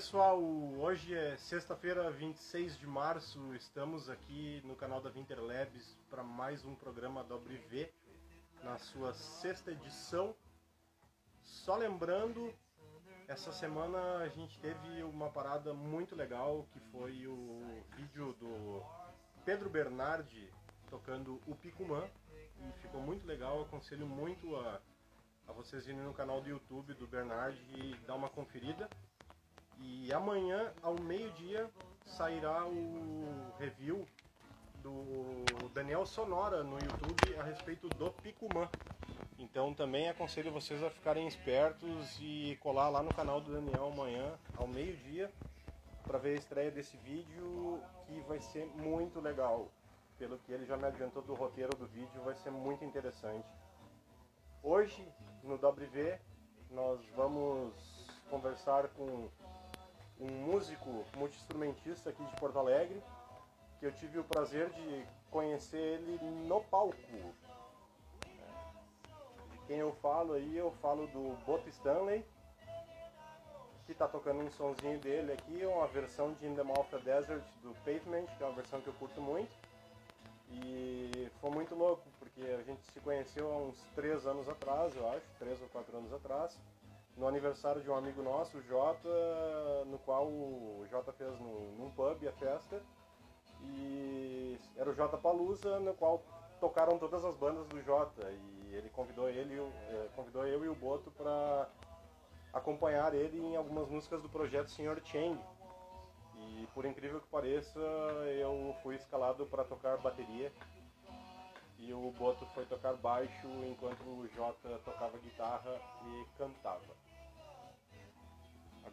Pessoal. 0.00 0.42
Hoje 0.78 1.14
é 1.14 1.36
sexta-feira, 1.36 2.10
26 2.10 2.78
de 2.78 2.86
março. 2.86 3.54
Estamos 3.54 4.08
aqui 4.08 4.62
no 4.64 4.74
canal 4.74 4.98
da 4.98 5.10
Winter 5.10 5.38
Labs 5.38 5.94
para 6.08 6.22
mais 6.22 6.64
um 6.64 6.74
programa 6.74 7.20
OBV, 7.20 7.92
na 8.64 8.78
sua 8.78 9.12
sexta 9.12 9.72
edição. 9.72 10.34
Só 11.44 11.76
lembrando, 11.76 12.50
essa 13.28 13.52
semana 13.52 14.24
a 14.24 14.28
gente 14.28 14.58
teve 14.60 15.02
uma 15.02 15.28
parada 15.28 15.74
muito 15.74 16.16
legal, 16.16 16.66
que 16.72 16.80
foi 16.90 17.26
o 17.26 17.84
vídeo 17.94 18.32
do 18.40 18.82
Pedro 19.44 19.68
Bernardi 19.68 20.50
tocando 20.88 21.38
o 21.46 21.54
Picumã. 21.54 22.08
E 22.58 22.72
ficou 22.80 23.02
muito 23.02 23.26
legal, 23.26 23.60
aconselho 23.60 24.06
muito 24.06 24.56
a, 24.56 24.80
a 25.46 25.52
vocês 25.52 25.86
irem 25.86 26.00
no 26.00 26.14
canal 26.14 26.40
do 26.40 26.48
YouTube 26.48 26.94
do 26.94 27.06
Bernardi 27.06 27.60
e 27.74 27.94
dar 28.06 28.14
uma 28.14 28.30
conferida. 28.30 28.88
E 29.80 30.12
amanhã, 30.12 30.72
ao 30.82 30.94
meio-dia, 31.00 31.68
sairá 32.04 32.66
o 32.66 33.52
review 33.58 34.06
do 34.82 35.44
Daniel 35.74 36.06
Sonora 36.06 36.62
no 36.62 36.74
YouTube 36.74 37.36
a 37.38 37.42
respeito 37.42 37.88
do 37.88 38.10
Picumã. 38.12 38.68
Então 39.38 39.72
também 39.72 40.08
aconselho 40.08 40.52
vocês 40.52 40.82
a 40.82 40.90
ficarem 40.90 41.26
espertos 41.26 42.18
e 42.20 42.58
colar 42.60 42.88
lá 42.88 43.02
no 43.02 43.14
canal 43.14 43.40
do 43.40 43.52
Daniel 43.52 43.90
amanhã, 43.92 44.38
ao 44.56 44.66
meio-dia, 44.66 45.30
para 46.02 46.18
ver 46.18 46.32
a 46.32 46.38
estreia 46.38 46.70
desse 46.70 46.96
vídeo, 46.98 47.80
que 48.06 48.20
vai 48.22 48.40
ser 48.40 48.66
muito 48.66 49.20
legal. 49.20 49.68
Pelo 50.18 50.38
que 50.38 50.52
ele 50.52 50.66
já 50.66 50.76
me 50.76 50.84
adiantou 50.84 51.22
do 51.22 51.32
roteiro 51.34 51.74
do 51.76 51.86
vídeo, 51.86 52.20
vai 52.22 52.34
ser 52.34 52.50
muito 52.50 52.84
interessante. 52.84 53.48
Hoje, 54.62 55.06
no 55.42 55.54
WV, 55.54 56.18
nós 56.70 57.00
vamos 57.16 57.72
conversar 58.28 58.88
com 58.88 59.28
um 60.20 60.52
músico 60.52 61.04
multi-instrumentista 61.16 62.10
aqui 62.10 62.22
de 62.24 62.36
Porto 62.36 62.58
Alegre, 62.58 63.02
que 63.78 63.86
eu 63.86 63.92
tive 63.92 64.18
o 64.18 64.24
prazer 64.24 64.68
de 64.70 65.06
conhecer 65.30 65.78
ele 65.78 66.18
no 66.46 66.62
palco. 66.64 66.96
De 69.50 69.58
quem 69.66 69.78
eu 69.78 69.92
falo 70.02 70.34
aí, 70.34 70.56
eu 70.56 70.70
falo 70.82 71.06
do 71.08 71.36
Boto 71.46 71.68
Stanley, 71.70 72.24
que 73.86 73.92
está 73.92 74.06
tocando 74.06 74.40
um 74.40 74.50
sonzinho 74.50 74.98
dele 74.98 75.32
aqui, 75.32 75.64
uma 75.64 75.86
versão 75.86 76.32
de 76.34 76.46
In 76.46 76.54
the 76.54 76.62
Mouth 76.62 76.92
of 76.92 77.04
Desert 77.04 77.42
do 77.62 77.74
Pavement, 77.84 78.26
que 78.36 78.42
é 78.42 78.46
uma 78.46 78.54
versão 78.54 78.80
que 78.80 78.88
eu 78.88 78.94
curto 78.94 79.20
muito. 79.20 79.50
E 80.52 81.30
foi 81.40 81.50
muito 81.50 81.74
louco, 81.74 82.02
porque 82.18 82.42
a 82.42 82.62
gente 82.62 82.82
se 82.92 83.00
conheceu 83.00 83.50
há 83.50 83.56
uns 83.56 83.80
três 83.94 84.26
anos 84.26 84.48
atrás, 84.48 84.94
eu 84.96 85.08
acho, 85.08 85.24
três 85.38 85.60
ou 85.62 85.68
quatro 85.68 85.96
anos 85.96 86.12
atrás 86.12 86.58
no 87.16 87.26
aniversário 87.26 87.82
de 87.82 87.90
um 87.90 87.94
amigo 87.94 88.22
nosso, 88.22 88.58
o 88.58 88.62
Jota, 88.62 89.08
no 89.86 89.98
qual 89.98 90.26
o 90.26 90.86
Jota 90.90 91.12
fez 91.12 91.38
no, 91.38 91.72
num 91.76 91.90
pub 91.90 92.26
a 92.26 92.32
festa. 92.32 92.82
E 93.62 94.58
era 94.76 94.88
o 94.88 94.94
Jota 94.94 95.18
Palusa, 95.18 95.78
no 95.80 95.92
qual 95.94 96.22
tocaram 96.60 96.98
todas 96.98 97.24
as 97.24 97.36
bandas 97.36 97.66
do 97.68 97.82
Jota. 97.82 98.30
E 98.30 98.74
ele 98.74 98.88
convidou 98.90 99.28
ele, 99.28 99.58
eh, 99.58 100.08
convidou 100.16 100.46
eu 100.46 100.64
e 100.64 100.68
o 100.68 100.74
Boto 100.74 101.10
para 101.10 101.68
acompanhar 102.52 103.14
ele 103.14 103.38
em 103.38 103.56
algumas 103.56 103.88
músicas 103.88 104.22
do 104.22 104.28
projeto 104.28 104.70
Sr. 104.70 105.00
Cheng. 105.04 105.38
E 106.36 106.66
por 106.74 106.86
incrível 106.86 107.20
que 107.20 107.28
pareça, 107.28 107.78
eu 108.38 108.74
fui 108.82 108.96
escalado 108.96 109.44
para 109.46 109.64
tocar 109.64 109.98
bateria 109.98 110.50
e 111.80 111.92
o 111.94 112.12
Boto 112.12 112.44
foi 112.54 112.66
tocar 112.66 112.94
baixo 112.94 113.48
enquanto 113.66 114.02
o 114.02 114.28
Jota 114.28 114.78
tocava 114.84 115.16
guitarra 115.18 115.80
e 116.06 116.26
cantava. 116.36 116.99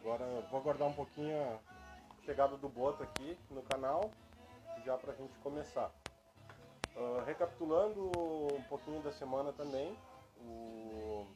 Agora 0.00 0.24
vou 0.50 0.60
aguardar 0.60 0.88
um 0.88 0.92
pouquinho 0.92 1.36
a 1.42 1.58
chegada 2.24 2.56
do 2.56 2.68
Boto 2.68 3.02
aqui 3.02 3.38
no 3.50 3.62
canal, 3.62 4.10
já 4.84 4.96
para 4.96 5.12
a 5.12 5.16
gente 5.16 5.36
começar. 5.38 5.90
Uh, 6.96 7.24
recapitulando 7.24 8.10
um 8.54 8.62
pouquinho 8.68 9.02
da 9.02 9.12
semana 9.12 9.52
também, 9.52 9.96
o 10.40 11.26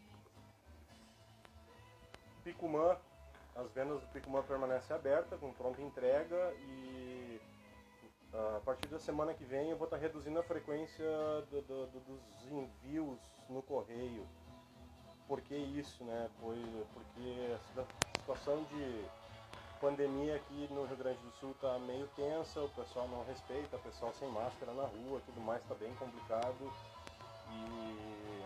Picumã, 2.44 2.96
as 3.54 3.70
vendas 3.72 4.00
do 4.00 4.06
Picumã 4.08 4.42
permanecem 4.42 4.94
abertas, 4.94 5.38
com 5.38 5.52
pronta 5.52 5.82
entrega 5.82 6.54
e 6.54 7.40
uh, 8.32 8.56
a 8.56 8.60
partir 8.60 8.88
da 8.88 8.98
semana 8.98 9.34
que 9.34 9.44
vem 9.44 9.70
eu 9.70 9.76
vou 9.76 9.86
estar 9.86 9.98
reduzindo 9.98 10.38
a 10.38 10.42
frequência 10.42 11.04
do, 11.50 11.62
do, 11.62 11.86
do, 11.86 12.00
dos 12.00 12.46
envios 12.50 13.18
no 13.48 13.62
correio. 13.62 14.26
Por 15.26 15.40
que 15.40 15.54
isso, 15.54 16.04
né? 16.04 16.30
Foi 16.40 16.60
porque 16.92 17.56
situação 18.32 18.64
de 18.64 19.04
pandemia 19.80 20.36
aqui 20.36 20.66
no 20.70 20.86
Rio 20.86 20.96
Grande 20.96 21.18
do 21.18 21.30
Sul 21.32 21.50
está 21.50 21.78
meio 21.80 22.06
tensa, 22.16 22.60
o 22.60 22.68
pessoal 22.70 23.06
não 23.08 23.24
respeita, 23.24 23.76
o 23.76 23.80
pessoal 23.80 24.12
sem 24.18 24.28
máscara 24.28 24.72
na 24.72 24.84
rua, 24.84 25.20
tudo 25.26 25.40
mais 25.40 25.60
está 25.62 25.74
bem 25.74 25.94
complicado. 25.96 26.72
E 27.50 28.42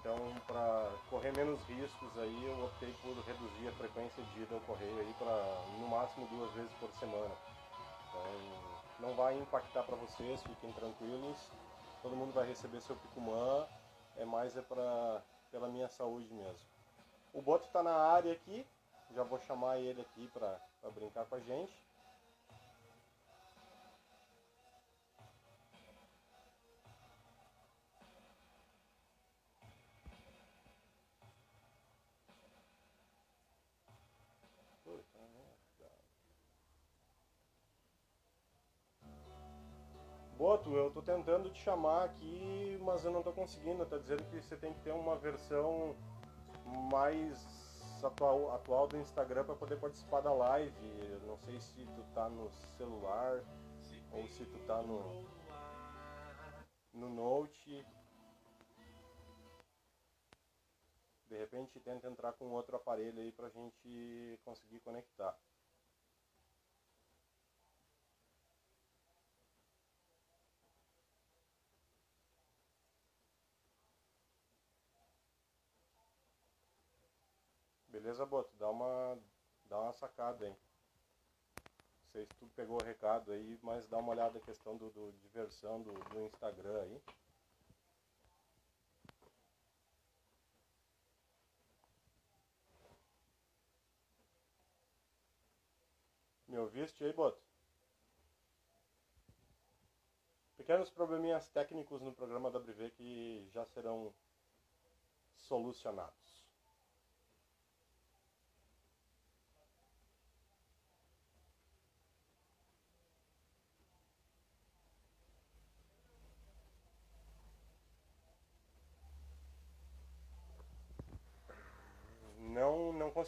então 0.00 0.18
para 0.46 0.90
correr 1.08 1.32
menos 1.36 1.60
riscos 1.62 2.18
aí 2.18 2.44
eu 2.44 2.64
optei 2.66 2.92
por 3.02 3.16
reduzir 3.24 3.68
a 3.68 3.72
frequência 3.72 4.22
de 4.22 4.42
ida 4.42 4.54
ao 4.54 4.60
correio 4.62 4.98
aí 4.98 5.14
para 5.18 5.34
no 5.78 5.88
máximo 5.88 6.26
duas 6.26 6.52
vezes 6.52 6.72
por 6.74 6.90
semana. 6.98 7.34
Então 8.08 9.08
não 9.08 9.14
vai 9.14 9.38
impactar 9.38 9.84
para 9.84 9.96
vocês, 9.96 10.42
fiquem 10.42 10.72
tranquilos. 10.72 11.36
Todo 12.02 12.14
mundo 12.14 12.32
vai 12.32 12.46
receber 12.46 12.80
seu 12.82 12.96
picumã, 12.96 13.66
é 14.16 14.24
mais 14.24 14.56
é 14.56 14.62
pra, 14.62 15.22
pela 15.50 15.68
minha 15.68 15.88
saúde 15.88 16.32
mesmo. 16.32 16.77
O 17.32 17.42
Boto 17.42 17.66
está 17.66 17.82
na 17.82 17.94
área 17.94 18.32
aqui, 18.32 18.66
já 19.10 19.22
vou 19.22 19.38
chamar 19.40 19.78
ele 19.78 20.00
aqui 20.00 20.28
para 20.28 20.60
brincar 20.90 21.24
com 21.26 21.34
a 21.34 21.40
gente. 21.40 21.72
Boto, 40.36 40.72
eu 40.72 40.90
tô 40.92 41.02
tentando 41.02 41.50
te 41.50 41.60
chamar 41.60 42.04
aqui, 42.04 42.78
mas 42.80 43.04
eu 43.04 43.10
não 43.10 43.24
tô 43.24 43.32
conseguindo. 43.32 43.84
Tá 43.84 43.98
dizendo 43.98 44.22
que 44.30 44.40
você 44.40 44.56
tem 44.56 44.72
que 44.72 44.80
ter 44.80 44.92
uma 44.92 45.16
versão 45.16 45.96
mais 46.90 47.46
atual, 48.04 48.54
atual 48.54 48.86
do 48.86 48.96
Instagram 48.98 49.44
para 49.44 49.54
poder 49.54 49.76
participar 49.78 50.20
da 50.20 50.32
live. 50.32 50.74
Eu 51.10 51.20
não 51.26 51.38
sei 51.38 51.60
se 51.60 51.84
tu 51.84 52.04
tá 52.14 52.28
no 52.28 52.50
celular 52.76 53.42
ou 54.12 54.26
se 54.28 54.44
tu 54.44 54.58
tá 54.66 54.82
no 54.82 55.26
no 56.92 57.08
Note. 57.08 57.86
De 61.28 61.36
repente 61.36 61.78
tenta 61.80 62.08
entrar 62.08 62.32
com 62.32 62.46
outro 62.52 62.76
aparelho 62.76 63.20
aí 63.20 63.30
pra 63.30 63.50
gente 63.50 64.40
conseguir 64.44 64.80
conectar. 64.80 65.36
Beleza, 78.08 78.24
Boto? 78.24 78.56
Dá 78.56 78.70
uma, 78.70 79.18
dá 79.66 79.78
uma 79.78 79.92
sacada 79.92 80.46
aí. 80.46 80.50
Não 80.50 82.10
sei 82.10 82.24
se 82.24 82.34
tu 82.36 82.46
pegou 82.56 82.80
o 82.80 82.82
recado 82.82 83.30
aí, 83.32 83.58
mas 83.62 83.86
dá 83.86 83.98
uma 83.98 84.12
olhada 84.12 84.38
na 84.38 84.44
questão 84.46 84.78
do, 84.78 84.88
do 84.88 85.12
diversão 85.20 85.82
do, 85.82 85.92
do 85.92 86.24
Instagram 86.24 86.80
aí. 86.80 87.02
Me 96.48 96.56
ouviste 96.56 97.04
aí, 97.04 97.12
Boto? 97.12 97.42
Pequenos 100.56 100.88
probleminhas 100.88 101.50
técnicos 101.50 102.00
no 102.00 102.14
programa 102.14 102.48
WV 102.48 102.90
que 102.92 103.46
já 103.52 103.66
serão 103.66 104.14
solucionados. 105.36 106.37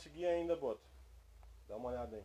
consegui 0.01 0.25
ainda, 0.25 0.57
Boto. 0.57 0.81
Dá 1.69 1.77
uma 1.77 1.91
olhada 1.91 2.17
aí. 2.17 2.25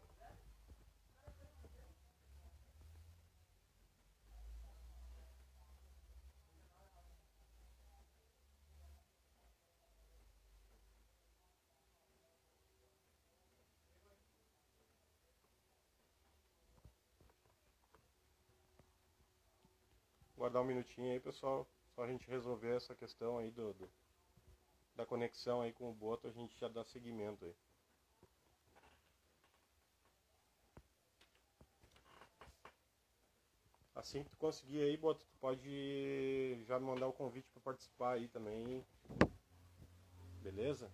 Guardar 20.37 20.61
um 20.61 20.65
minutinho 20.65 21.11
aí, 21.11 21.19
pessoal. 21.19 21.67
Só 21.93 22.03
a 22.03 22.07
gente 22.07 22.29
resolver 22.29 22.77
essa 22.77 22.95
questão 22.95 23.37
aí 23.37 23.51
do, 23.51 23.73
do 23.73 23.89
da 24.95 25.05
conexão 25.05 25.61
aí 25.61 25.73
com 25.73 25.89
o 25.89 25.93
Boto, 25.93 26.27
a 26.27 26.31
gente 26.31 26.57
já 26.57 26.69
dá 26.69 26.83
seguimento 26.85 27.43
aí. 27.43 27.55
Assim 34.05 34.23
que 34.23 34.29
tu 34.29 34.37
conseguir 34.37 34.83
aí, 34.83 34.95
Boto, 34.95 35.25
tu 35.25 35.35
pode 35.39 36.63
já 36.65 36.79
mandar 36.79 37.07
o 37.07 37.11
convite 37.11 37.49
para 37.49 37.61
participar 37.63 38.13
aí 38.13 38.27
também. 38.27 38.85
Beleza? 40.43 40.91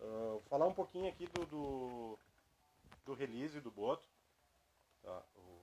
Uh, 0.00 0.40
falar 0.48 0.66
um 0.66 0.74
pouquinho 0.74 1.08
aqui 1.08 1.24
do, 1.28 1.46
do, 1.46 2.18
do 3.04 3.14
release 3.14 3.60
do 3.60 3.70
Boto. 3.70 4.04
Tá? 5.04 5.22
O, 5.36 5.62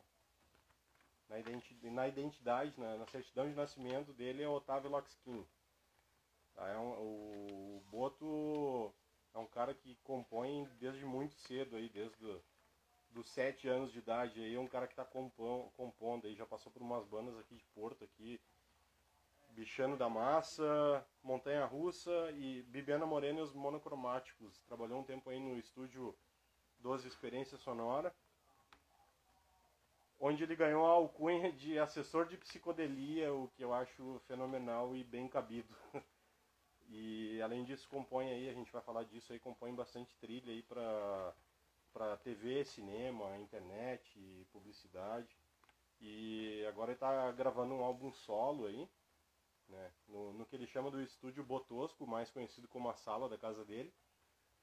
na, 1.28 1.38
identidade, 1.38 1.94
na 1.94 2.08
identidade, 2.08 2.80
na, 2.80 2.96
na, 2.96 3.06
certidão 3.08 3.50
de 3.50 3.54
nascimento 3.54 4.14
dele 4.14 4.42
é 4.42 4.48
Otávio 4.48 4.90
Lockskin. 4.90 5.46
Tá? 6.56 6.66
É 6.70 6.78
um, 6.78 6.94
o 6.94 7.84
Boto 7.92 8.94
é 9.34 9.38
um 9.38 9.48
cara 9.48 9.74
que 9.74 9.98
compõe 9.98 10.64
desde 10.80 11.04
muito 11.06 11.36
cedo, 11.36 11.76
aí, 11.76 11.90
desde 11.90 12.16
do, 12.20 12.42
dos 13.12 13.30
sete 13.30 13.68
anos 13.68 13.92
de 13.92 14.00
idade. 14.00 14.42
Aí, 14.42 14.56
é 14.56 14.60
um 14.60 14.68
cara 14.68 14.88
que 14.88 14.94
está 14.94 15.06
compondo, 15.06 15.70
compondo 15.72 16.28
aí, 16.28 16.36
já 16.36 16.46
passou 16.46 16.72
por 16.72 16.82
umas 16.82 17.06
bandas 17.06 17.38
aqui 17.38 17.56
de 17.56 17.66
Porto, 17.76 18.04
aqui, 18.04 18.40
Bichano 19.50 19.98
da 19.98 20.10
Massa, 20.10 21.06
Montanha 21.24 21.66
Russa 21.66 22.32
e 22.32 22.62
Bibiana 22.64 23.06
Morena 23.06 23.40
e 23.40 23.44
os 23.44 23.54
Monocromáticos. 23.54 24.60
Trabalhou 24.62 25.00
um 25.00 25.04
tempo 25.04 25.30
aí 25.30 25.40
no 25.40 25.58
estúdio 25.58 26.16
12 26.80 27.08
Experiência 27.08 27.58
Sonora, 27.58 28.14
onde 30.20 30.44
ele 30.44 30.56
ganhou 30.56 30.86
a 30.86 30.92
alcunha 30.92 31.52
de 31.52 31.78
assessor 31.78 32.28
de 32.28 32.38
psicodelia, 32.38 33.34
o 33.34 33.50
que 33.50 33.64
eu 33.64 33.74
acho 33.74 34.22
fenomenal 34.28 34.96
e 34.96 35.04
bem 35.04 35.28
cabido. 35.28 35.76
E 36.94 37.42
além 37.42 37.64
disso 37.64 37.88
compõe 37.88 38.30
aí, 38.30 38.50
a 38.50 38.54
gente 38.54 38.70
vai 38.70 38.82
falar 38.82 39.06
disso 39.06 39.32
aí, 39.32 39.40
compõe 39.40 39.74
bastante 39.74 40.14
trilha 40.18 40.52
aí 40.52 40.62
para 40.62 41.34
para 41.94 42.18
TV, 42.18 42.64
cinema, 42.66 43.38
internet, 43.38 44.48
publicidade. 44.52 45.38
E 46.00 46.66
agora 46.68 46.92
ele 46.92 46.96
está 46.96 47.32
gravando 47.32 47.74
um 47.74 47.84
álbum 47.84 48.12
solo 48.12 48.66
aí, 48.66 48.90
né, 49.68 49.94
no, 50.08 50.34
no, 50.34 50.46
que 50.46 50.56
ele 50.56 50.66
chama 50.66 50.90
do 50.90 51.02
estúdio 51.02 51.44
Botosco, 51.44 52.08
mais 52.08 52.32
conhecido 52.32 52.68
como 52.68 52.90
a 52.90 52.96
sala 52.96 53.30
da 53.30 53.38
casa 53.38 53.64
dele. 53.64 53.94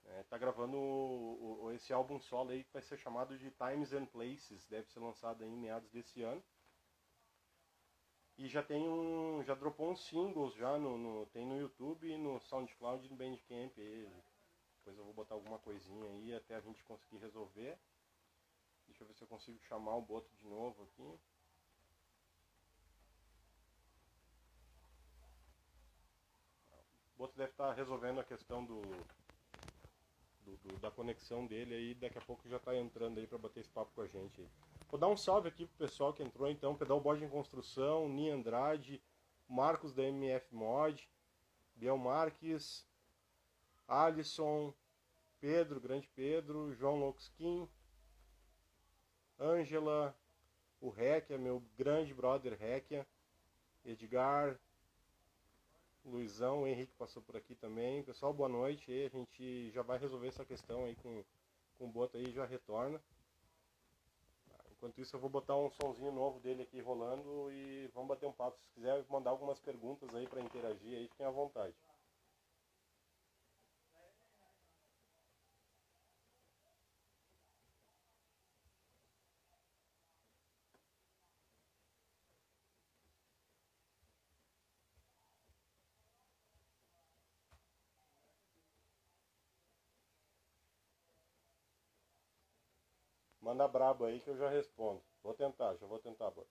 É, 0.05 0.39
gravando 0.39 0.77
o, 0.77 1.65
o, 1.65 1.73
esse 1.73 1.93
álbum 1.93 2.19
solo 2.19 2.51
aí 2.51 2.65
que 2.65 2.73
vai 2.73 2.83
ser 2.83 2.97
chamado 2.99 3.37
de 3.37 3.51
Times 3.51 3.93
and 3.93 4.07
Places, 4.07 4.67
deve 4.67 4.89
ser 4.89 5.01
lançado 5.01 5.45
em 5.45 5.57
meados 5.57 5.91
desse 5.91 6.23
ano. 6.23 6.43
E 8.39 8.47
já 8.47 8.63
tem 8.63 8.89
um. 8.89 9.43
já 9.43 9.55
dropou 9.55 9.91
uns 9.91 10.07
singles 10.07 10.55
já 10.55 10.79
no, 10.79 10.97
no 10.97 11.27
tem 11.27 11.45
no 11.45 11.59
YouTube, 11.59 12.17
no 12.17 12.41
SoundCloud 12.41 13.05
e 13.05 13.11
no 13.11 13.17
Bandcamp. 13.17 13.77
E 13.77 14.09
depois 14.89 14.99
eu 14.99 15.05
vou 15.05 15.13
botar 15.13 15.35
alguma 15.35 15.59
coisinha 15.59 16.09
aí 16.13 16.35
até 16.35 16.55
a 16.55 16.61
gente 16.61 16.83
conseguir 16.85 17.19
resolver. 17.19 17.79
Deixa 18.87 19.03
eu 19.03 19.07
ver 19.07 19.15
se 19.15 19.23
eu 19.23 19.29
consigo 19.29 19.59
chamar 19.65 19.97
o 19.97 20.03
Boto 20.03 20.35
de 20.37 20.47
novo 20.47 20.83
aqui. 20.85 21.03
O 27.15 27.19
Boto 27.19 27.37
deve 27.37 27.51
estar 27.51 27.73
resolvendo 27.75 28.21
a 28.21 28.25
questão 28.25 28.65
do, 28.65 28.81
do, 30.41 30.57
do 30.57 30.79
da 30.79 30.91
conexão 30.91 31.47
dele 31.47 31.75
aí. 31.75 31.95
Daqui 31.95 32.17
a 32.17 32.23
pouco 32.23 32.49
já 32.49 32.57
está 32.57 32.75
entrando 32.75 33.19
aí 33.19 33.27
para 33.27 33.37
bater 33.37 33.61
esse 33.61 33.71
papo 33.71 33.93
com 33.95 34.01
a 34.01 34.07
gente. 34.07 34.49
Vou 34.89 34.99
dar 34.99 35.09
um 35.09 35.17
salve 35.19 35.49
aqui 35.49 35.67
pro 35.67 35.87
pessoal 35.87 36.15
que 36.15 36.23
entrou 36.23 36.49
então, 36.49 36.75
Pedal 36.75 37.01
Bode 37.01 37.23
em 37.23 37.29
Construção, 37.29 38.09
Ni 38.09 38.31
Andrade, 38.31 39.03
Marcos 39.47 39.93
da 39.93 40.03
MF 40.03 40.55
Mod, 40.55 41.07
Biel 41.75 41.99
Marques, 41.99 42.88
Alisson, 43.89 44.75
Pedro, 45.41 45.81
Grande 45.81 46.07
Pedro, 46.15 46.75
João 46.75 47.01
Loxkin, 47.01 47.67
Ângela, 49.41 50.15
o 50.79 50.91
Requia, 50.91 51.39
meu 51.39 51.63
grande 51.77 52.13
brother 52.13 52.57
Requia, 52.59 53.07
Edgar, 53.85 54.61
Luizão, 56.05 56.63
o 56.63 56.67
Henrique 56.67 56.93
passou 56.99 57.23
por 57.23 57.37
aqui 57.37 57.55
também. 57.55 58.03
Pessoal, 58.03 58.33
boa 58.33 58.49
noite. 58.49 58.91
E 58.91 59.07
a 59.07 59.09
gente 59.09 59.71
já 59.71 59.83
vai 59.83 59.99
resolver 59.99 60.29
essa 60.29 60.45
questão 60.45 60.85
aí 60.85 60.95
com, 60.97 61.25
com 61.79 61.87
o 61.87 61.89
Bota 61.89 62.19
aí 62.19 62.31
já 62.31 62.45
retorna. 62.45 63.01
Enquanto 64.71 65.01
isso 65.01 65.17
eu 65.17 65.21
vou 65.21 65.31
botar 65.31 65.57
um 65.57 65.71
somzinho 65.71 66.13
novo 66.13 66.39
dele 66.41 66.63
aqui 66.63 66.81
rolando 66.81 67.51
e 67.51 67.89
vamos 67.95 68.09
bater 68.09 68.27
um 68.27 68.33
papo. 68.33 68.59
Se 68.61 68.69
quiser 68.71 69.05
mandar 69.09 69.31
algumas 69.31 69.59
perguntas 69.59 70.15
aí 70.15 70.27
para 70.27 70.41
interagir 70.41 70.97
aí, 70.97 71.09
fiquem 71.09 71.27
à 71.27 71.31
vontade. 71.31 71.75
Manda 93.49 93.67
brabo 93.67 94.05
aí 94.05 94.21
que 94.21 94.29
eu 94.29 94.37
já 94.37 94.51
respondo. 94.51 95.03
Vou 95.23 95.33
tentar, 95.33 95.75
já 95.77 95.87
vou 95.87 95.99
tentar, 95.99 96.31
Bota. 96.31 96.51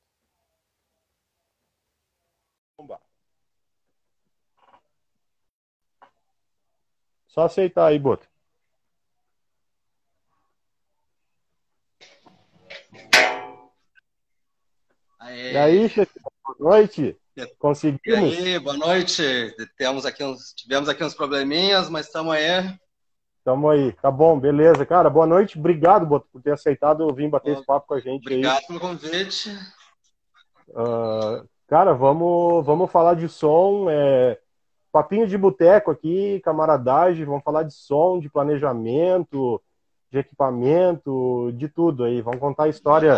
Vamos 2.76 2.98
Só 7.28 7.44
aceitar 7.44 7.86
aí, 7.86 8.00
Bota. 8.00 8.28
Aê. 15.20 15.54
E 15.54 15.58
aí, 15.58 15.90
chefe, 15.90 16.20
boa 16.20 16.58
noite. 16.60 17.16
Conseguimos? 17.60 18.34
E 18.34 18.56
aí, 18.56 18.60
boa 18.60 18.76
noite. 18.76 19.22
Temos 19.78 20.04
aqui 20.04 20.24
uns, 20.24 20.52
tivemos 20.54 20.90
aqui 20.90 21.04
uns 21.04 21.14
probleminhas, 21.14 21.92
mas 21.92 22.08
estamos 22.08 22.34
aí. 22.34 22.76
Tamo 23.48 23.70
aí. 23.70 23.94
Tá 23.94 24.12
bom, 24.12 24.38
beleza. 24.38 24.86
Cara, 24.86 25.10
boa 25.10 25.26
noite. 25.26 25.58
Obrigado, 25.58 26.06
Boto, 26.06 26.28
por 26.34 26.42
ter 26.42 26.52
aceitado 26.52 27.08
vir 27.14 27.30
bater 27.30 27.54
esse 27.54 27.66
papo 27.66 27.88
com 27.88 27.94
a 27.94 28.00
gente 28.02 28.24
Obrigado 28.24 28.58
aí. 28.58 28.68
pelo 28.68 28.78
convite. 28.78 29.58
Uh, 30.68 31.48
cara, 31.66 31.94
vamos, 31.94 32.66
vamos 32.66 32.92
falar 32.92 33.14
de 33.14 33.30
som. 33.30 33.90
É, 33.90 34.38
papinho 34.92 35.26
de 35.26 35.38
boteco 35.38 35.90
aqui, 35.90 36.42
camaradagem. 36.42 37.24
Vamos 37.24 37.42
falar 37.42 37.64
de 37.64 37.74
som, 37.74 38.20
de 38.20 38.30
planejamento, 38.30 39.64
de 40.12 40.20
equipamento, 40.20 41.50
de 41.54 41.70
tudo 41.70 42.04
aí. 42.04 42.22
Vamos 42.22 42.42
contar 42.42 42.68
história, 42.68 43.18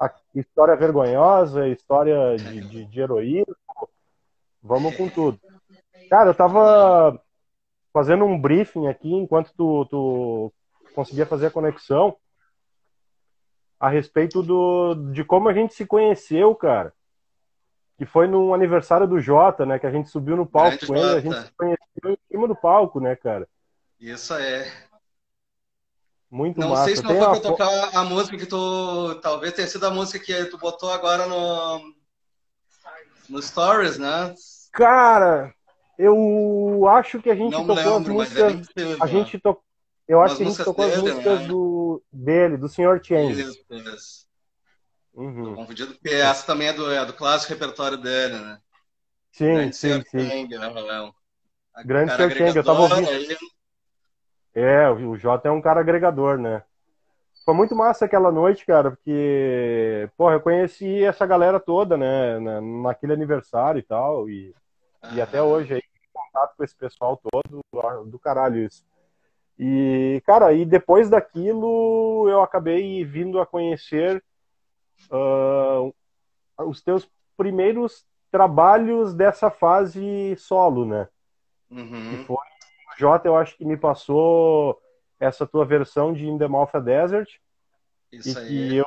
a 0.00 0.10
história 0.34 0.74
vergonhosa, 0.74 1.68
história 1.68 2.34
de, 2.38 2.62
de, 2.62 2.84
de 2.86 2.98
heroísmo. 2.98 3.54
Vamos 4.62 4.96
com 4.96 5.06
tudo. 5.06 5.38
Cara, 6.08 6.30
eu 6.30 6.34
tava 6.34 7.20
fazendo 7.96 8.26
um 8.26 8.38
briefing 8.38 8.88
aqui 8.88 9.10
enquanto 9.10 9.54
tu, 9.56 9.86
tu 9.86 10.52
conseguia 10.94 11.24
fazer 11.24 11.46
a 11.46 11.50
conexão 11.50 12.14
a 13.80 13.88
respeito 13.88 14.42
do, 14.42 14.94
de 15.14 15.24
como 15.24 15.48
a 15.48 15.54
gente 15.54 15.72
se 15.72 15.86
conheceu, 15.86 16.54
cara. 16.54 16.92
Que 17.96 18.04
foi 18.04 18.26
no 18.26 18.52
aniversário 18.52 19.06
do 19.06 19.18
Jota, 19.18 19.64
né? 19.64 19.78
Que 19.78 19.86
a 19.86 19.90
gente 19.90 20.10
subiu 20.10 20.36
no 20.36 20.44
palco 20.44 20.76
Grande 20.76 20.86
com 20.86 20.94
ele, 20.94 21.16
a 21.16 21.20
gente 21.20 21.46
se 21.46 21.52
conheceu 21.56 22.10
em 22.10 22.18
cima 22.30 22.46
do 22.46 22.54
palco, 22.54 23.00
né, 23.00 23.16
cara? 23.16 23.48
Isso 23.98 24.34
é. 24.34 24.70
Muito 26.30 26.60
não 26.60 26.68
massa. 26.68 26.84
sei 26.84 26.96
se 26.96 27.02
não 27.02 27.12
Tem 27.12 27.18
foi 27.18 27.26
a... 27.28 27.30
pra 27.30 27.40
tocar 27.40 27.96
a 27.96 28.04
música 28.04 28.36
que 28.36 28.44
tu. 28.44 29.14
Talvez 29.22 29.54
tenha 29.54 29.68
sido 29.68 29.86
a 29.86 29.90
música 29.90 30.22
que 30.22 30.44
tu 30.50 30.58
botou 30.58 30.90
agora 30.90 31.26
no. 31.26 31.94
No 33.30 33.40
Stories, 33.40 33.96
né? 33.96 34.34
Cara, 34.70 35.55
eu 35.98 36.86
acho 36.88 37.20
que 37.20 37.30
a 37.30 37.34
gente 37.34 37.52
não 37.52 37.66
tocou 37.66 37.96
lembro, 37.98 38.20
as 38.20 38.28
músicas. 38.30 38.68
a 39.00 39.06
gente 39.06 39.38
to... 39.38 39.58
Eu 40.06 40.20
acho 40.20 40.36
que 40.36 40.42
a 40.42 40.46
gente 40.46 40.64
tocou 40.64 40.84
dele, 40.84 40.96
as 40.96 41.02
músicas 41.02 41.40
né? 41.40 41.46
do... 41.48 42.02
dele, 42.12 42.56
do 42.56 42.68
Sr. 42.68 43.00
Change. 43.02 43.40
Isso, 43.40 43.64
isso. 43.70 44.26
Uhum. 45.14 45.54
confundido, 45.54 45.94
porque 45.94 46.14
essa 46.14 46.46
também 46.46 46.68
é 46.68 46.72
do, 46.74 46.92
é 46.92 47.04
do 47.06 47.14
clássico 47.14 47.52
repertório 47.52 47.96
dele, 47.96 48.34
né? 48.34 48.58
Sim, 49.32 49.54
Grande 49.54 49.76
sim, 49.76 50.02
sim. 50.02 50.28
Chang, 50.28 50.58
né? 50.58 51.12
Grande 51.84 52.12
Sr. 52.12 52.30
Chang, 52.36 52.56
eu 52.56 52.64
tava 52.64 52.80
ouvindo. 52.82 53.08
Aí... 53.08 53.36
É, 54.54 54.90
o 54.90 55.16
Jota 55.16 55.48
é 55.48 55.50
um 55.50 55.60
cara 55.62 55.80
agregador, 55.80 56.38
né? 56.38 56.62
Foi 57.44 57.54
muito 57.54 57.74
massa 57.74 58.04
aquela 58.04 58.30
noite, 58.30 58.66
cara, 58.66 58.90
porque, 58.90 60.10
porra, 60.16 60.34
eu 60.34 60.40
conheci 60.40 61.04
essa 61.04 61.24
galera 61.24 61.60
toda, 61.60 61.96
né, 61.96 62.40
naquele 62.82 63.12
aniversário 63.12 63.78
e 63.78 63.82
tal, 63.82 64.28
e 64.28 64.54
e 65.12 65.20
até 65.20 65.40
hoje 65.40 65.74
aí, 65.74 65.82
contato 66.36 66.56
com 66.56 66.64
esse 66.64 66.76
pessoal 66.76 67.16
todo, 67.16 67.62
do 68.06 68.18
caralho 68.18 68.58
isso. 68.58 68.84
E, 69.58 70.22
cara, 70.26 70.52
e 70.52 70.66
depois 70.66 71.08
daquilo 71.08 72.28
eu 72.28 72.42
acabei 72.42 73.04
vindo 73.04 73.40
a 73.40 73.46
conhecer 73.46 74.22
uh, 75.10 75.94
os 76.66 76.82
teus 76.82 77.10
primeiros 77.36 78.04
trabalhos 78.30 79.14
dessa 79.14 79.50
fase 79.50 80.36
solo, 80.36 80.84
né? 80.84 81.08
Uhum. 81.70 82.10
Que 82.10 82.24
foi 82.24 82.36
o 82.36 82.98
Jota, 82.98 83.28
eu 83.28 83.36
acho 83.36 83.56
que 83.56 83.64
me 83.64 83.76
passou 83.76 84.78
essa 85.18 85.46
tua 85.46 85.64
versão 85.64 86.12
de 86.12 86.26
In 86.26 86.36
the 86.36 86.46
Mouth 86.46 86.74
of 86.74 86.84
Desert. 86.84 87.38
Isso 88.12 88.38
e 88.38 88.42
aí. 88.42 88.48
que 88.48 88.76
eu 88.76 88.86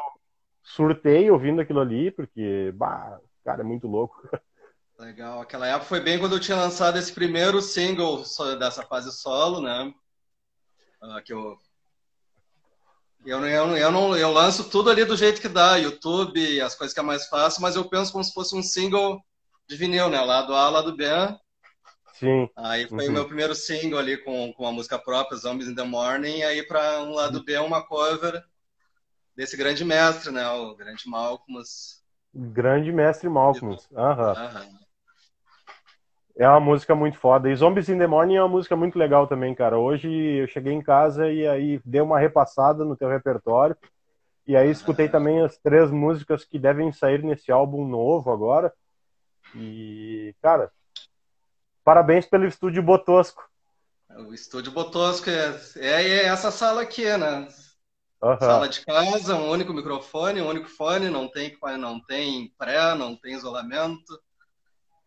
surtei 0.61 1.31
ouvindo 1.31 1.61
aquilo 1.61 1.79
ali, 1.79 2.11
porque, 2.11 2.71
bah, 2.75 3.19
cara, 3.43 3.61
é 3.61 3.65
muito 3.65 3.87
louco. 3.87 4.21
Legal. 4.99 5.41
Aquela 5.41 5.65
época 5.65 5.85
foi 5.85 6.01
bem 6.01 6.19
quando 6.19 6.35
eu 6.35 6.39
tinha 6.41 6.57
lançado 6.57 6.99
esse 6.99 7.13
primeiro 7.13 7.61
single 7.61 8.21
dessa 8.59 8.83
fase 8.83 9.11
solo, 9.13 9.61
né? 9.61 9.93
Ah, 11.01 11.21
que 11.21 11.31
eu 11.31 11.57
eu, 13.25 13.45
eu, 13.45 13.77
eu, 13.77 13.91
não, 13.91 14.15
eu 14.17 14.31
lanço 14.31 14.69
tudo 14.69 14.89
ali 14.89 15.05
do 15.05 15.15
jeito 15.15 15.39
que 15.41 15.47
dá, 15.47 15.77
YouTube, 15.77 16.61
as 16.61 16.75
coisas 16.75 16.93
que 16.93 16.99
é 16.99 17.03
mais 17.03 17.27
fácil, 17.27 17.61
mas 17.61 17.75
eu 17.75 17.87
penso 17.87 18.11
como 18.11 18.23
se 18.23 18.33
fosse 18.33 18.55
um 18.55 18.63
single 18.63 19.21
de 19.67 19.75
vinil, 19.77 20.09
né? 20.09 20.19
Lado 20.19 20.53
A, 20.53 20.69
lado 20.69 20.95
B. 20.95 21.05
Sim. 22.13 22.49
Aí 22.57 22.87
foi 22.87 23.05
Uhum. 23.05 23.09
o 23.11 23.13
meu 23.13 23.25
primeiro 23.25 23.55
single 23.55 23.99
ali 23.99 24.17
com, 24.17 24.51
com 24.53 24.65
a 24.65 24.71
música 24.71 24.99
própria, 24.99 25.37
Zombies 25.37 25.69
in 25.69 25.75
the 25.75 25.83
Morning, 25.83 26.39
e 26.39 26.43
aí 26.43 26.63
para 26.65 27.03
um 27.03 27.13
lado 27.13 27.43
B 27.43 27.57
uma 27.59 27.85
cover 27.85 28.43
desse 29.35 29.55
grande 29.55 29.85
mestre, 29.85 30.31
né? 30.31 30.49
O 30.49 30.75
grande 30.75 31.07
Malcolmus. 31.07 32.03
Grande 32.33 32.91
mestre 32.91 33.29
Malcolm. 33.29 33.77
Aham. 33.95 34.33
Aham. 34.33 34.88
É 36.39 36.47
uma 36.47 36.61
música 36.61 36.95
muito 36.95 37.17
foda. 37.17 37.51
E 37.51 37.55
Zombies 37.55 37.89
in 37.89 37.97
the 37.97 38.07
Morning 38.07 38.35
é 38.35 38.41
uma 38.41 38.47
música 38.47 38.73
muito 38.73 38.97
legal 38.97 39.27
também, 39.27 39.53
cara. 39.53 39.77
Hoje 39.77 40.09
eu 40.09 40.47
cheguei 40.47 40.71
em 40.71 40.81
casa 40.81 41.29
e 41.29 41.45
aí 41.45 41.81
dei 41.83 41.99
uma 41.99 42.17
repassada 42.17 42.85
no 42.85 42.95
teu 42.95 43.09
repertório. 43.09 43.75
E 44.47 44.55
aí 44.55 44.71
escutei 44.71 45.09
também 45.09 45.41
as 45.41 45.57
três 45.57 45.91
músicas 45.91 46.45
que 46.45 46.57
devem 46.57 46.93
sair 46.93 47.21
nesse 47.21 47.51
álbum 47.51 47.85
novo 47.85 48.31
agora. 48.31 48.73
E, 49.53 50.33
cara, 50.41 50.71
parabéns 51.83 52.25
pelo 52.25 52.45
estúdio 52.45 52.81
Botosco. 52.81 53.43
O 54.09 54.33
estúdio 54.33 54.71
Botosco 54.71 55.29
é, 55.29 55.59
é, 55.75 56.03
é 56.03 56.25
essa 56.27 56.51
sala 56.51 56.83
aqui, 56.83 57.05
né? 57.17 57.49
Aham. 58.23 58.39
Sala 58.39 58.69
de 58.69 58.85
casa, 58.85 59.35
um 59.35 59.49
único 59.49 59.73
microfone, 59.73 60.41
um 60.41 60.47
único 60.47 60.69
fone, 60.69 61.09
não 61.09 61.27
tem, 61.27 61.57
não 61.77 61.99
tem 61.99 62.49
pré, 62.57 62.95
não 62.95 63.13
tem 63.13 63.33
isolamento, 63.33 64.17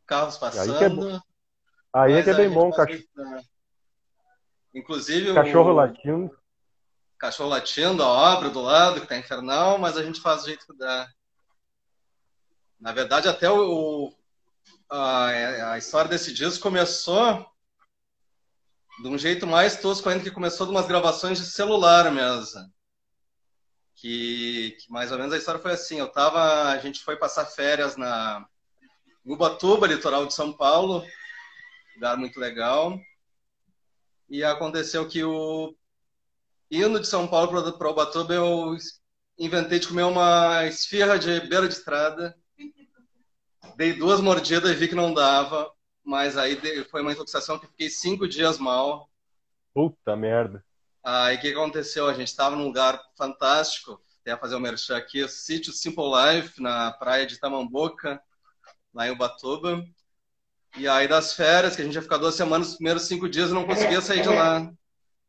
carros 0.07 0.35
Aí 0.35 0.41
que 0.41 0.49
é 0.49 0.51
passando. 0.51 1.23
Aí 1.95 2.13
é 2.13 2.23
que 2.23 2.31
é 2.31 2.35
bem 2.35 2.51
bom, 2.51 2.71
faz 2.71 2.89
cach- 2.89 3.01
isso, 3.01 3.09
né? 3.17 3.43
Inclusive 4.75 5.33
cachorro 5.33 5.71
o 5.71 5.75
latindo. 5.75 6.39
cachorro 7.19 7.51
latindo, 7.51 8.03
a 8.03 8.09
obra 8.09 8.51
do 8.51 8.63
lado, 8.63 9.01
que 9.01 9.07
tá 9.07 9.17
infernal, 9.17 9.79
mas 9.79 9.97
a 9.97 10.03
gente 10.03 10.21
faz 10.21 10.43
do 10.43 10.47
jeito 10.49 10.67
que 10.67 10.77
dá. 10.77 11.09
Na 12.81 12.93
verdade, 12.93 13.29
até 13.29 13.49
o, 13.51 14.13
a, 14.91 15.73
a 15.73 15.79
história 15.79 16.09
desse 16.11 16.33
disco 16.33 16.63
começou 16.63 17.47
de 19.03 19.09
um 19.09 19.17
jeito 19.19 19.47
mais 19.47 19.77
tosco 19.81 20.09
ainda, 20.09 20.25
que 20.25 20.31
começou 20.31 20.67
de 20.67 20.73
umas 20.73 20.87
gravações 20.87 21.39
de 21.39 21.45
celular 21.47 22.11
mesmo. 22.11 22.61
Que, 23.95 24.77
que 24.81 24.91
mais 24.91 25.13
ou 25.13 25.19
menos 25.19 25.33
a 25.33 25.37
história 25.39 25.61
foi 25.61 25.73
assim, 25.73 25.99
eu 25.99 26.11
tava, 26.11 26.71
a 26.71 26.79
gente 26.79 27.05
foi 27.05 27.17
passar 27.17 27.45
férias 27.47 27.97
na 27.97 28.45
Ubatuba, 29.25 29.87
litoral 29.87 30.27
de 30.27 30.35
São 30.35 30.53
Paulo, 30.53 31.05
lugar 31.95 32.17
muito 32.17 32.41
legal. 32.41 32.99
E 34.29 34.43
aconteceu 34.43 35.07
que 35.07 35.23
o 35.23 35.75
indo 36.71 36.99
de 36.99 37.07
São 37.07 37.29
Paulo 37.29 37.49
para 37.77 37.91
Ubatuba, 37.91 38.35
eu 38.35 38.77
inventei 39.39 39.79
de 39.79 39.87
comer 39.87 40.05
uma 40.05 40.67
esfirra 40.67 41.19
de 41.19 41.41
beira 41.41 41.69
de 41.69 41.75
estrada. 41.75 42.37
Dei 43.77 43.93
duas 43.93 44.21
mordidas 44.21 44.71
e 44.71 44.75
vi 44.75 44.89
que 44.89 44.95
não 44.95 45.15
dava, 45.15 45.71
mas 46.05 46.37
aí 46.37 46.59
foi 46.85 47.03
uma 47.03 47.13
intoxicação 47.13 47.59
que 47.59 47.67
fiquei 47.67 47.89
cinco 47.89 48.27
dias 48.27 48.59
mal. 48.59 49.09
Puta 49.73 50.17
merda. 50.17 50.65
Aí 51.03 51.37
o 51.37 51.41
que 51.41 51.53
aconteceu? 51.53 52.07
A 52.09 52.15
gente 52.15 52.29
estava 52.29 52.55
num 52.55 52.67
lugar 52.67 53.01
fantástico, 53.17 54.01
até 54.21 54.37
fazer 54.37 54.55
o 54.55 54.61
merchan 54.61 54.97
aqui, 54.97 55.23
o 55.23 55.29
sítio 55.29 55.73
Simple 55.73 56.05
Life, 56.05 56.61
na 56.61 56.93
praia 56.93 57.27
de 57.27 57.39
Tamamboca, 57.39 58.23
lá 58.95 59.07
em 59.09 59.11
Ubatuba. 59.11 59.85
E 60.77 60.89
aí 60.89 61.07
das 61.07 61.35
férias, 61.35 61.77
que 61.77 61.83
a 61.83 61.85
gente 61.85 61.95
ia 61.95 62.03
ficar 62.03 62.19
duas 62.19 62.35
semanas, 62.35 62.69
os 62.69 62.75
primeiros 62.77 63.05
cinco 63.05 63.29
dias 63.29 63.49
eu 63.49 63.55
não 63.55 63.67
conseguia 63.67 64.01
sair 64.01 64.23
de 64.23 64.29
lá. 64.29 64.73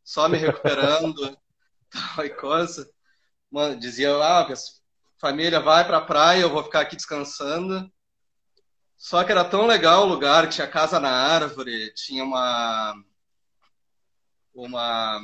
Só 0.03 0.27
me 0.29 0.38
recuperando, 0.38 1.38
tal 2.15 2.25
e 2.25 2.29
coisa. 2.29 2.89
Mano, 3.51 3.79
dizia, 3.79 4.15
ah, 4.15 4.48
família, 5.20 5.60
vai 5.60 5.86
pra 5.86 6.01
praia, 6.01 6.41
eu 6.41 6.50
vou 6.50 6.63
ficar 6.63 6.82
aqui 6.82 6.96
descansando. 6.96 7.91
Só 8.98 9.24
que 9.24 9.32
era 9.32 9.43
tão 9.43 9.65
legal 9.67 10.03
o 10.03 10.10
lugar, 10.10 10.50
tinha 10.50 10.67
casa 10.67 11.00
na 11.00 11.12
árvore, 11.12 11.93
tinha 11.93 12.24
uma 12.24 12.96
uma 14.53 15.22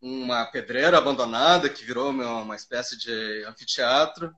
uma 0.00 0.46
pedreira 0.46 0.98
abandonada 0.98 1.68
que 1.68 1.84
virou 1.84 2.10
uma 2.10 2.56
espécie 2.56 2.98
de 2.98 3.44
anfiteatro 3.46 4.34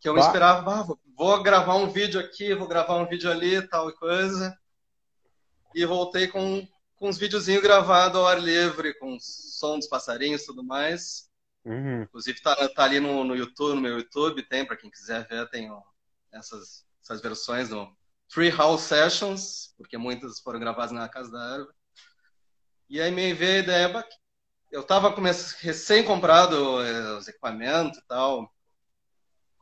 que 0.00 0.08
eu 0.08 0.14
Bah. 0.14 0.20
esperava, 0.20 0.80
ah, 0.80 0.82
vou- 0.82 1.00
vou 1.16 1.42
gravar 1.42 1.76
um 1.76 1.88
vídeo 1.90 2.20
aqui, 2.20 2.54
vou 2.54 2.68
gravar 2.68 2.96
um 2.96 3.06
vídeo 3.08 3.30
ali, 3.30 3.66
tal 3.68 3.92
coisa. 3.92 4.56
E 5.74 5.84
voltei 5.84 6.28
com, 6.28 6.66
com 6.96 7.08
uns 7.08 7.18
videozinhos 7.18 7.62
gravados 7.62 8.18
ao 8.18 8.26
ar 8.26 8.40
livre, 8.40 8.94
com 8.98 9.16
som 9.20 9.78
dos 9.78 9.88
passarinhos 9.88 10.42
e 10.42 10.46
tudo 10.46 10.62
mais. 10.64 11.28
Uhum. 11.64 12.02
Inclusive 12.02 12.40
tá, 12.40 12.54
tá 12.68 12.84
ali 12.84 13.00
no, 13.00 13.24
no 13.24 13.34
YouTube, 13.34 13.74
no 13.74 13.80
meu 13.80 13.98
YouTube, 13.98 14.42
tem, 14.48 14.64
para 14.64 14.76
quem 14.76 14.90
quiser 14.90 15.26
ver, 15.26 15.48
tem 15.50 15.70
ó, 15.70 15.80
essas, 16.32 16.86
essas 17.02 17.20
versões 17.20 17.70
no 17.70 17.94
Free 18.28 18.50
House 18.50 18.82
Sessions, 18.82 19.74
porque 19.76 19.98
muitas 19.98 20.40
foram 20.40 20.60
gravadas 20.60 20.92
na 20.92 21.08
Casa 21.08 21.30
da 21.30 21.42
Árvore. 21.42 21.74
E 22.88 23.00
aí 23.00 23.10
me 23.10 23.34
veio 23.34 23.56
a 23.56 23.62
ideia, 23.64 24.04
eu 24.70 24.82
tava 24.84 25.12
come- 25.12 25.30
recém-comprado 25.60 26.82
eh, 26.82 27.16
os 27.18 27.26
equipamentos 27.28 27.98
e 27.98 28.06
tal, 28.06 28.48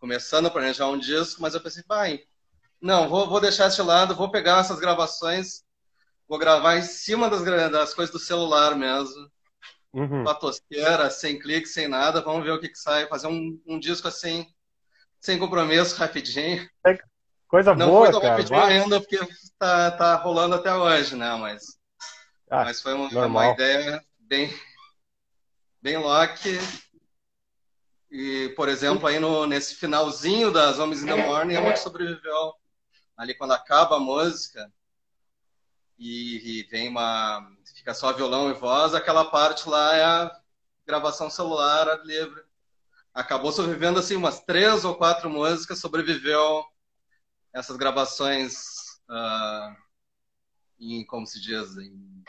começando 0.05 0.45
a 0.45 0.51
planejar 0.51 0.87
um 0.89 0.99
disco, 0.99 1.41
mas 1.41 1.55
eu 1.55 1.63
pensei, 1.63 1.83
pai, 1.83 2.21
não, 2.79 3.09
vou, 3.09 3.27
vou 3.27 3.41
deixar 3.41 3.69
esse 3.69 3.77
de 3.77 3.83
lado, 3.83 4.15
vou 4.15 4.31
pegar 4.31 4.61
essas 4.61 4.79
gravações, 4.79 5.65
vou 6.29 6.39
gravar 6.39 6.77
em 6.77 6.83
cima 6.83 7.31
das, 7.31 7.43
das 7.43 7.95
coisas 7.95 8.13
do 8.13 8.19
celular 8.19 8.77
mesmo 8.77 9.31
Uhum. 9.95 10.25
uma 10.25 10.35
tosqueira, 10.35 11.09
sem 11.11 11.39
clique, 11.39 11.67
sem 11.67 11.89
nada. 11.89 12.21
Vamos 12.21 12.45
ver 12.45 12.51
o 12.53 12.61
que, 12.61 12.69
que 12.69 12.79
sai. 12.79 13.07
Fazer 13.09 13.29
um, 13.29 13.59
um 13.67 13.79
disco 13.79 14.09
assim, 14.09 14.47
sem 15.21 15.39
compromisso, 15.39 15.97
rapidinho. 15.97 16.69
Coisa 17.49 17.75
Não 17.75 17.89
boa, 17.89 18.07
foi 18.07 18.11
tão 18.11 18.21
rapidinho 18.21 18.63
ainda, 18.63 19.01
porque 19.01 19.19
tá, 19.59 19.91
tá 19.91 20.17
rolando 20.17 20.55
até 20.57 20.75
hoje, 20.75 21.17
né? 21.17 21.35
Mas, 21.37 21.63
Ah, 22.51 22.65
mas 22.65 22.83
foi 22.83 22.93
uma, 22.95 23.09
uma 23.27 23.47
ideia 23.49 24.05
bem, 24.21 24.53
bem 25.83 25.97
lock. 25.99 26.41
E, 28.17 28.51
por 28.51 28.69
exemplo, 28.69 29.09
aí 29.09 29.19
no, 29.19 29.45
nesse 29.45 29.75
finalzinho 29.75 30.53
das 30.53 30.79
Homens 30.79 31.03
in 31.03 31.07
the 31.07 31.17
Morning, 31.17 31.55
é 31.55 31.59
uma 31.59 31.73
que 31.73 31.81
sobreviveu. 31.81 32.55
Ali 33.17 33.35
quando 33.35 33.51
acaba 33.51 33.97
a 33.97 34.01
música 34.01 34.73
e, 35.99 36.61
e 36.61 36.63
vem 36.71 36.89
uma. 36.89 37.45
fica 37.75 37.93
só 37.93 38.13
violão 38.13 38.49
e 38.49 38.55
voz, 38.55 38.95
aquela 38.95 39.25
parte 39.25 39.69
lá 39.69 39.97
é 39.97 40.05
a 40.05 40.41
gravação 40.87 41.29
celular 41.29 41.89
ar 41.89 42.07
livre. 42.07 42.41
Acabou 43.13 43.51
sobrevivendo 43.51 43.99
assim 43.99 44.15
umas 44.15 44.39
três 44.45 44.85
ou 44.85 44.95
quatro 44.95 45.29
músicas, 45.29 45.81
sobreviveu 45.81 46.65
essas 47.53 47.77
gravações 47.77 48.55
ah, 49.11 49.75
em, 50.79 51.05
como 51.05 51.27
se 51.27 51.41
diz, 51.43 51.77
em, 51.79 52.23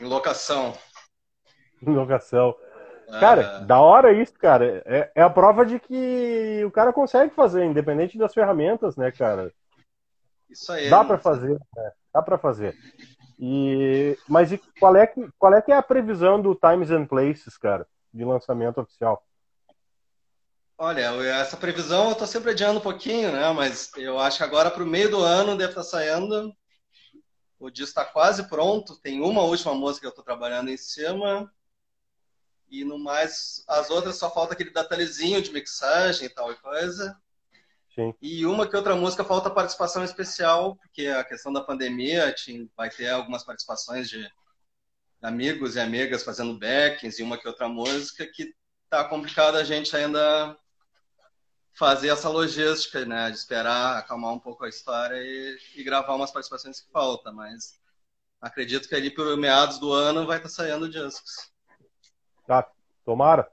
em 0.00 0.04
locação. 0.04 0.76
Locação. 1.80 2.56
Cara, 3.20 3.58
da 3.60 3.80
hora 3.80 4.12
isso, 4.12 4.34
cara. 4.34 4.82
É, 4.86 5.10
é 5.14 5.22
a 5.22 5.30
prova 5.30 5.66
de 5.66 5.78
que 5.78 6.62
o 6.64 6.70
cara 6.70 6.92
consegue 6.92 7.34
fazer, 7.34 7.64
independente 7.64 8.16
das 8.18 8.32
ferramentas, 8.32 8.96
né, 8.96 9.10
cara? 9.10 9.52
Isso 10.48 10.72
aí. 10.72 10.88
Dá 10.88 11.04
pra 11.04 11.18
fazer, 11.18 11.58
né? 11.76 11.92
Dá 12.12 12.22
pra 12.22 12.38
fazer. 12.38 12.76
E, 13.38 14.16
mas 14.28 14.52
e 14.52 14.58
qual 14.78 14.94
é, 14.94 15.06
que, 15.06 15.28
qual 15.38 15.54
é 15.54 15.60
que 15.60 15.72
é 15.72 15.76
a 15.76 15.82
previsão 15.82 16.40
do 16.40 16.54
Times 16.54 16.90
and 16.90 17.06
Places, 17.06 17.56
cara, 17.56 17.86
de 18.12 18.24
lançamento 18.24 18.80
oficial? 18.80 19.24
Olha, 20.78 21.14
essa 21.40 21.56
previsão 21.56 22.10
eu 22.10 22.14
tô 22.14 22.26
sempre 22.26 22.50
adiando 22.50 22.78
um 22.78 22.82
pouquinho, 22.82 23.32
né? 23.32 23.52
Mas 23.52 23.92
eu 23.96 24.18
acho 24.18 24.38
que 24.38 24.44
agora 24.44 24.70
pro 24.70 24.86
meio 24.86 25.10
do 25.10 25.20
ano 25.20 25.56
deve 25.56 25.70
estar 25.70 25.84
saindo. 25.84 26.52
O 27.58 27.70
disco 27.70 28.00
está 28.00 28.04
quase 28.04 28.48
pronto. 28.48 29.00
Tem 29.00 29.20
uma 29.20 29.42
última 29.42 29.74
música 29.74 30.00
que 30.02 30.12
eu 30.12 30.14
tô 30.14 30.22
trabalhando 30.22 30.70
em 30.70 30.76
cima. 30.76 31.48
E 32.72 32.86
no 32.86 32.98
mais, 32.98 33.62
as 33.68 33.90
outras 33.90 34.16
só 34.16 34.32
falta 34.32 34.54
aquele 34.54 34.70
detalhezinho 34.70 35.42
de 35.42 35.52
mixagem 35.52 36.24
e 36.24 36.30
tal 36.30 36.50
e 36.50 36.56
coisa. 36.56 37.14
Sim. 37.94 38.14
E 38.22 38.46
uma 38.46 38.66
que 38.66 38.74
outra 38.74 38.96
música 38.96 39.22
falta 39.22 39.50
participação 39.50 40.02
especial, 40.02 40.76
porque 40.76 41.06
a 41.08 41.22
questão 41.22 41.52
da 41.52 41.60
pandemia 41.60 42.32
tinha, 42.32 42.66
vai 42.74 42.88
ter 42.88 43.10
algumas 43.10 43.44
participações 43.44 44.08
de 44.08 44.26
amigos 45.20 45.76
e 45.76 45.80
amigas 45.80 46.24
fazendo 46.24 46.58
backings 46.58 47.18
e 47.18 47.22
uma 47.22 47.36
que 47.36 47.46
outra 47.46 47.68
música 47.68 48.26
que 48.26 48.54
tá 48.88 49.04
complicado 49.04 49.56
a 49.56 49.64
gente 49.64 49.94
ainda 49.94 50.56
fazer 51.74 52.08
essa 52.08 52.30
logística, 52.30 53.04
né? 53.04 53.30
De 53.30 53.36
esperar 53.36 53.98
acalmar 53.98 54.32
um 54.32 54.40
pouco 54.40 54.64
a 54.64 54.68
história 54.70 55.16
e, 55.16 55.58
e 55.76 55.84
gravar 55.84 56.14
umas 56.14 56.30
participações 56.30 56.80
que 56.80 56.90
faltam, 56.90 57.34
mas 57.34 57.78
acredito 58.40 58.88
que 58.88 58.94
ali 58.94 59.10
por 59.10 59.36
meados 59.36 59.78
do 59.78 59.92
ano 59.92 60.26
vai 60.26 60.38
estar 60.38 60.48
tá 60.48 60.54
saindo 60.54 60.88
discos. 60.88 61.51
Tá, 62.52 62.68
tomara. 63.02 63.48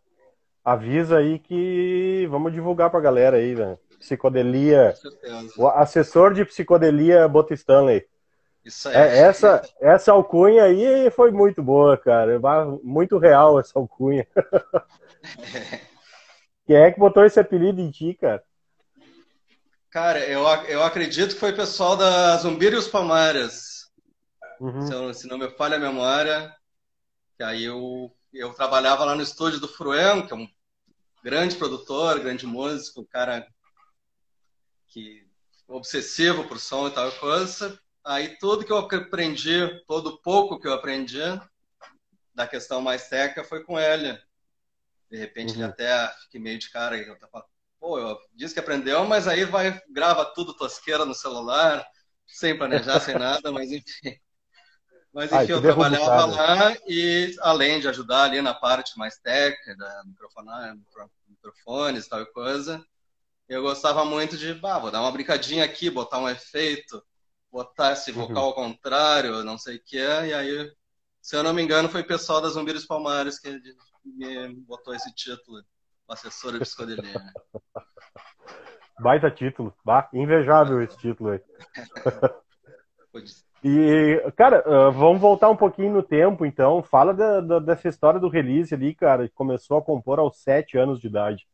Avisa 0.61 1.19
aí 1.19 1.39
que 1.39 2.27
vamos 2.29 2.51
divulgar 2.51 2.89
pra 2.89 2.99
galera 2.99 3.37
aí, 3.37 3.55
né? 3.55 3.77
Psicodelia. 3.97 4.93
O 5.57 5.69
assessor 5.69 6.33
de 6.33 6.43
psicodelia 6.43 7.25
Bota 7.25 7.53
Stanley. 7.53 8.05
Isso 8.65 8.89
aí. 8.89 8.95
É, 8.97 9.19
essa, 9.19 9.61
essa 9.79 10.11
alcunha 10.11 10.65
aí 10.65 11.09
foi 11.11 11.31
muito 11.31 11.63
boa, 11.63 11.97
cara. 11.97 12.37
Muito 12.83 13.17
real 13.17 13.57
essa 13.57 13.79
alcunha. 13.79 14.27
Quem 16.67 16.75
é 16.75 16.91
que 16.91 16.99
botou 16.99 17.23
esse 17.23 17.39
apelido 17.39 17.79
em 17.79 17.89
ti, 17.89 18.15
cara? 18.15 18.43
Cara, 19.89 20.19
eu, 20.25 20.41
eu 20.67 20.83
acredito 20.83 21.35
que 21.35 21.39
foi 21.39 21.53
o 21.53 21.55
pessoal 21.55 21.95
da 21.95 22.35
Zumbir 22.35 22.73
e 22.73 22.75
os 22.75 22.89
Palmares. 22.89 23.89
Uhum. 24.59 24.85
Se, 24.85 24.93
eu, 24.93 25.13
se, 25.13 25.25
não 25.25 25.37
me 25.37 25.49
falha 25.51 25.77
a 25.77 25.79
memória. 25.79 26.53
Que 27.37 27.43
aí 27.43 27.63
eu, 27.63 28.13
eu 28.33 28.53
trabalhava 28.53 29.05
lá 29.05 29.15
no 29.15 29.23
estúdio 29.23 29.59
do 29.59 29.67
Fruem, 29.67 30.25
que 30.25 30.33
é 30.33 30.35
um 30.35 30.47
grande 31.23 31.55
produtor, 31.55 32.19
grande 32.19 32.45
músico, 32.45 33.01
um 33.01 33.05
cara 33.05 33.47
que 34.87 35.27
obsessivo 35.67 36.47
por 36.47 36.59
som 36.59 36.87
e 36.87 36.91
tal 36.91 37.11
coisa. 37.13 37.79
Aí 38.03 38.37
tudo 38.37 38.65
que 38.65 38.71
eu 38.71 38.77
aprendi, 38.77 39.83
todo 39.87 40.21
pouco 40.21 40.59
que 40.59 40.67
eu 40.67 40.73
aprendi 40.73 41.21
da 42.33 42.47
questão 42.47 42.81
mais 42.81 43.07
técnica 43.07 43.43
foi 43.43 43.63
com 43.63 43.79
ele. 43.79 44.19
De 45.09 45.17
repente 45.17 45.53
uhum. 45.53 45.63
ele 45.63 45.63
até 45.65 46.07
fiquei 46.23 46.39
meio 46.39 46.57
de 46.57 46.69
cara. 46.69 46.97
Eu 46.97 47.17
tava, 47.19 47.45
Pô, 47.79 47.97
eu 47.97 48.19
disse 48.33 48.53
que 48.53 48.59
aprendeu, 48.59 49.05
mas 49.05 49.27
aí 49.27 49.45
vai 49.45 49.81
grava 49.89 50.25
tudo 50.25 50.53
tosqueira 50.53 51.05
no 51.05 51.15
celular, 51.15 51.85
sem 52.27 52.57
planejar, 52.57 52.99
sem 52.99 53.17
nada, 53.17 53.51
mas 53.51 53.71
enfim. 53.71 54.19
Mas 55.13 55.31
enfim, 55.31 55.35
Ai, 55.37 55.51
eu 55.51 55.61
trabalhava 55.61 56.25
lá 56.25 56.77
e 56.87 57.35
além 57.41 57.79
de 57.79 57.87
ajudar 57.87 58.23
ali 58.25 58.41
na 58.41 58.53
parte 58.53 58.97
mais 58.97 59.17
técnica, 59.17 59.75
da 59.75 60.03
microfones 61.27 62.05
e 62.05 62.09
tal 62.09 62.25
coisa, 62.27 62.83
eu 63.47 63.63
gostava 63.63 64.05
muito 64.05 64.37
de, 64.37 64.53
bah, 64.53 64.77
vou 64.77 64.91
dar 64.91 65.01
uma 65.01 65.11
brincadinha 65.11 65.65
aqui, 65.65 65.89
botar 65.89 66.19
um 66.19 66.29
efeito, 66.29 67.03
botar 67.51 67.93
esse 67.93 68.11
uhum. 68.11 68.27
vocal 68.27 68.45
ao 68.45 68.53
contrário, 68.53 69.43
não 69.43 69.57
sei 69.57 69.77
o 69.77 69.83
que, 69.83 69.97
e 69.97 70.33
aí, 70.33 70.71
se 71.19 71.35
eu 71.35 71.41
não 71.41 71.53
me 71.53 71.63
engano, 71.63 71.89
foi 71.89 72.01
o 72.01 72.07
pessoal 72.07 72.39
das 72.39 72.53
Zumbiros 72.53 72.85
Palmares 72.85 73.39
que 73.39 73.59
me 74.05 74.55
botou 74.67 74.93
esse 74.93 75.11
título, 75.15 75.63
assessora 76.07 76.59
de 76.59 76.65
psicodelia. 76.65 77.19
Baita 79.01 79.31
título, 79.31 79.73
bah, 79.83 80.09
invejável 80.13 80.83
esse 80.83 80.97
título 80.97 81.31
aí. 81.31 81.41
E, 83.63 84.21
cara, 84.37 84.63
uh, 84.65 84.91
vamos 84.91 85.19
voltar 85.19 85.49
um 85.49 85.55
pouquinho 85.55 85.91
no 85.91 86.03
tempo, 86.03 86.45
então. 86.45 86.81
Fala 86.81 87.13
da, 87.13 87.41
da, 87.41 87.59
dessa 87.59 87.89
história 87.89 88.19
do 88.19 88.29
release 88.29 88.73
ali, 88.73 88.95
cara, 88.95 89.27
que 89.27 89.33
começou 89.33 89.77
a 89.77 89.81
compor 89.81 90.19
aos 90.19 90.37
sete 90.37 90.77
anos 90.77 90.99
de 90.99 91.07
idade. 91.07 91.47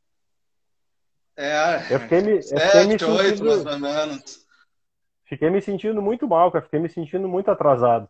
É, 1.37 1.93
eu 1.93 1.99
fiquei 1.99 2.21
me, 2.21 2.41
sete, 2.41 2.53
eu 2.53 2.59
fiquei 2.59 2.83
me 2.83 2.99
sentindo, 2.99 3.15
oito, 3.15 3.43
mais 3.43 3.65
ou 3.65 3.79
menos. 3.79 4.45
Fiquei 5.25 5.49
me 5.49 5.61
sentindo 5.61 6.01
muito 6.01 6.27
mal, 6.27 6.51
cara. 6.51 6.63
Fiquei 6.63 6.79
me 6.79 6.89
sentindo 6.89 7.27
muito 7.27 7.49
atrasado. 7.49 8.07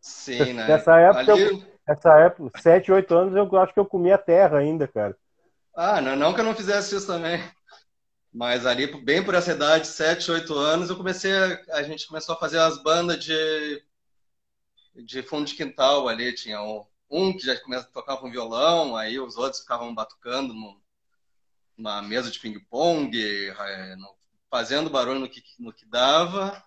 Sim, 0.00 0.52
né? 0.52 0.66
Nessa 0.66 0.98
época, 0.98 1.32
Ali... 1.32 1.42
eu, 1.42 1.62
nessa 1.86 2.18
época, 2.20 2.60
7, 2.60 2.92
8 2.92 3.14
anos, 3.14 3.36
eu 3.36 3.58
acho 3.58 3.72
que 3.72 3.80
eu 3.80 3.86
comia 3.86 4.18
terra 4.18 4.58
ainda, 4.58 4.88
cara. 4.88 5.16
Ah, 5.74 6.00
não, 6.00 6.16
não 6.16 6.34
que 6.34 6.40
eu 6.40 6.44
não 6.44 6.54
fizesse 6.54 6.96
isso 6.96 7.06
também. 7.06 7.40
Mas 8.36 8.66
ali, 8.66 8.86
bem 9.00 9.24
por 9.24 9.32
essa 9.34 9.52
idade, 9.52 9.86
7, 9.86 10.30
8 10.30 10.54
anos, 10.54 10.90
eu 10.90 10.96
comecei, 10.96 11.32
a, 11.32 11.78
a 11.78 11.82
gente 11.82 12.06
começou 12.06 12.34
a 12.34 12.38
fazer 12.38 12.58
as 12.58 12.76
bandas 12.82 13.24
de, 13.24 13.82
de 14.94 15.22
fundo 15.22 15.46
de 15.46 15.54
quintal 15.54 16.06
ali. 16.06 16.34
Tinha 16.34 16.60
um, 16.60 16.84
um 17.08 17.34
que 17.34 17.46
já 17.46 17.58
começa, 17.58 17.88
tocava 17.90 18.26
um 18.26 18.30
violão, 18.30 18.94
aí 18.94 19.18
os 19.18 19.38
outros 19.38 19.62
ficavam 19.62 19.94
batucando 19.94 20.52
no, 20.52 20.78
numa 21.78 22.02
mesa 22.02 22.30
de 22.30 22.38
ping-pong, 22.38 23.18
é, 23.18 23.96
fazendo 24.50 24.90
barulho 24.90 25.20
no 25.20 25.30
que, 25.30 25.42
no 25.58 25.72
que 25.72 25.86
dava. 25.86 26.62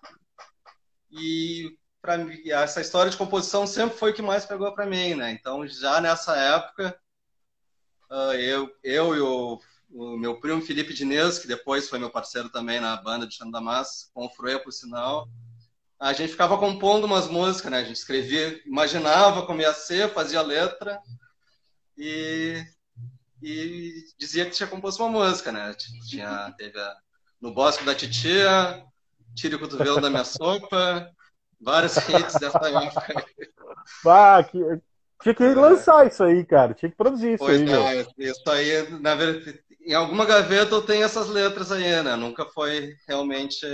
E 1.08 1.78
para 2.02 2.16
essa 2.46 2.80
história 2.80 3.12
de 3.12 3.16
composição 3.16 3.64
sempre 3.64 3.96
foi 3.96 4.10
o 4.10 4.14
que 4.14 4.22
mais 4.22 4.44
pegou 4.44 4.74
para 4.74 4.86
mim, 4.86 5.14
né? 5.14 5.30
Então, 5.30 5.64
já 5.68 6.00
nessa 6.00 6.36
época, 6.36 7.00
uh, 8.10 8.32
eu, 8.32 8.76
eu 8.82 9.14
e 9.14 9.20
o, 9.20 9.60
o, 9.90 10.16
meu 10.16 10.40
primo 10.40 10.62
Felipe 10.62 10.94
Diniz, 10.94 11.38
que 11.38 11.48
depois 11.48 11.88
foi 11.88 11.98
meu 11.98 12.10
parceiro 12.10 12.48
também 12.48 12.80
na 12.80 12.96
banda 12.96 13.26
de 13.26 13.36
Massa, 13.60 14.08
com 14.14 14.26
o 14.26 14.30
Fruia, 14.30 14.58
por 14.58 14.72
sinal, 14.72 15.28
a 15.98 16.12
gente 16.12 16.32
ficava 16.32 16.56
compondo 16.56 17.04
umas 17.04 17.28
músicas, 17.28 17.70
né? 17.70 17.78
A 17.78 17.84
gente 17.84 17.96
escrevia, 17.96 18.60
imaginava 18.66 19.44
como 19.44 19.60
ia 19.60 19.72
ser, 19.74 20.08
fazia 20.12 20.40
letra 20.40 20.98
e, 21.96 22.64
e 23.42 24.04
dizia 24.18 24.46
que 24.46 24.52
tinha 24.52 24.68
composto 24.68 25.02
uma 25.02 25.10
música, 25.10 25.52
né? 25.52 25.74
Tinha, 26.08 26.54
teve 26.56 26.78
a, 26.78 26.96
No 27.40 27.52
Bosque 27.52 27.84
da 27.84 27.94
Titia, 27.94 28.82
Tire 29.34 29.56
o 29.56 29.60
Cotovelo 29.60 30.00
da 30.00 30.08
Minha 30.08 30.24
Sopa, 30.24 31.12
Vários 31.60 31.96
hits 31.96 32.34
dessa 32.40 32.58
época. 32.58 33.24
Ah, 34.06 34.42
que, 34.42 34.58
tinha 35.22 35.34
que 35.34 35.44
lançar 35.54 36.06
isso 36.06 36.24
aí, 36.24 36.44
cara. 36.44 36.72
Tinha 36.72 36.90
que 36.90 36.96
produzir 36.96 37.34
isso 37.34 37.44
pois 37.44 37.60
aí. 37.60 37.98
É, 37.98 38.06
isso 38.18 38.50
aí, 38.50 39.00
na 39.00 39.14
verdade, 39.14 39.62
em 39.86 39.94
alguma 39.94 40.24
gaveta 40.24 40.74
eu 40.74 40.82
tenho 40.82 41.04
essas 41.04 41.28
letras 41.28 41.72
aí, 41.72 42.02
né? 42.02 42.16
Nunca 42.16 42.44
foi 42.46 42.94
realmente 43.08 43.66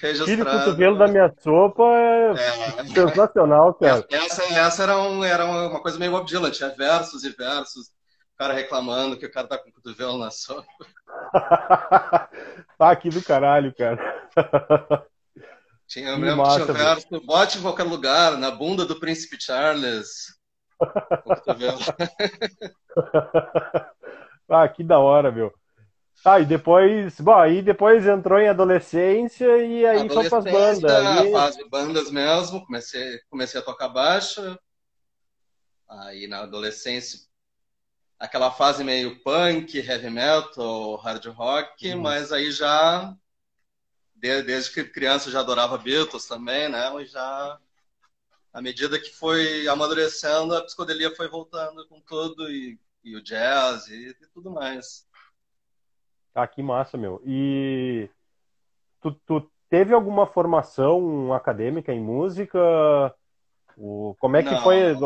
registrado. 0.00 0.30
Tire 0.30 0.42
o 0.42 0.44
cotovelo 0.44 0.98
da 0.98 1.08
minha 1.08 1.32
sopa 1.40 1.82
é, 1.82 2.32
é. 2.80 2.84
sensacional, 2.86 3.74
cara. 3.74 4.06
Essa, 4.10 4.44
essa 4.44 4.82
era, 4.82 4.98
um, 4.98 5.24
era 5.24 5.44
uma 5.44 5.80
coisa 5.80 5.98
meio 5.98 6.12
Bob 6.12 6.26
Dylan, 6.26 6.50
tinha 6.50 6.70
versos 6.70 7.24
e 7.24 7.30
versos. 7.30 7.88
O 8.34 8.38
cara 8.38 8.54
reclamando 8.54 9.18
que 9.18 9.26
o 9.26 9.32
cara 9.32 9.48
tá 9.48 9.58
com 9.58 9.68
o 9.68 9.72
cotovelo 9.72 10.18
na 10.18 10.30
sopa. 10.30 10.64
tá 12.78 12.90
aqui 12.90 13.10
do 13.10 13.22
caralho, 13.22 13.74
cara. 13.74 13.98
Tinha, 15.88 16.14
lembro 16.16 16.36
massa, 16.36 16.66
tinha 16.66 16.74
verso, 16.74 17.08
bote 17.24 17.56
em 17.56 17.62
qualquer 17.62 17.84
lugar, 17.84 18.36
na 18.36 18.50
bunda 18.50 18.84
do 18.84 19.00
príncipe 19.00 19.38
Charles. 19.40 20.36
ah, 24.48 24.68
que 24.68 24.82
da 24.82 24.98
hora, 24.98 25.30
meu. 25.30 25.52
Ah, 26.24 26.40
e 26.40 26.44
depois, 26.44 27.20
bom, 27.20 27.36
aí 27.36 27.62
depois 27.62 28.06
entrou 28.06 28.38
em 28.38 28.48
adolescência 28.48 29.56
e 29.58 29.86
aí 29.86 30.08
foi 30.08 30.28
para 30.28 30.38
as 30.38 30.44
bandas. 30.44 30.90
Aí... 30.90 31.32
Fase 31.32 31.68
bandas 31.68 32.10
mesmo, 32.10 32.64
comecei, 32.66 33.20
comecei 33.30 33.60
a 33.60 33.64
tocar 33.64 33.88
baixo. 33.88 34.58
Aí 35.88 36.26
na 36.26 36.40
adolescência, 36.40 37.20
aquela 38.18 38.50
fase 38.50 38.82
meio 38.82 39.22
punk, 39.22 39.78
heavy 39.78 40.10
metal, 40.10 40.96
hard 40.96 41.24
rock, 41.26 41.92
uhum. 41.92 42.02
mas 42.02 42.32
aí 42.32 42.50
já 42.50 43.14
desde 44.16 44.72
que 44.72 44.82
criança 44.82 45.30
já 45.30 45.40
adorava 45.40 45.78
Beatles 45.78 46.26
também, 46.26 46.68
né? 46.68 46.90
Mas 46.90 47.12
já 47.12 47.58
à 48.52 48.60
medida 48.60 48.98
que 48.98 49.14
foi 49.14 49.68
amadurecendo, 49.68 50.54
a 50.56 50.64
psicodelia 50.64 51.14
foi 51.14 51.28
voltando 51.28 51.86
com 51.86 52.00
tudo 52.00 52.50
e, 52.50 52.76
e 53.08 53.16
o 53.16 53.22
jazz 53.22 53.88
e, 53.88 54.08
e, 54.10 54.26
tudo 54.32 54.50
mais. 54.50 55.06
Ah, 56.34 56.46
que 56.46 56.62
massa, 56.62 56.96
meu. 56.96 57.20
E 57.24 58.08
tu, 59.00 59.12
tu 59.26 59.50
teve 59.68 59.92
alguma 59.94 60.26
formação 60.26 61.32
acadêmica 61.32 61.92
em 61.92 62.00
música? 62.00 62.58
O, 63.76 64.14
como 64.18 64.36
é 64.36 64.42
que 64.42 64.54
Não. 64.54 64.62
foi? 64.62 64.96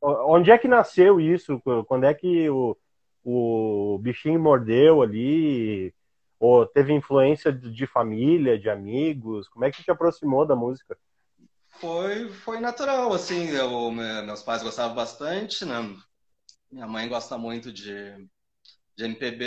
Onde 0.00 0.50
é 0.50 0.58
que 0.58 0.66
nasceu 0.66 1.20
isso? 1.20 1.60
Quando 1.86 2.04
é 2.04 2.12
que 2.12 2.50
o, 2.50 2.76
o 3.24 3.98
bichinho 4.02 4.40
mordeu 4.40 5.00
ali? 5.00 5.94
Ou 6.40 6.66
teve 6.66 6.92
influência 6.92 7.52
de 7.52 7.86
família, 7.86 8.58
de 8.58 8.68
amigos? 8.68 9.48
Como 9.48 9.64
é 9.64 9.70
que 9.70 9.82
te 9.82 9.90
aproximou 9.92 10.44
da 10.44 10.56
música? 10.56 10.98
Foi, 11.78 12.28
foi 12.28 12.60
natural, 12.60 13.12
assim. 13.12 13.48
Eu, 13.50 13.90
meus 13.92 14.42
pais 14.42 14.62
gostavam 14.62 14.96
bastante, 14.96 15.64
né? 15.64 15.76
Minha 16.72 16.86
mãe 16.86 17.06
gosta 17.06 17.36
muito 17.36 17.70
de, 17.70 18.16
de 18.96 19.04
MPB. 19.04 19.44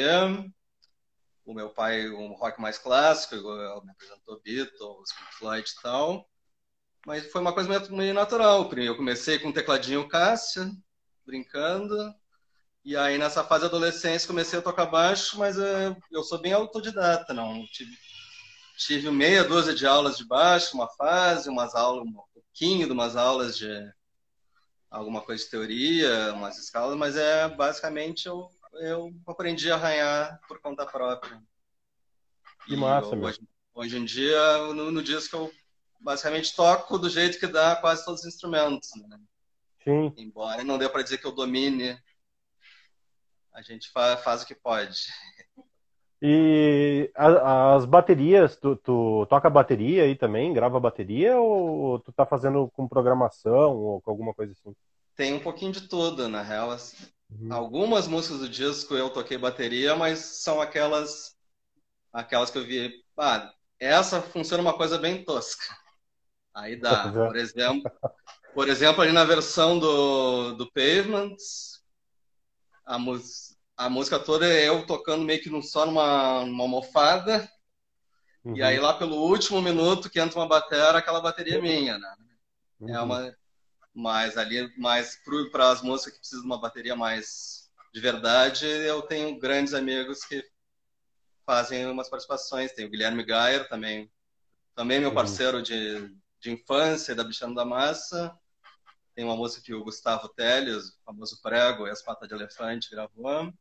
O 1.44 1.56
meu 1.56 1.72
pai, 1.72 2.08
um 2.08 2.34
rock 2.34 2.62
mais 2.62 2.78
clássico, 2.78 3.36
me 3.84 3.92
apresentou 3.92 4.40
Beatles, 4.44 5.10
Floyd 5.40 5.68
e 5.68 5.82
tal. 5.82 6.30
Mas 7.04 7.32
foi 7.32 7.42
uma 7.42 7.52
coisa 7.52 7.90
meio 7.90 8.14
natural. 8.14 8.72
Eu 8.76 8.96
comecei 8.96 9.40
com 9.40 9.48
um 9.48 9.54
tecladinho 9.54 10.08
Cássia, 10.08 10.70
brincando. 11.26 12.14
E 12.84 12.96
aí, 12.96 13.18
nessa 13.18 13.44
fase 13.44 13.62
de 13.62 13.70
adolescência, 13.70 14.28
comecei 14.28 14.60
a 14.60 14.62
tocar 14.62 14.86
baixo, 14.86 15.40
mas 15.40 15.58
eu 16.12 16.24
sou 16.24 16.40
bem 16.40 16.54
autodidata, 16.54 17.34
não. 17.34 17.66
Tive, 17.66 17.98
tive 18.78 19.10
meia 19.10 19.44
dúzia 19.44 19.74
de 19.74 19.88
aulas 19.88 20.18
de 20.18 20.28
baixo, 20.28 20.76
uma 20.76 20.88
fase, 20.90 21.50
umas 21.50 21.74
aulas, 21.74 22.06
um 22.06 22.14
pouquinho 22.32 22.86
de 22.86 22.94
umas 22.94 23.16
aulas 23.16 23.58
de 23.58 23.68
alguma 24.96 25.22
coisa 25.22 25.44
de 25.44 25.50
teoria, 25.50 26.34
umas 26.34 26.58
escalas, 26.58 26.98
mas 26.98 27.18
é 27.18 27.50
basicamente 27.50 28.28
eu, 28.28 28.50
eu 28.76 29.14
aprendi 29.28 29.70
a 29.70 29.76
arranhar 29.76 30.40
por 30.48 30.60
conta 30.60 30.86
própria. 30.86 31.42
Que 32.66 32.78
massa, 32.78 33.16
hoje, 33.16 33.40
hoje, 33.74 33.98
em 33.98 34.06
dia, 34.06 34.58
no, 34.74 34.92
no 34.92 35.04
disco 35.04 35.36
eu 35.36 35.54
basicamente 36.00 36.56
toco 36.56 36.98
do 36.98 37.10
jeito 37.10 37.38
que 37.38 37.46
dá 37.46 37.76
quase 37.76 38.06
todos 38.06 38.22
os 38.22 38.28
instrumentos. 38.28 38.90
Né? 38.96 39.20
Sim. 39.84 40.14
Embora 40.18 40.64
não 40.64 40.78
dê 40.78 40.88
para 40.88 41.04
dizer 41.04 41.18
que 41.18 41.28
eu 41.28 41.36
domine, 41.36 42.02
a 43.54 43.62
gente 43.62 43.92
faz, 43.92 44.24
faz 44.24 44.44
o 44.44 44.48
que 44.48 44.56
pode. 44.56 45.08
E 46.22 47.12
as 47.14 47.86
baterias, 47.86 48.56
tu, 48.56 48.76
tu, 48.78 49.26
toca 49.30 49.50
bateria 49.50 50.04
aí 50.04 50.16
também? 50.16 50.54
Grava 50.54 50.80
bateria 50.80 51.38
ou 51.38 52.00
tu 52.00 52.12
tá 52.12 52.26
fazendo 52.26 52.70
com 52.74 52.88
programação 52.88 53.76
ou 53.76 54.02
com 54.02 54.10
alguma 54.10 54.34
coisa 54.34 54.54
assim? 54.54 54.76
Tem 55.16 55.34
um 55.34 55.40
pouquinho 55.40 55.72
de 55.72 55.88
tudo, 55.88 56.28
na 56.28 56.42
real. 56.42 56.70
Uhum. 57.30 57.54
Algumas 57.54 58.08
músicas 58.08 58.40
do 58.40 58.50
disco 58.50 58.96
eu 58.96 59.10
toquei 59.10 59.38
bateria, 59.38 59.96
mas 59.96 60.20
são 60.20 60.62
aquelas 60.62 61.36
aquelas 62.12 62.50
que 62.50 62.58
eu 62.58 62.64
vi, 62.64 63.04
ah, 63.18 63.52
essa 63.78 64.22
funciona 64.22 64.64
uma 64.64 64.78
coisa 64.78 64.98
bem 64.98 65.24
tosca. 65.24 65.76
Aí 66.54 66.78
dá, 66.78 67.12
por 67.12 67.36
exemplo, 67.36 67.92
por 68.54 68.70
exemplo, 68.70 69.02
ali 69.02 69.12
na 69.12 69.26
versão 69.26 69.78
do, 69.78 70.54
do 70.54 70.72
Pavement, 70.72 71.36
a, 72.86 72.98
a 73.78 73.90
música 73.90 74.20
toda 74.20 74.48
é 74.48 74.68
eu 74.68 74.86
tocando 74.86 75.24
meio 75.26 75.42
que 75.42 75.62
só 75.62 75.86
numa, 75.86 76.46
numa 76.46 76.64
almofada, 76.64 77.50
uhum. 78.44 78.56
e 78.56 78.64
aí 78.64 78.80
lá 78.80 78.94
pelo 78.94 79.16
último 79.16 79.62
minuto 79.62 80.10
que 80.10 80.20
entra 80.20 80.40
uma 80.40 80.48
bateria, 80.48 80.90
aquela 80.92 81.22
bateria 81.22 81.58
é 81.58 81.62
minha, 81.62 81.98
né? 81.98 82.16
É 82.82 82.84
uhum. 82.84 82.96
É 82.96 83.02
uma, 83.02 83.38
mas 83.94 84.38
ali, 84.38 84.72
mais 84.78 85.18
para 85.52 85.72
as 85.72 85.82
músicas 85.82 86.14
que 86.14 86.20
precisam 86.20 86.42
de 86.42 86.48
uma 86.48 86.60
bateria 86.60 86.96
mais 86.96 87.66
de 87.96 88.02
verdade, 88.02 88.66
eu 88.66 89.02
tenho 89.04 89.40
grandes 89.40 89.74
amigos 89.74 90.26
que 90.26 90.44
fazem 91.46 91.86
umas 91.86 92.10
participações. 92.10 92.74
Tem 92.74 92.86
o 92.86 92.90
Guilherme 92.90 93.24
Gayer 93.24 93.70
também, 93.70 94.12
também 94.76 95.00
meu 95.00 95.10
uhum. 95.10 95.16
parceiro 95.16 95.64
de, 95.64 96.14
de 96.42 96.52
infância, 96.52 97.16
da 97.16 97.24
Bichano 97.24 97.56
da 97.56 97.64
Massa. 97.64 98.38
Tem 99.16 99.24
uma 99.24 99.38
música 99.38 99.64
que 99.64 99.74
o 99.74 99.82
Gustavo 99.82 100.28
Teles, 100.28 100.90
o 100.90 101.04
famoso 101.06 101.42
Prego 101.42 101.88
e 101.88 101.90
as 101.90 102.02
Patas 102.02 102.28
de 102.28 102.36
Elefante, 102.36 102.92
gravou. 102.92 103.54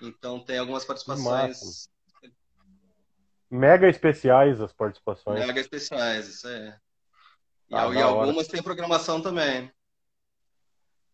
Então 0.00 0.40
tem 0.40 0.58
algumas 0.58 0.84
participações. 0.84 1.88
Mega 3.50 3.88
especiais 3.88 4.60
as 4.60 4.72
participações. 4.72 5.46
Mega 5.46 5.60
especiais, 5.60 6.28
isso 6.28 6.48
aí. 6.48 6.72
E, 7.70 7.74
ah, 7.74 7.88
e 7.88 8.02
algumas 8.02 8.48
tem 8.48 8.62
programação 8.62 9.20
também. 9.20 9.70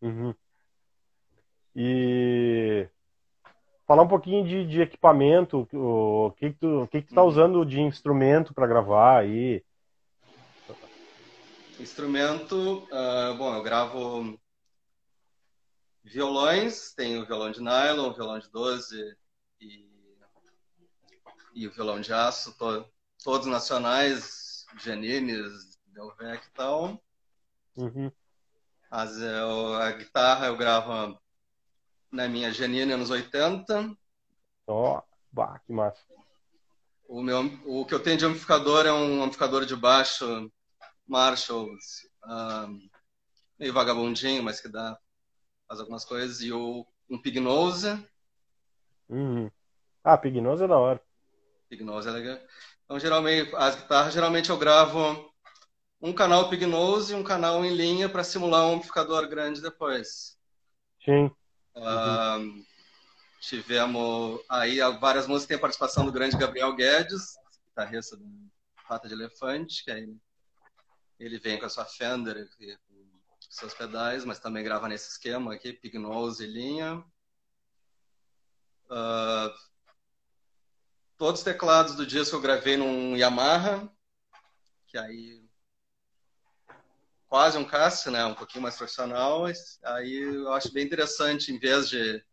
Uhum. 0.01 0.35
E 1.75 2.88
falar 3.87 4.03
um 4.03 4.09
pouquinho 4.09 4.47
de, 4.47 4.66
de 4.66 4.81
equipamento, 4.81 5.68
o 5.73 6.33
que, 6.37 6.51
que 6.51 6.59
tu, 6.59 6.83
o 6.83 6.88
que, 6.88 7.03
que 7.03 7.09
tu 7.09 7.14
tá 7.14 7.23
uhum. 7.23 7.29
usando 7.29 7.64
de 7.64 7.81
instrumento 7.81 8.53
para 8.53 8.66
gravar 8.66 9.21
aí? 9.21 9.62
Instrumento, 11.79 12.87
uh, 12.90 13.35
bom, 13.37 13.55
eu 13.55 13.62
gravo 13.62 14.38
violões, 16.05 16.93
tenho 16.95 17.23
o 17.23 17.27
violão 17.27 17.51
de 17.51 17.61
nylon, 17.61 18.11
o 18.11 18.15
violão 18.15 18.38
de 18.38 18.51
12 18.51 19.17
e, 19.61 19.88
e 21.55 21.67
o 21.67 21.73
violão 21.73 22.01
de 22.01 22.12
aço, 22.12 22.57
to, 22.57 22.85
todos 23.23 23.47
nacionais, 23.47 24.67
Janines, 24.79 25.79
Delvec 25.87 26.47
e 26.47 26.51
tal. 26.53 27.03
Uhum. 27.77 28.11
As, 28.91 29.17
eu, 29.19 29.75
a 29.75 29.93
guitarra 29.93 30.47
eu 30.47 30.57
gravo 30.57 31.19
na 32.11 32.29
minha 32.29 32.53
Janine 32.53 32.93
anos 32.93 33.11
80. 33.11 33.97
Ó, 34.67 34.99
oh, 34.99 35.03
bah, 35.33 35.59
que 35.61 35.73
massa. 35.73 36.03
O, 37.09 37.23
meu, 37.23 37.41
o 37.65 37.85
que 37.85 37.95
eu 37.95 38.03
tenho 38.03 38.19
de 38.19 38.25
amplificador 38.25 38.87
é 38.87 38.93
um 38.93 39.23
amplificador 39.23 39.65
de 39.65 39.77
baixo 39.77 40.51
Marshall, 41.07 41.69
um, 42.27 42.88
meio 43.59 43.73
vagabundinho, 43.73 44.43
mas 44.43 44.61
que 44.61 44.69
dá 44.69 44.99
faz 45.72 45.80
algumas 45.80 46.04
coisas. 46.04 46.42
E 46.42 46.52
o, 46.52 46.87
um 47.08 47.20
Pignose. 47.20 47.88
Uhum. 49.08 49.50
Ah, 50.04 50.18
Pignose 50.18 50.64
é 50.64 50.68
da 50.68 50.76
hora. 50.76 51.02
Pignose 51.68 52.08
é 52.08 52.12
legal. 52.12 52.38
Então, 52.85 52.98
geralmente, 52.98 53.54
as 53.56 53.76
guitarras, 53.76 54.12
geralmente 54.12 54.50
eu 54.50 54.58
gravo 54.58 55.32
um 56.00 56.12
canal 56.12 56.50
Pignose 56.50 57.12
e 57.12 57.16
um 57.16 57.24
canal 57.24 57.64
em 57.64 57.74
linha 57.74 58.08
para 58.08 58.24
simular 58.24 58.66
um 58.66 58.74
amplificador 58.74 59.26
grande 59.28 59.62
depois. 59.62 60.37
Sim. 61.02 61.30
Uhum. 61.74 62.66
tivemos 63.40 64.40
aí 64.46 64.78
várias 65.00 65.26
músicas, 65.26 65.48
tem 65.48 65.56
a 65.56 65.61
participação 65.61 66.04
do 66.04 66.12
grande 66.12 66.37
Gabriel 66.37 66.76
Guedes, 66.76 67.35
guitarrista 67.68 68.14
do 68.14 68.26
Rata 68.76 69.08
de 69.08 69.14
Elefante, 69.14 69.82
que 69.82 69.90
aí 69.90 70.14
ele 71.18 71.38
vem 71.38 71.58
com 71.58 71.64
a 71.64 71.70
sua 71.70 71.87
Fender 71.87 72.37
seus 73.53 73.75
pedais, 73.75 74.25
mas 74.25 74.38
também 74.38 74.65
grava 74.65 74.88
nesse 74.88 75.11
esquema 75.11 75.53
aqui, 75.53 75.75
Pig 75.75 75.99
Nose 75.99 76.45
e 76.45 76.47
linha. 76.47 77.05
Uh, 78.87 79.53
todos 81.19 81.41
os 81.41 81.45
teclados 81.45 81.95
do 81.95 82.07
disco 82.07 82.35
eu 82.35 82.41
gravei 82.41 82.79
num 82.79 83.15
Yamaha, 83.15 83.87
que 84.87 84.97
aí 84.97 85.47
quase 87.29 87.59
um 87.59 87.65
Casio, 87.65 88.11
né, 88.11 88.25
um 88.25 88.35
pouquinho 88.35 88.62
mais 88.62 88.77
profissional. 88.77 89.45
Aí 89.85 90.15
eu 90.15 90.53
acho 90.53 90.73
bem 90.73 90.85
interessante, 90.85 91.53
em 91.53 91.59
vez 91.59 91.91
de, 91.91 92.25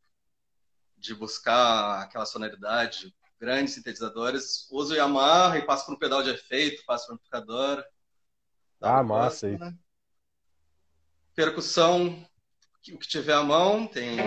de 0.98 1.14
buscar 1.14 2.02
aquela 2.02 2.26
sonoridade, 2.26 3.14
grandes 3.38 3.74
sintetizadores, 3.74 4.70
uso 4.72 4.94
o 4.94 4.98
Yamaha 4.98 5.58
e 5.58 5.66
passo 5.66 5.86
para 5.86 5.96
um 5.96 6.00
pedal 6.00 6.24
de 6.24 6.30
efeito, 6.30 6.86
passo 6.86 7.08
para 7.08 7.14
um 7.14 7.16
amplificador. 7.16 7.86
Ah, 8.82 9.04
massa 9.04 9.48
aí. 9.48 9.58
Né? 9.58 9.78
Percussão, 11.39 12.21
o 12.91 12.97
que 12.97 13.08
tiver 13.08 13.32
à 13.32 13.41
mão, 13.41 13.88
tem 13.88 14.17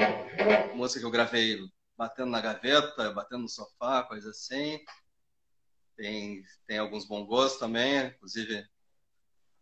música 0.74 1.00
que 1.00 1.04
eu 1.04 1.10
gravei 1.10 1.58
batendo 1.94 2.30
na 2.30 2.40
gaveta, 2.40 3.12
batendo 3.12 3.42
no 3.42 3.48
sofá, 3.50 4.02
coisa 4.02 4.30
assim. 4.30 4.80
Tem, 5.94 6.42
tem 6.66 6.78
alguns 6.78 7.06
bongos 7.06 7.58
também, 7.58 8.06
inclusive 8.06 8.66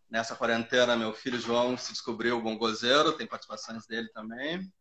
nessa 0.08 0.36
quarentena 0.36 0.96
meu 0.96 1.12
filho 1.12 1.40
João 1.40 1.76
se 1.76 1.90
descobriu 1.90 2.40
bongozeiro, 2.40 3.16
tem 3.16 3.26
participações 3.26 3.84
dele 3.84 4.08
também. 4.10 4.72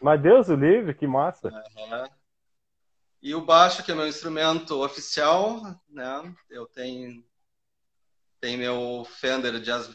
Mas 0.00 0.22
Deus 0.22 0.48
o 0.48 0.54
livre, 0.54 0.94
que 0.94 1.06
massa. 1.06 1.48
É, 1.48 2.10
e 3.20 3.34
o 3.34 3.44
baixo, 3.44 3.84
que 3.84 3.92
é 3.92 3.94
meu 3.94 4.08
instrumento 4.08 4.82
oficial, 4.82 5.60
né? 5.86 6.34
Eu 6.48 6.64
tenho 6.64 7.22
tem 8.40 8.56
meu 8.56 9.04
Fender 9.04 9.60
Jazz, 9.60 9.94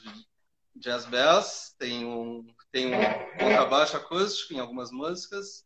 Jazz 0.75 1.05
Bass, 1.05 1.75
tem 1.77 2.05
um, 2.05 2.45
tem 2.71 2.87
um 2.87 2.99
contrabaixo 3.37 3.97
acústico 3.97 4.53
em 4.53 4.59
algumas 4.59 4.91
músicas. 4.91 5.65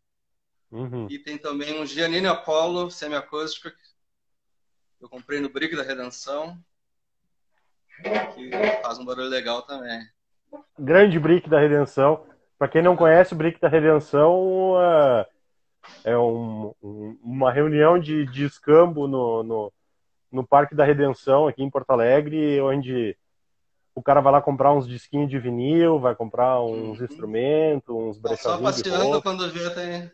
Uhum. 0.71 1.07
E 1.09 1.19
tem 1.19 1.37
também 1.37 1.79
um 1.79 1.85
Giannini 1.85 2.27
Apollo 2.27 2.89
semiacústico 2.89 3.69
que 3.69 3.77
eu 4.99 5.09
comprei 5.09 5.39
no 5.39 5.49
Brick 5.49 5.75
da 5.75 5.83
Redenção, 5.83 6.57
que 8.33 8.49
faz 8.81 8.97
um 8.97 9.05
barulho 9.05 9.29
legal 9.29 9.61
também. 9.61 10.01
Grande 10.77 11.19
Brick 11.19 11.49
da 11.49 11.59
Redenção. 11.59 12.25
Para 12.57 12.67
quem 12.67 12.81
não 12.81 12.95
conhece, 12.95 13.33
o 13.33 13.37
Brick 13.37 13.59
da 13.59 13.67
Redenção 13.67 14.73
uh, 14.73 15.25
é 16.03 16.17
um, 16.17 16.73
um, 16.81 17.19
uma 17.21 17.51
reunião 17.51 17.99
de, 17.99 18.25
de 18.25 18.45
escambo 18.45 19.07
no, 19.07 19.43
no, 19.43 19.73
no 20.31 20.47
Parque 20.47 20.73
da 20.73 20.85
Redenção, 20.85 21.47
aqui 21.47 21.61
em 21.61 21.69
Porto 21.69 21.91
Alegre, 21.91 22.59
onde 22.61 23.15
o 23.95 24.03
cara 24.03 24.19
vai 24.19 24.34
lá 24.34 24.41
comprar 24.41 24.73
uns 24.73 24.86
disquinhos 24.86 25.29
de 25.29 25.39
vinil, 25.39 25.99
vai 25.99 26.13
comprar 26.13 26.62
uns 26.62 26.99
uhum. 26.99 27.05
instrumentos, 27.05 27.95
uns 27.95 28.17
brechadinhos. 28.17 28.75
Só 28.75 28.91
passeando 28.91 29.21
quando 29.21 29.49
vê 29.49 29.69
tem, 29.69 30.12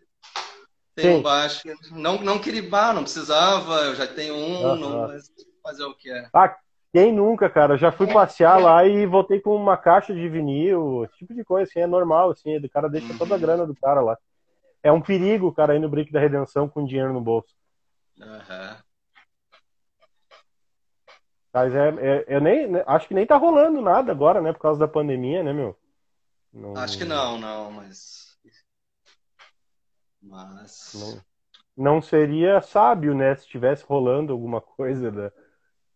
tem 0.95 1.15
um 1.17 1.21
baixo. 1.21 1.67
Não, 1.89 2.21
não 2.21 2.37
queria 2.37 2.69
bar, 2.69 2.93
não 2.93 3.01
precisava, 3.01 3.73
eu 3.85 3.95
já 3.95 4.05
tenho 4.05 4.35
um, 4.35 4.63
uhum. 4.63 4.75
não, 4.75 5.07
mas 5.07 5.31
fazer 5.63 5.83
o 5.83 5.95
que 5.95 6.11
é. 6.11 6.29
Ah, 6.31 6.55
quem 6.93 7.11
nunca, 7.11 7.49
cara? 7.49 7.75
Já 7.75 7.91
fui 7.91 8.05
passear 8.05 8.61
lá 8.61 8.85
e 8.85 9.05
voltei 9.07 9.39
com 9.39 9.55
uma 9.55 9.75
caixa 9.75 10.13
de 10.13 10.29
vinil, 10.29 11.05
esse 11.05 11.17
tipo 11.17 11.33
de 11.33 11.43
coisa, 11.43 11.67
assim, 11.67 11.79
é 11.79 11.87
normal, 11.87 12.29
assim, 12.29 12.57
o 12.57 12.69
cara 12.69 12.87
deixa 12.87 13.17
toda 13.17 13.33
a 13.33 13.35
uhum. 13.35 13.41
grana 13.41 13.65
do 13.65 13.75
cara 13.75 14.01
lá. 14.01 14.15
É 14.83 14.91
um 14.91 15.01
perigo 15.01 15.51
cara 15.51 15.75
ir 15.75 15.79
no 15.79 15.89
Brick 15.89 16.11
da 16.11 16.19
Redenção 16.19 16.69
com 16.69 16.85
dinheiro 16.85 17.13
no 17.13 17.21
bolso. 17.21 17.55
Aham. 18.21 18.69
Uhum. 18.69 18.90
Mas 21.53 21.73
é, 21.75 21.89
é, 21.89 22.25
eu 22.27 22.41
nem 22.41 22.67
né, 22.67 22.83
acho 22.87 23.07
que 23.07 23.13
nem 23.13 23.25
tá 23.25 23.35
rolando 23.35 23.81
nada 23.81 24.11
agora, 24.11 24.41
né? 24.41 24.53
Por 24.53 24.59
causa 24.59 24.79
da 24.79 24.87
pandemia, 24.87 25.43
né, 25.43 25.51
meu? 25.51 25.77
Não... 26.53 26.75
Acho 26.77 26.97
que 26.97 27.05
não, 27.05 27.37
não, 27.37 27.71
mas. 27.71 28.37
Mas. 30.21 30.93
Não, 31.75 31.95
não 31.95 32.01
seria 32.01 32.61
sábio, 32.61 33.13
né? 33.13 33.35
Se 33.35 33.47
tivesse 33.47 33.83
rolando 33.85 34.31
alguma 34.31 34.61
coisa 34.61 35.11
da. 35.11 35.31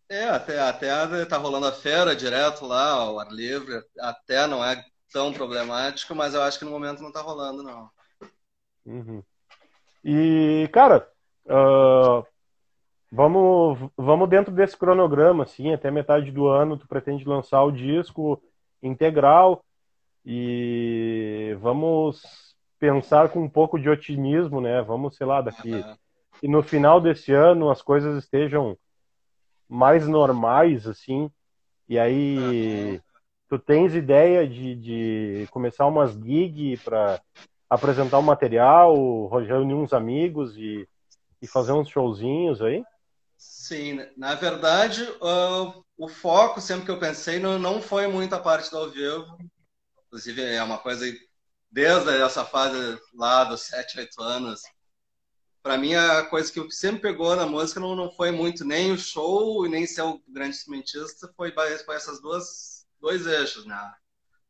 É, 0.08 0.28
até, 0.28 0.60
até 0.60 1.24
tá 1.24 1.36
rolando 1.36 1.66
a 1.66 1.72
feira 1.72 2.14
direto 2.14 2.64
lá, 2.64 2.90
ao 2.90 3.18
ar 3.18 3.28
livre, 3.32 3.82
até 3.98 4.46
não 4.46 4.64
é 4.64 4.84
tão 5.12 5.32
problemático, 5.32 6.14
mas 6.14 6.34
eu 6.34 6.42
acho 6.42 6.58
que 6.58 6.64
no 6.64 6.70
momento 6.70 7.02
não 7.02 7.10
tá 7.10 7.20
rolando, 7.20 7.62
não. 7.62 7.90
Uhum. 8.84 9.22
E, 10.04 10.68
cara, 10.72 11.10
uh, 11.46 11.50
Vamos, 13.16 13.78
vamos 13.96 14.28
dentro 14.28 14.52
desse 14.52 14.76
cronograma, 14.76 15.44
assim, 15.44 15.72
até 15.72 15.90
metade 15.90 16.30
do 16.30 16.48
ano 16.48 16.76
tu 16.76 16.86
pretende 16.86 17.24
lançar 17.24 17.62
o 17.64 17.72
disco 17.72 18.38
integral 18.82 19.64
e 20.22 21.56
vamos 21.58 22.54
pensar 22.78 23.30
com 23.30 23.40
um 23.40 23.48
pouco 23.48 23.78
de 23.78 23.88
otimismo, 23.88 24.60
né? 24.60 24.82
Vamos, 24.82 25.16
sei 25.16 25.26
lá, 25.26 25.40
daqui. 25.40 25.72
Uhum. 25.72 25.96
E 26.42 26.46
no 26.46 26.62
final 26.62 27.00
desse 27.00 27.32
ano 27.32 27.70
as 27.70 27.80
coisas 27.80 28.22
estejam 28.22 28.76
mais 29.66 30.06
normais, 30.06 30.86
assim. 30.86 31.30
E 31.88 31.98
aí 31.98 32.96
uhum. 32.96 33.00
tu 33.48 33.58
tens 33.58 33.94
ideia 33.94 34.46
de, 34.46 34.74
de 34.74 35.48
começar 35.50 35.86
umas 35.86 36.12
gigs 36.12 36.84
para 36.84 37.18
apresentar 37.70 38.18
o 38.18 38.20
um 38.20 38.24
material, 38.24 38.94
reunir 39.28 39.72
uns 39.72 39.94
amigos 39.94 40.54
e, 40.58 40.86
e 41.40 41.46
fazer 41.46 41.72
uns 41.72 41.88
showzinhos 41.88 42.60
aí? 42.60 42.84
Sim, 43.36 43.98
na 44.16 44.34
verdade, 44.34 45.02
uh, 45.02 45.84
o 45.96 46.08
foco, 46.08 46.60
sempre 46.60 46.86
que 46.86 46.90
eu 46.90 46.98
pensei, 46.98 47.38
não, 47.38 47.58
não 47.58 47.82
foi 47.82 48.06
muito 48.06 48.34
a 48.34 48.40
parte 48.40 48.70
do 48.70 48.78
ao 48.78 48.90
vivo. 48.90 49.36
Inclusive, 50.06 50.42
é 50.42 50.62
uma 50.62 50.78
coisa 50.78 51.04
desde 51.70 52.10
essa 52.22 52.44
fase 52.44 52.98
lá 53.14 53.44
dos 53.44 53.62
7, 53.62 53.98
8 53.98 54.22
anos. 54.22 54.62
Para 55.62 55.76
mim, 55.76 55.94
a 55.94 56.24
coisa 56.24 56.52
que 56.52 56.70
sempre 56.70 57.02
pegou 57.02 57.34
na 57.34 57.44
música 57.44 57.80
não, 57.80 57.96
não 57.96 58.10
foi 58.10 58.30
muito 58.30 58.64
nem 58.64 58.92
o 58.92 58.98
show 58.98 59.66
e 59.66 59.68
nem 59.68 59.86
ser 59.86 60.02
o 60.02 60.22
grande 60.28 60.56
instrumentista, 60.56 61.28
foi, 61.36 61.52
foi 61.52 61.96
essas 61.96 62.20
duas 62.20 62.86
dois 63.00 63.26
eixos, 63.26 63.66
né? 63.66 63.92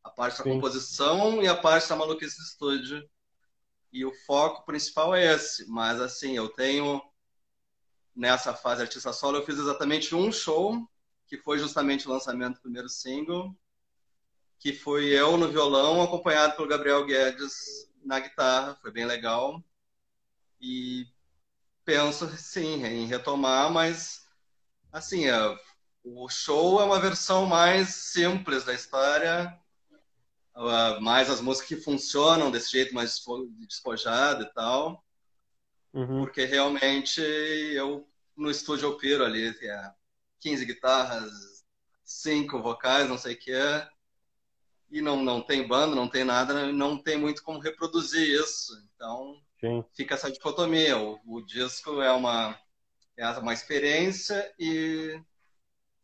A 0.04 0.10
parte 0.10 0.38
da 0.38 0.44
Sim. 0.44 0.50
composição 0.50 1.42
e 1.42 1.48
a 1.48 1.56
parte 1.56 1.88
da 1.88 1.96
maluquice 1.96 2.36
do 2.36 2.44
estúdio. 2.44 3.08
E 3.92 4.04
o 4.04 4.12
foco 4.26 4.64
principal 4.66 5.14
é 5.14 5.34
esse. 5.34 5.66
Mas, 5.68 6.00
assim, 6.00 6.36
eu 6.36 6.48
tenho, 6.50 7.00
nessa 8.16 8.54
fase 8.54 8.82
artista 8.82 9.12
solo, 9.12 9.36
eu 9.36 9.44
fiz 9.44 9.58
exatamente 9.58 10.14
um 10.14 10.32
show, 10.32 10.88
que 11.26 11.36
foi 11.36 11.58
justamente 11.58 12.08
o 12.08 12.10
lançamento 12.10 12.54
do 12.54 12.62
primeiro 12.62 12.88
single, 12.88 13.54
que 14.58 14.72
foi 14.72 15.06
eu 15.06 15.36
no 15.36 15.48
violão, 15.48 16.02
acompanhado 16.02 16.56
pelo 16.56 16.68
Gabriel 16.68 17.04
Guedes 17.04 17.90
na 18.04 18.18
guitarra. 18.18 18.76
Foi 18.80 18.90
bem 18.90 19.04
legal. 19.04 19.62
E 20.60 21.06
penso, 21.84 22.26
sim, 22.36 22.84
em 22.84 23.06
retomar, 23.06 23.70
mas, 23.70 24.26
assim, 24.90 25.26
é, 25.26 25.36
o 26.02 26.28
show 26.28 26.80
é 26.80 26.84
uma 26.84 26.98
versão 26.98 27.46
mais 27.46 27.94
simples 27.94 28.64
da 28.64 28.72
história, 28.72 29.56
uh, 30.56 31.00
mais 31.00 31.28
as 31.28 31.40
músicas 31.40 31.68
que 31.68 31.76
funcionam 31.76 32.50
desse 32.50 32.72
jeito 32.72 32.94
mais 32.94 33.22
despojado 33.68 34.44
e 34.44 34.52
tal. 34.54 35.05
Uhum. 35.96 36.24
Porque 36.24 36.44
realmente 36.44 37.20
eu, 37.20 38.06
no 38.36 38.50
estúdio, 38.50 38.90
eu 38.90 38.96
piro 38.96 39.24
ali, 39.24 39.48
é 39.48 39.92
15 40.40 40.64
guitarras, 40.66 41.64
5 42.04 42.60
vocais, 42.60 43.08
não 43.08 43.16
sei 43.16 43.34
o 43.34 43.38
que 43.38 43.50
é 43.50 43.88
e 44.90 45.00
não, 45.00 45.22
não 45.22 45.40
tem 45.40 45.66
banda, 45.66 45.96
não 45.96 46.08
tem 46.08 46.24
nada, 46.24 46.70
não 46.72 46.96
tem 46.96 47.16
muito 47.16 47.42
como 47.42 47.58
reproduzir 47.58 48.28
isso. 48.40 48.72
Então, 48.94 49.42
Sim. 49.60 49.84
fica 49.94 50.14
essa 50.14 50.30
dicotomia. 50.30 50.96
O, 50.98 51.18
o, 51.26 51.42
disco 51.42 52.00
é 52.00 52.12
uma, 52.12 52.58
é 53.16 53.28
uma 53.30 53.52
experiência 53.52 54.54
e, 54.58 55.20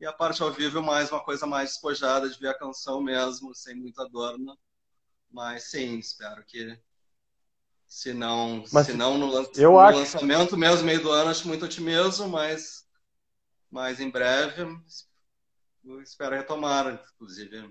e 0.01 0.07
a 0.07 0.13
parte 0.13 0.43
ao 0.43 0.53
vivo 0.53 0.79
é 0.79 0.83
mais 0.83 1.11
uma 1.13 1.23
coisa 1.23 1.47
mais 1.47 1.71
despojada 1.71 2.29
de 2.29 2.39
ver 2.39 2.49
a 2.49 2.59
canção 2.59 3.01
mesmo, 3.01 3.55
sem 3.55 3.75
muita 3.75 4.03
adorno. 4.03 4.59
Mas 5.31 5.71
sim, 5.71 5.99
espero 5.99 6.45
que 6.45 6.79
se 7.93 8.15
não, 8.15 8.65
mas, 8.73 8.87
se 8.87 8.95
não 8.95 9.19
no, 9.19 9.27
no 9.27 9.79
acho... 9.79 9.99
lançamento 9.99 10.57
mesmo, 10.57 10.87
meio 10.87 11.03
do 11.03 11.13
ano, 11.13 11.31
acho 11.31 11.47
muito 11.47 11.67
otimismo, 11.67 12.27
mas, 12.27 12.87
mas 13.71 14.01
em 14.01 14.09
breve 14.09 14.63
eu 15.85 16.01
espero 16.01 16.35
retomar, 16.35 16.99
inclusive 17.15 17.69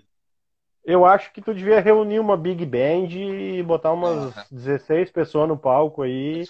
eu 0.85 1.05
acho 1.05 1.33
que 1.33 1.41
tu 1.41 1.55
devia 1.55 1.79
reunir 1.79 2.19
uma 2.19 2.37
big 2.37 2.63
band 2.67 3.09
e 3.09 3.63
botar 3.63 3.93
umas 3.93 4.37
ah. 4.37 4.45
16 4.51 5.11
pessoas 5.11 5.47
no 5.47 5.57
palco 5.57 6.03
aí 6.03 6.43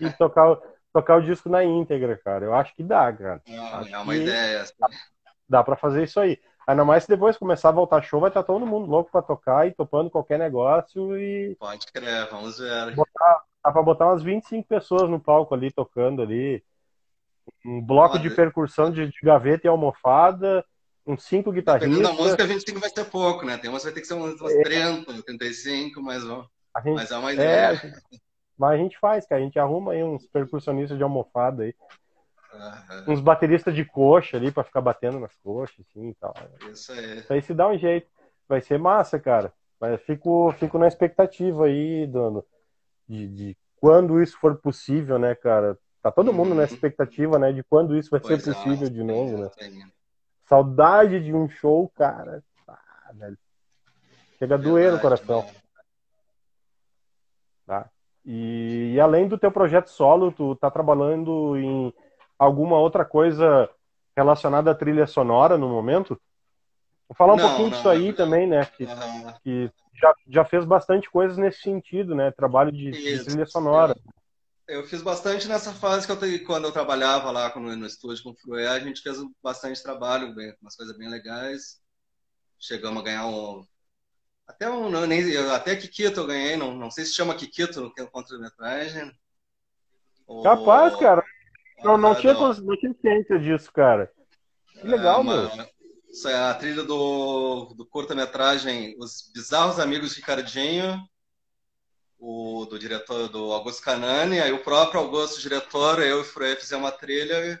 e 0.00 0.10
tocar, 0.18 0.58
tocar 0.92 1.16
o 1.16 1.22
disco 1.22 1.48
na 1.48 1.64
íntegra, 1.64 2.16
cara. 2.16 2.44
Eu 2.44 2.54
acho 2.54 2.74
que 2.74 2.82
dá, 2.82 3.12
cara. 3.12 3.42
Não, 3.46 3.86
é 3.86 3.98
uma 3.98 4.16
ideia. 4.16 4.64
Dá, 4.78 4.88
dá 5.48 5.64
para 5.64 5.76
fazer 5.76 6.04
isso 6.04 6.18
aí. 6.18 6.38
Ainda 6.68 6.84
mais 6.84 7.04
se 7.04 7.08
depois 7.08 7.38
começar 7.38 7.70
a 7.70 7.72
voltar 7.72 8.02
show, 8.02 8.20
vai 8.20 8.28
estar 8.28 8.42
todo 8.42 8.66
mundo 8.66 8.90
louco 8.90 9.10
para 9.10 9.22
tocar 9.22 9.66
e 9.66 9.72
topando 9.72 10.10
qualquer 10.10 10.38
negócio 10.38 11.16
e. 11.16 11.56
Pode 11.58 11.86
crer, 11.86 12.28
vamos 12.30 12.58
ver. 12.58 12.94
Botar, 12.94 13.42
dá 13.64 13.72
pra 13.72 13.82
botar 13.82 14.06
umas 14.08 14.22
25 14.22 14.68
pessoas 14.68 15.08
no 15.08 15.18
palco 15.18 15.54
ali, 15.54 15.72
tocando 15.72 16.20
ali. 16.20 16.62
Um 17.64 17.80
bloco 17.80 18.16
Pode. 18.16 18.28
de 18.28 18.34
percussão 18.34 18.92
de, 18.92 19.06
de 19.06 19.18
gaveta 19.22 19.66
e 19.66 19.70
almofada 19.70 20.62
uns 21.06 21.24
cinco 21.24 21.50
guitarristas. 21.50 21.90
Dependendo 21.90 22.16
da 22.16 22.22
música, 22.22 22.46
25 22.46 22.80
vai 22.80 22.90
ser 22.90 23.04
pouco, 23.06 23.46
né? 23.46 23.56
Tem 23.56 23.70
umas 23.70 23.82
vai 23.82 23.92
ter 23.92 24.02
que 24.02 24.06
ser 24.06 24.12
umas, 24.12 24.38
umas 24.38 24.52
é. 24.52 24.62
30, 24.62 25.22
35, 25.22 26.02
mas, 26.02 26.22
ó, 26.28 26.46
gente, 26.84 26.96
mas 26.96 27.10
é 27.10 27.16
uma 27.16 27.30
é, 27.30 27.34
ideia. 27.34 27.72
É, 27.82 27.92
mas 28.58 28.72
a 28.72 28.76
gente 28.76 28.98
faz, 28.98 29.26
que 29.26 29.32
a 29.32 29.40
gente 29.40 29.58
arruma 29.58 29.92
aí 29.92 30.04
uns 30.04 30.26
percussionistas 30.26 30.98
de 30.98 31.02
almofada 31.02 31.62
aí. 31.62 31.74
Uhum. 32.52 33.12
Uns 33.12 33.20
bateristas 33.20 33.74
de 33.74 33.84
coxa 33.84 34.36
ali 34.36 34.50
para 34.50 34.64
ficar 34.64 34.80
batendo 34.80 35.20
nas 35.20 35.34
coxas, 35.36 35.78
assim 35.80 36.08
e 36.08 36.14
tal. 36.14 36.34
Isso 36.70 36.92
aí. 36.92 37.18
Isso 37.18 37.32
aí 37.32 37.42
se 37.42 37.54
dá 37.54 37.68
um 37.68 37.78
jeito. 37.78 38.08
Vai 38.48 38.60
ser 38.60 38.78
massa, 38.78 39.18
cara. 39.18 39.52
Mas 39.80 40.00
fico, 40.02 40.52
fico 40.58 40.78
na 40.78 40.88
expectativa 40.88 41.66
aí, 41.66 42.06
Dano, 42.06 42.44
de, 43.06 43.28
de 43.28 43.56
quando 43.76 44.20
isso 44.20 44.38
for 44.40 44.56
possível, 44.56 45.18
né, 45.18 45.34
cara? 45.34 45.78
Tá 46.02 46.10
todo 46.10 46.32
mundo 46.32 46.50
uhum. 46.50 46.56
nessa 46.56 46.74
expectativa, 46.74 47.38
né, 47.38 47.52
de 47.52 47.62
quando 47.62 47.96
isso 47.96 48.10
vai 48.10 48.20
pois 48.20 48.42
ser 48.42 48.50
é, 48.50 48.54
possível 48.54 48.86
é, 48.86 48.90
de 48.90 49.02
novo, 49.02 49.38
né? 49.38 49.50
Saudade 50.44 51.22
de 51.22 51.34
um 51.34 51.48
show, 51.48 51.88
cara. 51.94 52.42
Ah, 52.66 53.12
velho. 53.12 53.38
Chega 54.38 54.54
a 54.54 54.58
doer 54.58 54.92
no 54.92 55.00
coração. 55.00 55.46
Tá? 57.66 57.90
E, 58.24 58.92
e, 58.94 59.00
além 59.00 59.28
do 59.28 59.38
teu 59.38 59.50
projeto 59.50 59.88
solo, 59.88 60.32
tu 60.32 60.56
tá 60.56 60.70
trabalhando 60.70 61.56
em 61.56 61.92
alguma 62.38 62.78
outra 62.78 63.04
coisa 63.04 63.68
relacionada 64.16 64.70
à 64.70 64.74
trilha 64.74 65.06
sonora 65.06 65.58
no 65.58 65.68
momento? 65.68 66.20
Vou 67.08 67.16
falar 67.16 67.34
um 67.34 67.36
não, 67.36 67.46
pouquinho 67.48 67.70
não, 67.70 67.76
disso 67.76 67.88
aí 67.88 68.08
não. 68.08 68.14
também, 68.14 68.46
né? 68.46 68.64
Que, 68.64 68.84
uhum. 68.84 69.32
que 69.42 69.70
já, 69.94 70.14
já 70.28 70.44
fez 70.44 70.64
bastante 70.64 71.10
coisas 71.10 71.38
nesse 71.38 71.60
sentido, 71.60 72.14
né? 72.14 72.30
Trabalho 72.30 72.70
de, 72.70 72.90
de 72.90 73.24
trilha 73.24 73.46
sonora. 73.46 73.96
Eu 74.68 74.86
fiz 74.86 75.00
bastante 75.00 75.48
nessa 75.48 75.72
fase 75.72 76.06
que 76.06 76.12
eu 76.12 76.44
quando 76.44 76.66
eu 76.66 76.72
trabalhava 76.72 77.30
lá 77.30 77.50
no, 77.56 77.74
no 77.74 77.86
estúdio 77.86 78.22
com 78.22 78.30
o 78.30 78.36
Frué, 78.36 78.68
a 78.68 78.78
gente 78.78 79.00
fez 79.00 79.16
bastante 79.42 79.82
trabalho, 79.82 80.34
bem, 80.34 80.54
umas 80.60 80.76
coisas 80.76 80.96
bem 80.96 81.08
legais. 81.08 81.80
Chegamos 82.58 83.00
a 83.00 83.04
ganhar 83.04 83.26
um. 83.26 83.66
Até 84.46 84.70
um. 84.70 84.90
Nem, 85.06 85.36
até 85.52 85.74
Kikito 85.74 86.20
eu 86.20 86.26
ganhei, 86.26 86.56
não, 86.56 86.74
não 86.74 86.90
sei 86.90 87.06
se 87.06 87.14
chama 87.14 87.34
Kikito 87.34 87.80
no 87.80 88.10
contra-metragem. 88.10 89.10
Capaz, 90.42 90.94
cara. 90.96 91.24
Não, 91.82 91.96
não, 91.96 92.14
tinha, 92.14 92.34
não. 92.34 92.52
não 92.52 92.76
tinha 92.76 92.94
ciência 93.00 93.38
disso, 93.38 93.72
cara. 93.72 94.10
Que 94.80 94.86
legal, 94.86 95.20
é, 95.20 95.24
meu. 95.24 95.68
Isso 96.10 96.28
é 96.28 96.34
a 96.34 96.54
trilha 96.54 96.82
do, 96.82 97.74
do 97.76 97.86
curta-metragem 97.86 98.96
Os 98.98 99.30
Bizarros 99.32 99.78
Amigos 99.78 100.10
de 100.10 100.16
Ricardinho 100.16 100.98
o, 102.18 102.66
do 102.66 102.78
diretor 102.78 103.28
do 103.28 103.52
Augusto 103.52 103.82
Canani, 103.82 104.40
aí 104.40 104.52
o 104.52 104.62
próprio 104.62 105.00
Augusto, 105.00 105.40
diretor, 105.40 106.00
eu 106.00 106.18
e 106.18 106.20
o 106.20 106.24
Froê 106.24 106.56
fizemos 106.56 106.84
uma 106.84 106.92
trilha 106.92 107.46
e 107.46 107.58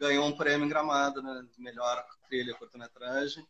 ganhou 0.00 0.26
um 0.26 0.36
prêmio 0.36 0.66
em 0.66 0.68
Gramado, 0.68 1.22
né? 1.22 1.44
De 1.54 1.62
melhor 1.62 2.04
trilha, 2.28 2.54
curta-metragem. 2.54 3.46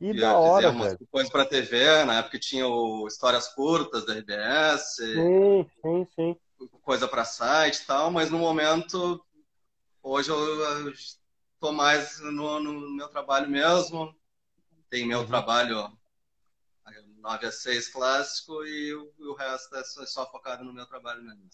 E, 0.00 0.18
da 0.18 0.36
hora, 0.36 0.72
velho. 0.72 0.98
coisas 1.10 1.30
para 1.30 1.44
TV, 1.44 2.04
na 2.04 2.18
época 2.20 2.38
tinha 2.38 2.66
o 2.66 3.06
Histórias 3.06 3.48
Curtas 3.48 4.04
da 4.06 4.14
RBS. 4.14 4.96
Sim, 4.96 5.70
sim, 5.82 6.06
sim. 6.16 6.36
Coisa 6.82 7.08
para 7.08 7.24
site 7.24 7.76
e 7.76 7.86
tal, 7.86 8.10
mas 8.10 8.30
no 8.30 8.38
momento, 8.38 9.24
hoje 10.02 10.30
eu 10.30 10.90
estou 10.90 11.72
mais 11.72 12.20
no, 12.20 12.60
no, 12.60 12.90
meu 12.90 13.08
trabalho 13.08 13.48
mesmo. 13.48 14.14
Tem 14.88 15.06
meu 15.06 15.20
uhum. 15.20 15.26
trabalho 15.26 15.90
9 17.20 17.46
a 17.46 17.52
6 17.52 17.88
clássico 17.88 18.64
e 18.64 18.94
o, 18.94 19.12
o 19.18 19.34
resto 19.34 19.76
é 19.76 19.84
só, 19.84 20.02
é 20.02 20.06
só, 20.06 20.30
focado 20.30 20.64
no 20.64 20.72
meu 20.72 20.86
trabalho 20.86 21.22
mesmo. 21.22 21.46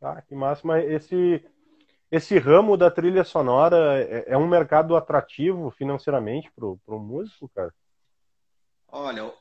Ah, 0.00 0.20
que 0.20 0.34
massa. 0.34 0.62
Mas 0.64 0.84
esse, 0.84 1.44
esse 2.10 2.38
ramo 2.38 2.76
da 2.76 2.90
trilha 2.90 3.24
sonora 3.24 4.02
é, 4.02 4.32
é 4.32 4.36
um 4.36 4.48
mercado 4.48 4.96
atrativo 4.96 5.70
financeiramente 5.70 6.50
para 6.52 6.66
o 6.66 6.98
músico, 6.98 7.48
cara? 7.48 7.72
Olha, 8.88 9.32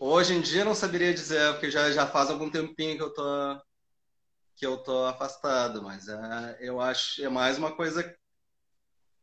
hoje 0.00 0.34
em 0.34 0.40
dia 0.40 0.64
não 0.64 0.74
saberia 0.74 1.14
dizer, 1.14 1.52
porque 1.52 1.70
já, 1.70 1.92
já 1.92 2.06
faz 2.08 2.28
algum 2.30 2.50
tempinho 2.50 2.96
que 2.96 3.02
eu 3.02 3.14
tô 3.14 3.22
que 4.56 4.66
eu 4.66 4.76
tô 4.82 5.04
afastado, 5.06 5.82
mas 5.82 6.08
é, 6.08 6.58
eu 6.60 6.80
acho 6.80 7.24
é 7.24 7.28
mais 7.28 7.56
uma 7.58 7.74
coisa 7.74 8.14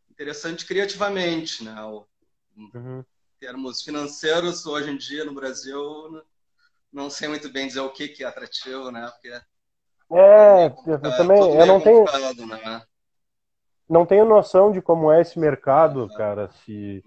interessante 0.10 0.66
criativamente, 0.66 1.64
né? 1.64 1.80
O, 1.84 2.08
uhum 2.74 3.04
termos 3.40 3.82
financeiros, 3.82 4.66
hoje 4.66 4.90
em 4.90 4.98
dia 4.98 5.24
no 5.24 5.34
Brasil, 5.34 5.80
não 6.92 7.10
sei 7.10 7.28
muito 7.28 7.50
bem 7.52 7.68
dizer 7.68 7.82
o 7.82 7.92
que, 7.92 8.08
que 8.08 8.24
é 8.24 8.28
atrativo, 8.28 8.92
né? 8.92 9.10
Porque 9.12 9.30
É, 10.10 10.66
eu 10.68 11.18
também, 11.18 11.54
eu 11.54 11.66
não 11.66 11.80
tenho, 11.82 12.06
né? 12.48 12.82
não 13.90 14.06
tenho 14.06 14.26
noção 14.26 14.72
de 14.72 14.82
como 14.82 15.12
é 15.12 15.22
esse 15.22 15.38
mercado, 15.40 16.08
cara. 16.10 16.50
Se 16.50 17.04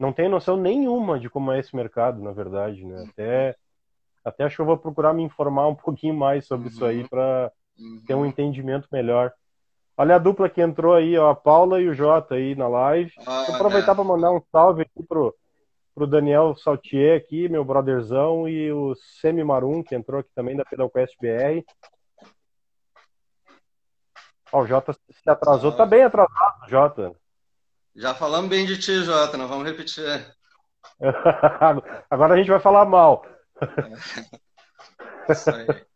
não 0.00 0.14
tenho 0.14 0.30
noção 0.30 0.56
nenhuma 0.56 1.20
de 1.20 1.28
como 1.28 1.52
é 1.52 1.60
esse 1.60 1.76
mercado, 1.76 2.22
na 2.22 2.32
verdade, 2.32 2.84
né? 2.84 3.06
Até 3.10 3.56
até 4.24 4.44
acho 4.44 4.56
que 4.56 4.62
eu 4.62 4.66
vou 4.66 4.76
procurar 4.76 5.12
me 5.12 5.22
informar 5.22 5.68
um 5.68 5.74
pouquinho 5.74 6.14
mais 6.14 6.46
sobre 6.46 6.68
uhum. 6.68 6.72
isso 6.72 6.84
aí 6.84 7.08
para 7.08 7.52
uhum. 7.78 8.02
ter 8.06 8.14
um 8.14 8.26
entendimento 8.26 8.88
melhor. 8.90 9.32
Olha 9.96 10.16
a 10.16 10.18
dupla 10.18 10.48
que 10.48 10.62
entrou 10.62 10.94
aí, 10.94 11.16
ó, 11.18 11.30
a 11.30 11.34
Paula 11.34 11.80
e 11.80 11.88
o 11.88 11.94
Jota 11.94 12.34
aí 12.34 12.54
na 12.54 12.68
live. 12.68 13.12
Ah, 13.26 13.44
Vou 13.46 13.56
aproveitar 13.56 13.92
é. 13.92 13.94
para 13.94 14.04
mandar 14.04 14.32
um 14.32 14.40
salve 14.50 14.82
aqui 14.82 15.02
pro, 15.06 15.34
pro 15.94 16.06
Daniel 16.06 16.54
Saltier 16.56 17.18
aqui, 17.18 17.48
meu 17.48 17.64
brotherzão, 17.64 18.48
e 18.48 18.72
o 18.72 18.94
Semi 18.94 19.44
Marum, 19.44 19.82
que 19.82 19.94
entrou 19.94 20.20
aqui 20.20 20.30
também 20.34 20.56
da 20.56 20.64
Pedalquest 20.64 21.14
BR. 21.20 21.62
Ó, 24.52 24.62
o 24.62 24.66
Jota 24.66 24.92
se 24.92 25.28
atrasou, 25.28 25.72
tá 25.72 25.84
bem 25.84 26.02
atrasado, 26.02 26.68
Jota. 26.68 27.19
Já 27.94 28.14
falamos 28.14 28.48
bem 28.48 28.66
de 28.66 28.78
ti, 28.78 29.02
Jota, 29.02 29.36
não 29.36 29.48
vamos 29.48 29.66
repetir. 29.66 30.04
Agora 32.10 32.34
a 32.34 32.36
gente 32.36 32.50
vai 32.50 32.60
falar 32.60 32.84
mal. 32.84 33.24
É. 35.26 35.32
Isso 35.32 35.50
aí. 35.50 35.66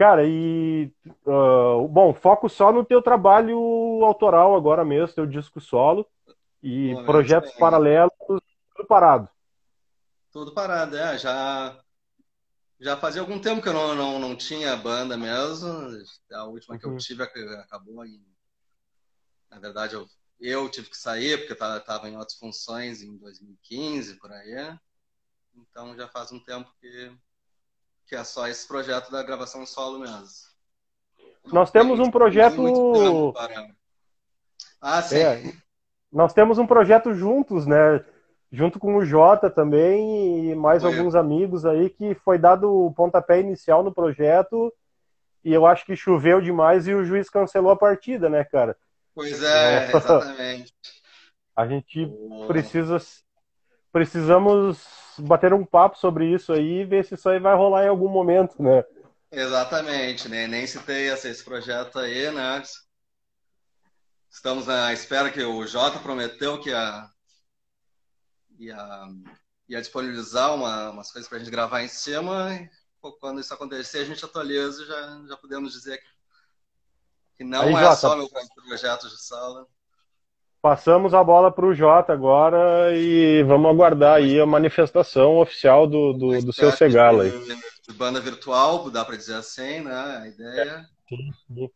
Cara, 0.00 0.24
e 0.24 0.90
uh, 1.26 1.86
bom, 1.86 2.14
foco 2.14 2.48
só 2.48 2.72
no 2.72 2.82
teu 2.82 3.02
trabalho 3.02 3.58
autoral 4.02 4.56
agora 4.56 4.82
mesmo, 4.82 5.14
teu 5.14 5.26
disco 5.26 5.60
solo 5.60 6.06
e 6.62 6.94
projetos 7.04 7.52
paralelos, 7.52 8.10
tudo 8.18 8.86
parado. 8.88 9.28
Tudo 10.32 10.54
parado, 10.54 10.96
é. 10.96 11.18
Já, 11.18 11.78
já 12.80 12.96
fazia 12.96 13.20
algum 13.20 13.38
tempo 13.38 13.60
que 13.60 13.68
eu 13.68 13.74
não, 13.74 13.94
não, 13.94 14.18
não 14.18 14.34
tinha 14.34 14.74
banda 14.74 15.18
mesmo. 15.18 15.68
A 16.32 16.44
última 16.44 16.78
que 16.78 16.86
eu 16.86 16.92
uhum. 16.92 16.96
tive 16.96 17.22
acabou 17.22 18.02
em. 18.06 18.24
Na 19.50 19.58
verdade, 19.58 19.94
eu, 19.94 20.06
eu 20.38 20.70
tive 20.70 20.88
que 20.88 20.96
sair 20.96 21.38
porque 21.38 21.52
estava 21.52 22.08
em 22.08 22.16
outras 22.16 22.38
funções 22.38 23.02
em 23.02 23.16
2015, 23.18 24.14
por 24.18 24.32
aí. 24.32 24.78
Então 25.56 25.96
já 25.96 26.08
faz 26.08 26.32
um 26.32 26.38
tempo 26.40 26.72
que, 26.80 27.12
que 28.06 28.14
é 28.14 28.24
só 28.24 28.46
esse 28.46 28.66
projeto 28.66 29.10
da 29.10 29.22
gravação 29.22 29.66
solo 29.66 29.98
mesmo. 29.98 30.50
Nós 31.46 31.70
temos 31.70 31.98
um 31.98 32.10
projeto. 32.10 33.34
Ah, 34.80 35.02
sim. 35.02 35.16
É, 35.16 35.52
nós 36.12 36.32
temos 36.32 36.58
um 36.58 36.66
projeto 36.66 37.12
juntos, 37.12 37.66
né? 37.66 38.04
Junto 38.52 38.80
com 38.80 38.96
o 38.96 39.04
Jota 39.04 39.48
também 39.48 40.50
e 40.50 40.54
mais 40.54 40.82
foi. 40.82 40.90
alguns 40.90 41.14
amigos 41.14 41.64
aí 41.64 41.88
que 41.88 42.14
foi 42.16 42.36
dado 42.36 42.86
o 42.86 42.92
pontapé 42.92 43.40
inicial 43.40 43.82
no 43.84 43.94
projeto 43.94 44.72
e 45.44 45.52
eu 45.52 45.66
acho 45.66 45.86
que 45.86 45.94
choveu 45.94 46.40
demais 46.40 46.88
e 46.88 46.94
o 46.94 47.04
juiz 47.04 47.30
cancelou 47.30 47.70
a 47.70 47.76
partida, 47.76 48.28
né, 48.28 48.44
cara? 48.44 48.76
Pois 49.14 49.42
é, 49.42 49.86
é. 49.86 49.96
exatamente. 49.96 50.72
A 51.56 51.66
gente 51.66 52.08
precisa 52.46 52.98
precisamos 53.92 54.78
bater 55.18 55.52
um 55.52 55.64
papo 55.64 55.98
sobre 55.98 56.32
isso 56.32 56.52
aí 56.52 56.80
e 56.80 56.84
ver 56.84 57.04
se 57.04 57.14
isso 57.14 57.28
aí 57.28 57.38
vai 57.38 57.54
rolar 57.56 57.84
em 57.84 57.88
algum 57.88 58.08
momento, 58.08 58.62
né? 58.62 58.84
Exatamente, 59.30 60.28
né? 60.28 60.46
Nem 60.46 60.66
citei 60.66 61.08
esse 61.08 61.44
projeto 61.44 61.98
aí, 61.98 62.30
né? 62.30 62.62
Estamos 64.30 64.68
à 64.68 64.92
espera 64.92 65.30
que 65.30 65.42
o 65.42 65.66
Jota 65.66 65.98
prometeu 65.98 66.60
que 66.60 66.70
ia, 66.70 67.10
ia, 68.58 69.08
ia 69.68 69.80
disponibilizar 69.80 70.54
uma, 70.54 70.90
umas 70.90 71.10
coisas 71.10 71.28
para 71.28 71.38
a 71.38 71.40
gente 71.40 71.50
gravar 71.50 71.82
em 71.82 71.88
cima. 71.88 72.54
E, 72.54 72.70
quando 73.20 73.40
isso 73.40 73.52
acontecer, 73.52 73.98
a 73.98 74.04
gente 74.04 74.24
atualiza 74.24 74.82
e 74.82 74.86
já, 74.86 75.22
já 75.28 75.36
podemos 75.36 75.72
dizer 75.72 76.00
que, 77.40 77.44
não 77.44 77.62
aí, 77.62 77.74
é 77.74 77.78
Jota, 77.78 77.96
só 77.96 78.16
meu 78.16 78.28
projeto 78.68 79.08
de 79.08 79.18
sala. 79.18 79.66
Passamos 80.60 81.14
a 81.14 81.24
bola 81.24 81.50
para 81.50 81.64
o 81.64 81.74
Jota 81.74 82.12
agora 82.12 82.94
e 82.94 83.42
vamos 83.44 83.70
aguardar 83.70 84.16
aí 84.16 84.38
a 84.38 84.44
manifestação 84.44 85.38
oficial 85.38 85.86
do, 85.86 86.12
do, 86.12 86.42
do 86.42 86.52
seu 86.52 86.70
Segala 86.70 87.22
aí. 87.22 87.30
De 87.88 87.94
banda 87.94 88.20
virtual, 88.20 88.90
dá 88.90 89.06
para 89.06 89.16
dizer 89.16 89.36
assim, 89.36 89.80
né? 89.80 89.94
A 89.94 90.28
ideia. 90.28 90.86
Sim, 91.08 91.30
sim. 91.46 91.70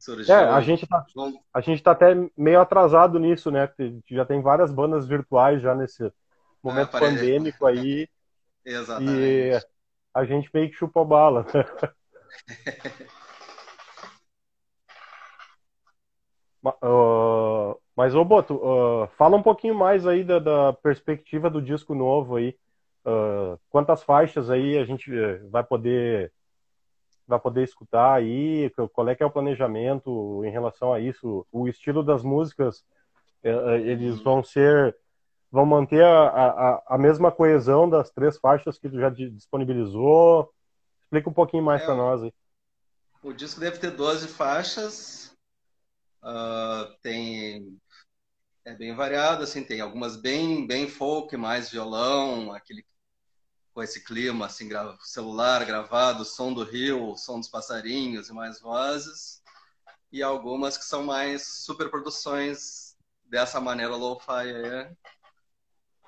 Surgiu... 0.00 0.34
É, 0.34 0.48
a 0.50 0.60
gente 0.60 0.84
tá, 0.84 1.04
a 1.54 1.60
gente 1.60 1.80
tá 1.80 1.92
até 1.92 2.12
meio 2.36 2.60
atrasado 2.60 3.20
nisso, 3.20 3.52
né? 3.52 3.70
Já 4.10 4.24
tem 4.24 4.42
várias 4.42 4.72
bandas 4.72 5.06
virtuais 5.06 5.62
já 5.62 5.76
nesse 5.76 6.12
momento 6.60 6.96
ah, 6.96 7.00
pandêmico 7.00 7.64
aí. 7.64 8.08
Exatamente. 8.66 9.16
E 9.16 9.60
a 10.12 10.24
gente 10.24 10.50
meio 10.52 10.68
que 10.70 10.76
chupou 10.76 11.04
bala. 11.04 11.46
uh, 16.64 17.80
Mas, 17.96 18.14
ô 18.14 18.24
Boto, 18.24 18.54
uh, 18.54 19.08
fala 19.16 19.36
um 19.36 19.42
pouquinho 19.42 19.74
mais 19.74 20.06
aí 20.06 20.24
da, 20.24 20.38
da 20.38 20.72
perspectiva 20.72 21.48
do 21.48 21.62
disco 21.62 21.94
novo 21.94 22.36
aí. 22.36 22.56
Uh, 23.06 23.58
quantas 23.68 24.02
faixas 24.02 24.48
aí 24.48 24.78
a 24.78 24.84
gente 24.84 25.14
eh, 25.14 25.38
vai 25.50 25.62
poder 25.62 26.32
vai 27.26 27.38
poder 27.38 27.62
escutar 27.62 28.14
aí? 28.14 28.70
Qual 28.92 29.08
é 29.08 29.14
que 29.14 29.22
é 29.22 29.26
o 29.26 29.30
planejamento 29.30 30.42
em 30.44 30.50
relação 30.50 30.92
a 30.92 31.00
isso? 31.00 31.46
O 31.52 31.68
estilo 31.68 32.02
das 32.02 32.22
músicas, 32.22 32.82
eh, 33.42 33.50
eh, 33.50 33.80
eles 33.80 34.20
vão 34.20 34.42
ser 34.42 34.96
vão 35.50 35.66
manter 35.66 36.02
a, 36.02 36.28
a, 36.28 36.82
a 36.88 36.98
mesma 36.98 37.30
coesão 37.30 37.88
das 37.88 38.10
três 38.10 38.38
faixas 38.38 38.78
que 38.78 38.88
tu 38.88 38.98
já 38.98 39.08
disponibilizou? 39.08 40.50
Explica 41.02 41.28
um 41.28 41.34
pouquinho 41.34 41.62
mais 41.62 41.82
é, 41.82 41.84
para 41.84 41.94
nós 41.94 42.22
aí. 42.22 42.32
O 43.22 43.32
disco 43.32 43.60
deve 43.60 43.78
ter 43.78 43.90
12 43.92 44.28
faixas. 44.28 45.33
Uh, 46.24 46.96
tem 47.02 47.78
é 48.64 48.74
bem 48.74 48.94
variado, 48.94 49.44
assim, 49.44 49.62
tem 49.62 49.80
algumas 49.80 50.16
bem, 50.16 50.66
bem 50.66 50.88
folk, 50.88 51.36
mais 51.36 51.70
violão, 51.70 52.50
aquele 52.52 52.84
com 53.74 53.82
esse 53.82 54.02
clima, 54.04 54.46
assim, 54.46 54.68
gra 54.68 54.96
celular 55.02 55.64
gravado, 55.66 56.24
som 56.24 56.52
do 56.52 56.62
rio, 56.64 57.16
som 57.16 57.40
dos 57.40 57.48
passarinhos 57.48 58.28
e 58.30 58.32
mais 58.32 58.60
vozes, 58.60 59.42
e 60.12 60.22
algumas 60.22 60.78
que 60.78 60.84
são 60.84 61.04
mais 61.04 61.46
superproduções 61.46 62.96
dessa 63.24 63.60
maneira 63.60 63.96
lo-fi 63.96 64.52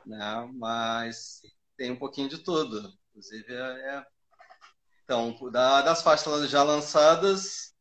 né? 0.07 0.51
Mas 0.55 1.43
tem 1.77 1.91
um 1.91 1.99
pouquinho 1.99 2.29
de 2.29 2.39
tudo, 2.39 2.93
inclusive 3.11 3.53
é, 3.53 3.97
é... 3.97 4.07
então 5.05 5.37
da, 5.51 5.83
das 5.83 6.03
faixas 6.03 6.49
já 6.49 6.63
lançadas, 6.63 7.75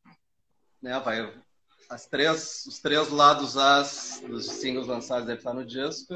né? 0.82 1.00
Vai 1.00 1.44
as 1.89 2.06
três, 2.06 2.65
os 2.65 2.80
três 2.80 3.10
lados 3.10 3.58
as 3.58 4.21
dos 4.28 4.45
singles 4.45 4.88
lançados 4.88 5.26
devem 5.26 5.39
estar 5.39 5.54
no 5.54 5.65
disco. 5.65 6.13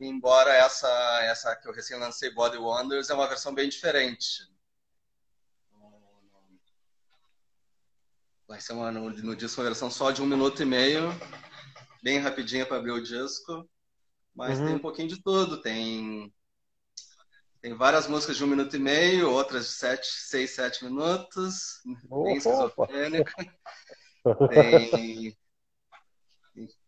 Embora 0.00 0.52
essa, 0.52 0.88
essa 1.22 1.54
que 1.54 1.68
eu 1.68 1.72
recém 1.72 1.98
lancei, 1.98 2.32
Body 2.32 2.56
Wonders, 2.56 3.08
é 3.08 3.14
uma 3.14 3.28
versão 3.28 3.54
bem 3.54 3.68
diferente. 3.68 4.50
Vai 8.48 8.60
ser 8.60 8.72
uma, 8.72 8.90
no, 8.90 9.10
no 9.10 9.36
disco 9.36 9.60
uma 9.60 9.68
versão 9.68 9.90
só 9.90 10.10
de 10.10 10.20
um 10.20 10.26
minuto 10.26 10.60
e 10.60 10.66
meio, 10.66 11.08
bem 12.02 12.18
rapidinha 12.18 12.66
para 12.66 12.76
abrir 12.76 12.90
o 12.90 13.02
disco. 13.02 13.68
Mas 14.34 14.58
uhum. 14.58 14.66
tem 14.66 14.74
um 14.74 14.80
pouquinho 14.80 15.08
de 15.08 15.22
tudo. 15.22 15.60
Tem, 15.60 16.32
tem 17.60 17.74
várias 17.74 18.08
músicas 18.08 18.36
de 18.36 18.44
um 18.44 18.48
minuto 18.48 18.74
e 18.74 18.80
meio, 18.80 19.30
outras 19.30 19.66
de 19.66 19.72
sete, 19.72 20.06
seis, 20.06 20.50
sete 20.50 20.84
minutos, 20.84 21.80
opa, 22.10 22.24
bem 22.24 22.36
esquizofrênica. 22.36 23.32
Tem... 24.50 25.36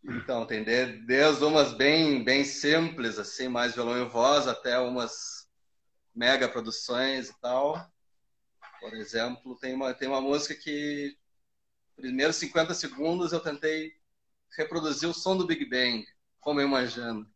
Então, 0.05 0.47
tem 0.47 0.63
desde 0.63 1.45
umas 1.45 1.73
bem, 1.73 2.23
bem 2.23 2.45
simples, 2.45 3.19
assim, 3.19 3.49
mais 3.49 3.75
violão 3.75 4.01
e 4.01 4.09
voz, 4.09 4.47
até 4.47 4.79
umas 4.79 5.49
mega 6.15 6.49
produções 6.49 7.31
e 7.31 7.41
tal. 7.41 7.75
Por 8.81 8.93
exemplo, 8.95 9.57
tem 9.57 9.75
uma, 9.75 9.95
tem 9.95 10.07
uma 10.07 10.21
música 10.21 10.55
que, 10.55 11.17
primeiros 11.97 12.37
50 12.37 12.75
segundos, 12.75 13.33
eu 13.33 13.41
tentei 13.41 13.93
reproduzir 14.57 15.09
o 15.09 15.15
som 15.15 15.37
do 15.37 15.47
Big 15.47 15.65
Bang, 15.65 16.07
como 16.41 16.61
eu 16.61 16.67
imagino. 16.67 17.27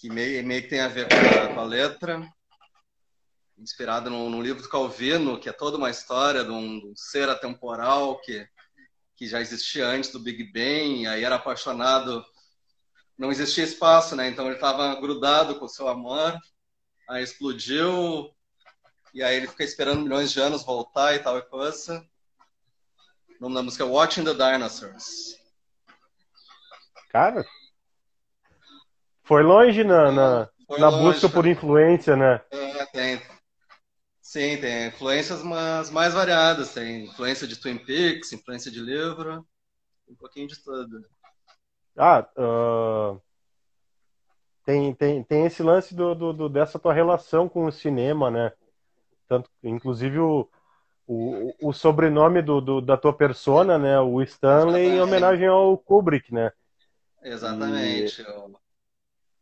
Que 0.00 0.08
meio, 0.08 0.44
meio 0.44 0.62
que 0.62 0.68
tem 0.68 0.80
a 0.80 0.88
ver 0.88 1.06
com 1.08 1.14
a, 1.14 1.54
com 1.54 1.60
a 1.60 1.64
letra 1.64 2.32
inspirada 3.62 4.10
num, 4.10 4.28
num, 4.28 4.42
livro 4.42 4.62
do 4.62 4.68
Calvino, 4.68 5.38
que 5.38 5.48
é 5.48 5.52
toda 5.52 5.76
uma 5.76 5.90
história 5.90 6.44
de 6.44 6.50
um, 6.50 6.80
de 6.80 6.86
um, 6.86 6.92
ser 6.96 7.28
atemporal 7.28 8.18
que, 8.20 8.46
que 9.16 9.26
já 9.28 9.40
existia 9.40 9.86
antes 9.86 10.10
do 10.10 10.18
Big 10.18 10.44
Bang, 10.52 11.06
aí 11.06 11.22
era 11.22 11.36
apaixonado, 11.36 12.24
não 13.16 13.30
existia 13.30 13.64
espaço, 13.64 14.16
né? 14.16 14.28
Então 14.28 14.46
ele 14.46 14.56
estava 14.56 14.94
grudado 15.00 15.54
com 15.58 15.66
o 15.66 15.68
seu 15.68 15.88
amor, 15.88 16.36
aí 17.08 17.22
explodiu, 17.22 18.34
e 19.14 19.22
aí 19.22 19.36
ele 19.36 19.46
fica 19.46 19.62
esperando 19.62 20.02
milhões 20.02 20.32
de 20.32 20.40
anos 20.40 20.64
voltar 20.64 21.14
e 21.14 21.20
tal 21.20 21.38
e 21.38 21.42
coisa. 21.42 22.04
O 23.38 23.42
nome 23.42 23.54
da 23.54 23.62
música 23.62 23.84
é 23.84 23.86
Watching 23.86 24.24
the 24.24 24.34
Dinosaurs. 24.34 25.40
Cara, 27.10 27.44
foi 29.22 29.42
longe 29.42 29.84
na, 29.84 30.10
na, 30.10 30.48
foi 30.66 30.80
na 30.80 30.88
longe, 30.88 31.04
busca 31.04 31.28
por 31.28 31.46
influência, 31.46 32.16
né? 32.16 32.40
É, 32.50 32.86
tem, 32.86 33.22
Sim, 34.32 34.56
tem 34.56 34.86
influências 34.86 35.42
mas 35.42 35.90
mais 35.90 36.14
variadas. 36.14 36.72
Tem 36.72 37.04
influência 37.04 37.46
de 37.46 37.54
Twin 37.60 37.76
Peaks, 37.76 38.32
influência 38.32 38.70
de 38.70 38.80
livro, 38.80 39.46
um 40.08 40.14
pouquinho 40.14 40.48
de 40.48 40.58
tudo. 40.64 41.04
Ah, 41.94 42.26
uh, 42.38 43.20
tem, 44.64 44.94
tem, 44.94 45.22
tem 45.22 45.44
esse 45.44 45.62
lance 45.62 45.94
do, 45.94 46.14
do, 46.14 46.32
do, 46.32 46.48
dessa 46.48 46.78
tua 46.78 46.94
relação 46.94 47.46
com 47.46 47.66
o 47.66 47.70
cinema, 47.70 48.30
né? 48.30 48.54
Tanto, 49.28 49.50
inclusive 49.62 50.18
o, 50.18 50.48
o, 51.06 51.52
o 51.68 51.72
sobrenome 51.74 52.40
do, 52.40 52.58
do, 52.62 52.80
da 52.80 52.96
tua 52.96 53.12
persona, 53.12 53.76
né? 53.76 54.00
O 54.00 54.22
Stanley, 54.22 54.92
em 54.92 55.00
homenagem 55.02 55.46
ao 55.46 55.76
Kubrick, 55.76 56.32
né? 56.32 56.50
Exatamente. 57.22 58.22
E... 58.22 58.26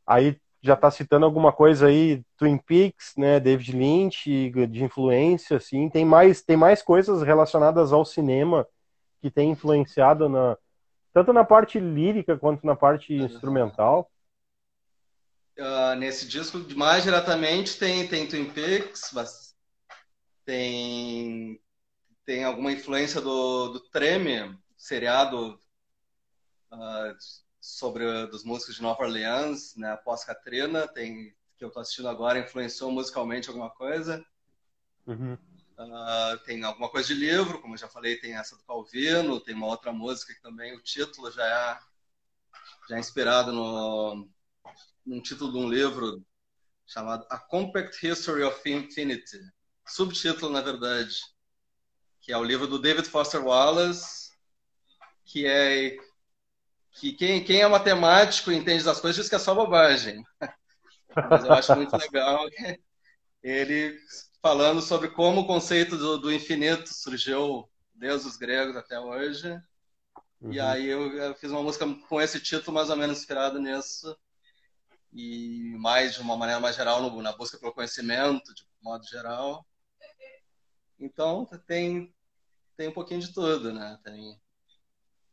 Aí 0.05 0.41
já 0.63 0.75
está 0.75 0.91
citando 0.91 1.25
alguma 1.25 1.53
coisa 1.53 1.87
aí, 1.87 2.23
Twin 2.37 2.59
Peaks, 2.59 3.15
né, 3.17 3.41
David 3.41 3.73
Lynch, 3.73 4.51
de 4.69 4.85
influência, 4.85 5.57
assim, 5.57 5.89
tem 5.89 6.05
mais, 6.05 6.43
tem 6.43 6.57
mais 6.57 6.83
coisas 6.83 7.23
relacionadas 7.23 7.93
ao 7.93 8.05
cinema 8.05 8.67
que 9.23 9.31
tem 9.31 9.51
influenciado 9.51 10.29
na, 10.29 10.57
tanto 11.13 11.33
na 11.33 11.45
parte 11.45 11.81
lírica 11.81 12.39
quanto 12.39 12.67
na 12.67 12.77
parte 12.77 13.15
instrumental. 13.15 14.11
Uh, 15.59 15.95
nesse 15.97 16.27
disco, 16.27 16.59
mais 16.75 17.05
diretamente, 17.05 17.79
tem, 17.79 18.07
tem 18.07 18.27
Twin 18.27 18.51
Peaks, 18.51 19.15
tem, 20.45 21.61
tem 22.25 22.45
alguma 22.45 22.73
influência 22.73 23.21
do, 23.21 23.69
do 23.69 23.81
Treme, 23.91 24.57
seriado 24.77 25.59
uh, 26.73 27.15
sobre 27.61 28.27
dos 28.27 28.45
músicos 28.45 28.77
de 28.77 28.83
Nova 28.83 29.03
Orleans, 29.03 29.77
né, 29.77 29.93
após 29.93 30.25
Katrina, 30.25 30.89
tem 30.89 31.35
que 31.61 31.65
eu 31.65 31.69
estou 31.69 31.83
assistindo 31.83 32.09
agora, 32.09 32.39
influenciou 32.39 32.91
musicalmente 32.91 33.49
alguma 33.49 33.69
coisa. 33.69 34.25
Uhum. 35.07 35.35
Uh, 35.35 36.39
tem 36.47 36.65
alguma 36.65 36.89
coisa 36.89 37.09
de 37.09 37.15
livro, 37.15 37.61
como 37.61 37.75
eu 37.75 37.79
já 37.79 37.87
falei, 37.87 38.17
tem 38.17 38.35
essa 38.35 38.57
do 38.57 38.63
Calvino, 38.65 39.41
tem 39.41 39.55
uma 39.55 39.67
outra 39.67 39.93
música 39.93 40.33
que 40.33 40.41
também 40.41 40.75
o 40.75 40.81
título 40.81 41.31
já 41.31 41.45
é, 41.45 41.79
já 42.89 42.97
é 42.97 42.99
inspirado 42.99 43.53
no, 43.53 44.27
num 45.05 45.21
título 45.21 45.53
de 45.53 45.59
um 45.59 45.69
livro 45.69 46.25
chamado 46.87 47.27
A 47.29 47.39
Compact 47.39 48.07
History 48.07 48.43
of 48.43 48.59
Infinity, 48.71 49.39
subtítulo, 49.87 50.51
na 50.51 50.63
verdade, 50.63 51.15
que 52.23 52.33
é 52.33 52.39
o 52.39 52.45
livro 52.45 52.67
do 52.67 52.79
David 52.79 53.07
Foster 53.07 53.45
Wallace, 53.45 54.33
que 55.27 55.47
é 55.47 55.97
que 56.93 57.13
quem, 57.13 57.45
quem 57.45 57.61
é 57.61 57.69
matemático 57.69 58.51
e 58.51 58.57
entende 58.57 58.85
das 58.85 59.01
coisas 59.01 59.17
diz 59.17 59.29
que 59.29 59.35
é 59.35 59.39
só 59.39 59.55
bobagem. 59.55 60.25
Mas 61.31 61.45
eu 61.45 61.53
acho 61.53 61.75
muito 61.77 61.97
legal 61.97 62.47
ele 63.43 63.99
falando 64.43 64.81
sobre 64.81 65.09
como 65.09 65.43
o 65.43 65.47
conceito 65.47 65.97
do, 65.97 66.19
do 66.19 66.33
infinito 66.33 66.93
surgiu 66.93 67.69
desde 67.95 68.29
os 68.29 68.37
gregos 68.37 68.77
até 68.77 68.99
hoje. 68.99 69.51
Uhum. 70.41 70.53
E 70.53 70.61
aí 70.61 70.87
eu, 70.87 71.13
eu, 71.17 71.35
fiz 71.35 71.51
uma 71.51 71.63
música 71.63 71.87
com 72.09 72.21
esse 72.21 72.41
título 72.41 72.75
mais 72.75 72.91
ou 72.91 72.97
menos 72.97 73.19
inspirado 73.19 73.59
nisso. 73.59 74.17
E 75.13 75.75
mais 75.79 76.15
de 76.15 76.21
uma 76.21 76.37
maneira 76.37 76.61
mais 76.61 76.77
geral 76.77 77.03
no, 77.03 77.21
na 77.21 77.33
busca 77.33 77.59
pelo 77.59 77.73
conhecimento, 77.73 78.55
de 78.55 78.65
modo 78.81 79.05
geral. 79.07 79.67
Então 80.99 81.45
tem 81.67 82.15
tem 82.77 82.89
um 82.89 82.93
pouquinho 82.93 83.21
de 83.21 83.33
tudo, 83.33 83.73
né? 83.75 83.99
Tem 84.03 84.41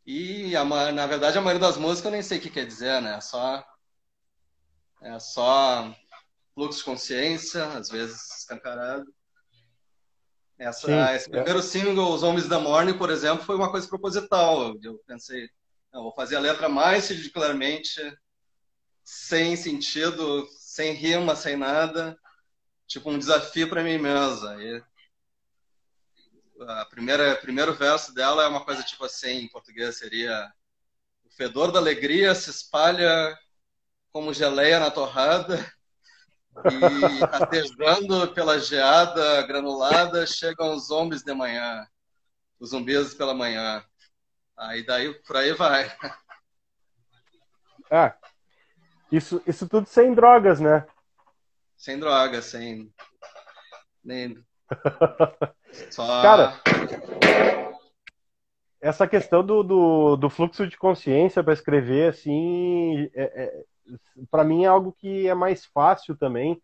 e, 0.08 0.55
a, 0.55 0.64
na 0.64 1.05
verdade, 1.05 1.38
a 1.38 1.41
maioria 1.41 1.68
das 1.68 1.76
músicas 1.76 2.05
eu 2.05 2.12
nem 2.12 2.22
sei 2.22 2.38
o 2.38 2.41
que 2.41 2.49
quer 2.49 2.66
dizer, 2.66 3.01
né? 3.01 3.16
É 3.16 3.22
só, 3.22 3.66
é 5.01 5.20
só 5.20 5.93
fluxo 6.55 6.80
de 6.80 6.86
consciência, 6.86 7.66
às 7.66 7.89
vezes 7.89 8.39
escancarado. 8.39 9.05
Essa, 10.58 10.88
Sim, 10.88 11.16
esse 11.16 11.28
é. 11.28 11.32
primeiro 11.32 11.62
single, 11.62 12.14
Os 12.14 12.24
Homens 12.24 12.47
da 12.47 12.58
Morning, 12.58 12.97
por 12.97 13.10
exemplo, 13.10 13.43
foi 13.43 13.58
uma 13.58 13.70
coisa 13.70 13.86
proposital. 13.86 14.76
Eu 14.82 14.97
pensei, 15.05 15.49
não, 15.91 16.03
vou 16.03 16.14
fazer 16.14 16.38
a 16.38 16.39
letra 16.39 16.70
mais 16.70 17.12
claramente, 17.32 18.01
sem 19.03 19.58
sentido, 19.58 20.47
sem 20.58 20.93
rima, 20.93 21.36
sem 21.36 21.58
nada, 21.58 22.18
tipo 22.88 23.12
um 23.12 23.20
desafio 23.20 23.70
para 23.70 23.84
mim 23.84 23.97
mesma. 23.97 24.64
E 24.64 24.82
a 26.68 26.86
primeira 26.86 27.36
primeiro 27.36 27.74
verso 27.74 28.14
dela 28.14 28.43
é 28.43 28.47
uma 28.47 28.64
coisa 28.64 28.84
tipo 28.84 29.05
assim, 29.05 29.39
em 29.39 29.47
português 29.47 29.97
seria 29.97 30.51
o 31.26 31.30
fedor 31.30 31.72
da 31.72 31.80
alegria 31.80 32.34
se 32.34 32.49
espalha 32.49 33.38
como 34.12 34.34
geleia 34.34 34.80
na 34.80 34.89
torrada 34.89 35.58
e 36.66 37.20
ratejando 37.26 38.34
pela 38.34 38.60
geada 38.60 39.45
granulada 39.45 40.26
chegam 40.26 40.74
os 40.74 40.88
zombies 40.88 41.24
de 41.24 41.34
manhã, 41.34 41.88
os 42.60 42.72
zumbis 42.72 43.14
pela 43.14 43.34
manhã. 43.34 43.84
Aí 44.58 44.84
daí 44.84 45.14
por 45.24 45.38
aí 45.38 45.53
vai. 45.53 45.95
Ah, 47.91 48.14
isso, 49.12 49.41
isso 49.45 49.70
tudo 49.70 49.88
sem 49.88 50.14
drogas, 50.14 50.60
né? 50.60 50.86
Sem 51.78 51.99
drogas, 51.99 52.45
sem 52.45 52.93
nem 54.03 54.43
Só... 55.89 56.05
Cara, 56.22 56.53
essa 58.82 59.07
questão 59.07 59.43
do, 59.43 59.63
do, 59.63 60.15
do 60.15 60.30
fluxo 60.30 60.68
de 60.68 60.78
consciência 60.78 61.43
para 61.43 61.53
escrever, 61.53 62.09
assim, 62.09 63.09
é, 63.13 63.43
é, 63.43 63.63
para 64.30 64.43
mim 64.43 64.63
é 64.63 64.68
algo 64.68 64.93
que 64.93 65.28
é 65.28 65.34
mais 65.34 65.65
fácil 65.65 66.15
também, 66.15 66.61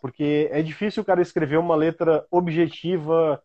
porque 0.00 0.48
é 0.52 0.62
difícil 0.62 1.02
o 1.02 1.06
cara 1.06 1.22
escrever 1.22 1.58
uma 1.58 1.74
letra 1.74 2.26
objetiva, 2.30 3.42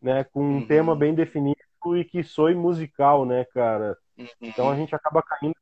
né, 0.00 0.24
com 0.24 0.42
um 0.42 0.54
uhum. 0.56 0.66
tema 0.66 0.96
bem 0.96 1.14
definido 1.14 1.56
e 1.96 2.04
que 2.04 2.22
soe 2.24 2.54
musical, 2.54 3.24
né, 3.24 3.44
cara? 3.46 3.96
Uhum. 4.18 4.26
Então 4.40 4.70
a 4.70 4.76
gente 4.76 4.94
acaba 4.94 5.22
caindo 5.22 5.54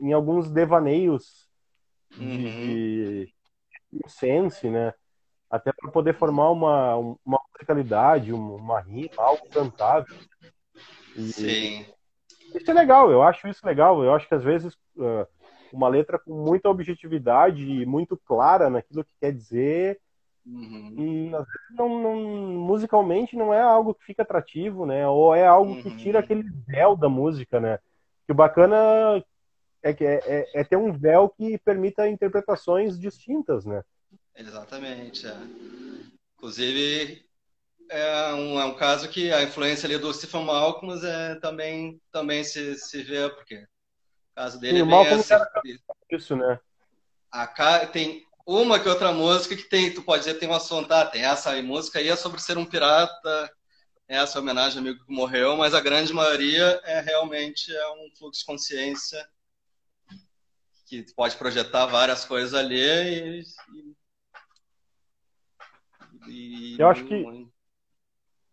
em 0.00 0.12
alguns 0.12 0.50
devaneios 0.50 1.48
de, 2.10 2.24
uhum. 2.24 2.36
de, 2.36 3.34
de 3.92 4.10
sense, 4.10 4.70
né? 4.70 4.94
Até 5.54 5.72
para 5.72 5.90
poder 5.90 6.14
formar 6.14 6.50
uma, 6.50 6.96
uma 6.96 7.40
musicalidade, 7.52 8.32
uma 8.32 8.80
rima, 8.80 9.10
algo 9.18 9.48
cantável. 9.48 10.16
E 11.16 11.32
Sim. 11.32 11.86
Isso 12.52 12.68
é 12.68 12.74
legal, 12.74 13.08
eu 13.10 13.22
acho 13.22 13.46
isso 13.46 13.64
legal. 13.64 14.02
Eu 14.02 14.12
acho 14.12 14.26
que 14.26 14.34
às 14.34 14.42
vezes 14.42 14.74
uh, 14.96 15.24
uma 15.72 15.86
letra 15.86 16.18
com 16.18 16.34
muita 16.34 16.68
objetividade 16.68 17.62
e 17.62 17.86
muito 17.86 18.16
clara 18.16 18.68
naquilo 18.68 19.04
que 19.04 19.12
quer 19.20 19.32
dizer, 19.32 20.00
uhum. 20.44 20.94
e, 20.98 21.34
às 21.34 21.46
vezes 21.46 21.76
não, 21.78 22.02
não, 22.02 22.16
musicalmente 22.16 23.36
não 23.36 23.54
é 23.54 23.60
algo 23.60 23.94
que 23.94 24.04
fica 24.04 24.22
atrativo, 24.22 24.84
né? 24.84 25.06
Ou 25.06 25.36
é 25.36 25.46
algo 25.46 25.72
uhum. 25.72 25.82
que 25.82 25.96
tira 25.96 26.18
aquele 26.18 26.44
véu 26.66 26.96
da 26.96 27.08
música, 27.08 27.60
né? 27.60 27.78
Que 28.26 28.32
o 28.32 28.34
bacana 28.34 28.76
é, 29.84 29.92
que 29.94 30.04
é, 30.04 30.20
é, 30.26 30.60
é 30.60 30.64
ter 30.64 30.76
um 30.76 30.92
véu 30.92 31.28
que 31.28 31.58
permita 31.58 32.08
interpretações 32.08 32.98
distintas, 32.98 33.64
né? 33.64 33.84
Exatamente. 34.36 35.26
É. 35.26 35.36
Inclusive, 36.36 37.24
é 37.90 38.34
um, 38.34 38.60
é 38.60 38.64
um 38.64 38.74
caso 38.74 39.08
que 39.08 39.32
a 39.32 39.42
influência 39.42 39.86
ali 39.86 39.98
do 39.98 40.12
Stephen 40.12 40.44
Malcolm 40.44 40.94
é, 41.04 41.36
também, 41.36 42.00
também 42.10 42.42
se, 42.44 42.76
se 42.76 43.02
vê, 43.02 43.28
porque 43.30 43.56
o 43.56 44.34
caso 44.34 44.58
dele 44.58 44.78
Sim, 44.78 44.82
é 44.82 44.86
bem 44.86 45.20
esse. 45.20 45.34
Isso, 46.10 46.36
né? 46.36 46.58
A, 47.30 47.86
tem 47.86 48.24
uma 48.46 48.78
que 48.78 48.88
outra 48.88 49.12
música 49.12 49.56
que 49.56 49.68
tem, 49.68 49.92
tu 49.92 50.02
pode 50.02 50.24
dizer, 50.24 50.38
tem 50.38 50.48
uma 50.48 50.60
som, 50.60 50.84
tá, 50.84 51.06
tem 51.06 51.24
essa 51.24 51.60
música 51.62 51.98
aí 51.98 52.08
é 52.08 52.16
sobre 52.16 52.40
ser 52.40 52.58
um 52.58 52.66
pirata, 52.66 53.50
essa 54.06 54.38
é 54.38 54.40
homenagem 54.40 54.78
ao 54.78 54.84
amigo 54.84 55.04
que 55.04 55.12
morreu, 55.12 55.56
mas 55.56 55.74
a 55.74 55.80
grande 55.80 56.12
maioria 56.12 56.80
é 56.84 57.00
realmente 57.00 57.74
é 57.74 57.88
um 57.92 58.10
fluxo 58.16 58.40
de 58.40 58.46
consciência 58.46 59.26
que 60.86 61.02
pode 61.14 61.36
projetar 61.36 61.86
várias 61.86 62.24
coisas 62.24 62.52
ali 62.54 62.78
e, 62.78 63.40
e 63.40 63.93
e 66.34 66.76
eu 66.78 66.88
acho 66.88 67.04
que 67.04 67.24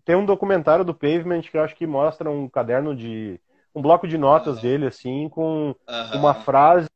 tem 0.06 0.16
um 0.16 0.26
documentário 0.26 0.84
do 0.84 0.94
Pavement 0.94 1.42
que 1.42 1.58
eu 1.58 1.64
acho 1.64 1.76
que 1.76 1.86
mostra 1.88 2.30
um 2.30 2.48
caderno 2.50 2.96
de. 2.96 3.40
um 3.74 3.82
bloco 3.82 4.08
de 4.08 4.18
notas 4.18 4.58
uhum. 4.58 4.62
dele, 4.62 4.88
assim, 4.88 5.30
com 5.30 5.68
uhum. 5.70 6.20
uma 6.20 6.34
frase. 6.34 6.90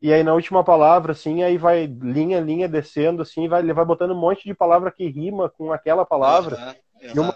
E 0.00 0.12
aí 0.12 0.22
na 0.22 0.34
última 0.34 0.62
palavra, 0.62 1.12
assim, 1.12 1.42
aí 1.42 1.56
vai 1.56 1.86
linha, 1.86 2.40
linha 2.40 2.68
descendo, 2.68 3.22
assim, 3.22 3.48
vai, 3.48 3.62
ele 3.62 3.72
vai 3.72 3.84
botando 3.84 4.10
um 4.10 4.20
monte 4.20 4.44
de 4.44 4.54
palavra 4.54 4.90
que 4.90 5.08
rima 5.08 5.48
com 5.48 5.72
aquela 5.72 6.04
palavra. 6.04 6.56
Uhum. 6.56 7.10
E 7.14 7.18
uma 7.18 7.34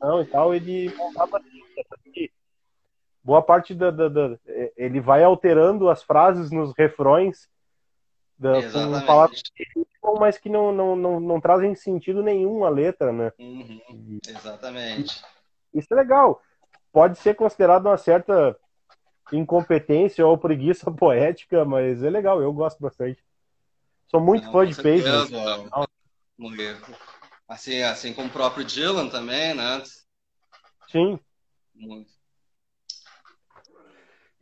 não, 0.00 0.20
e 0.20 0.26
tal, 0.26 0.52
ele 0.52 0.92
montava 0.96 1.36
assim, 1.36 2.28
boa 3.22 3.40
parte 3.40 3.72
da, 3.72 3.90
da, 3.90 4.08
da, 4.08 4.36
ele 4.76 5.00
vai 5.00 5.22
alterando 5.22 5.88
as 5.88 6.02
frases 6.02 6.50
nos 6.50 6.72
refrões 6.76 7.48
da, 8.38 8.62
com 8.62 9.06
palavras 9.06 9.42
que 9.42 9.64
mas 10.18 10.38
que 10.38 10.48
não, 10.48 10.72
não, 10.72 10.96
não, 10.96 11.20
não 11.20 11.40
trazem 11.40 11.74
sentido 11.74 12.22
nenhum 12.22 12.64
a 12.64 12.68
letra, 12.68 13.12
né? 13.12 13.32
Uhum, 13.38 14.18
exatamente. 14.26 15.22
Isso 15.72 15.92
é 15.92 15.96
legal. 15.96 16.42
Pode 16.92 17.18
ser 17.18 17.34
considerado 17.34 17.86
uma 17.86 17.96
certa 17.96 18.56
incompetência 19.32 20.26
ou 20.26 20.36
preguiça 20.36 20.90
poética, 20.92 21.64
mas 21.64 22.02
é 22.02 22.10
legal, 22.10 22.42
eu 22.42 22.52
gosto 22.52 22.80
bastante. 22.80 23.22
Sou 24.08 24.20
muito 24.20 24.44
não, 24.44 24.52
fã 24.52 24.66
de 24.66 24.74
Pavement. 24.76 25.26
Assim, 27.48 27.82
assim 27.82 28.12
como 28.12 28.28
o 28.28 28.32
próprio 28.32 28.64
Dylan 28.64 29.08
também, 29.08 29.54
né? 29.54 29.82
Sim. 30.88 31.18
Muito. 31.74 32.10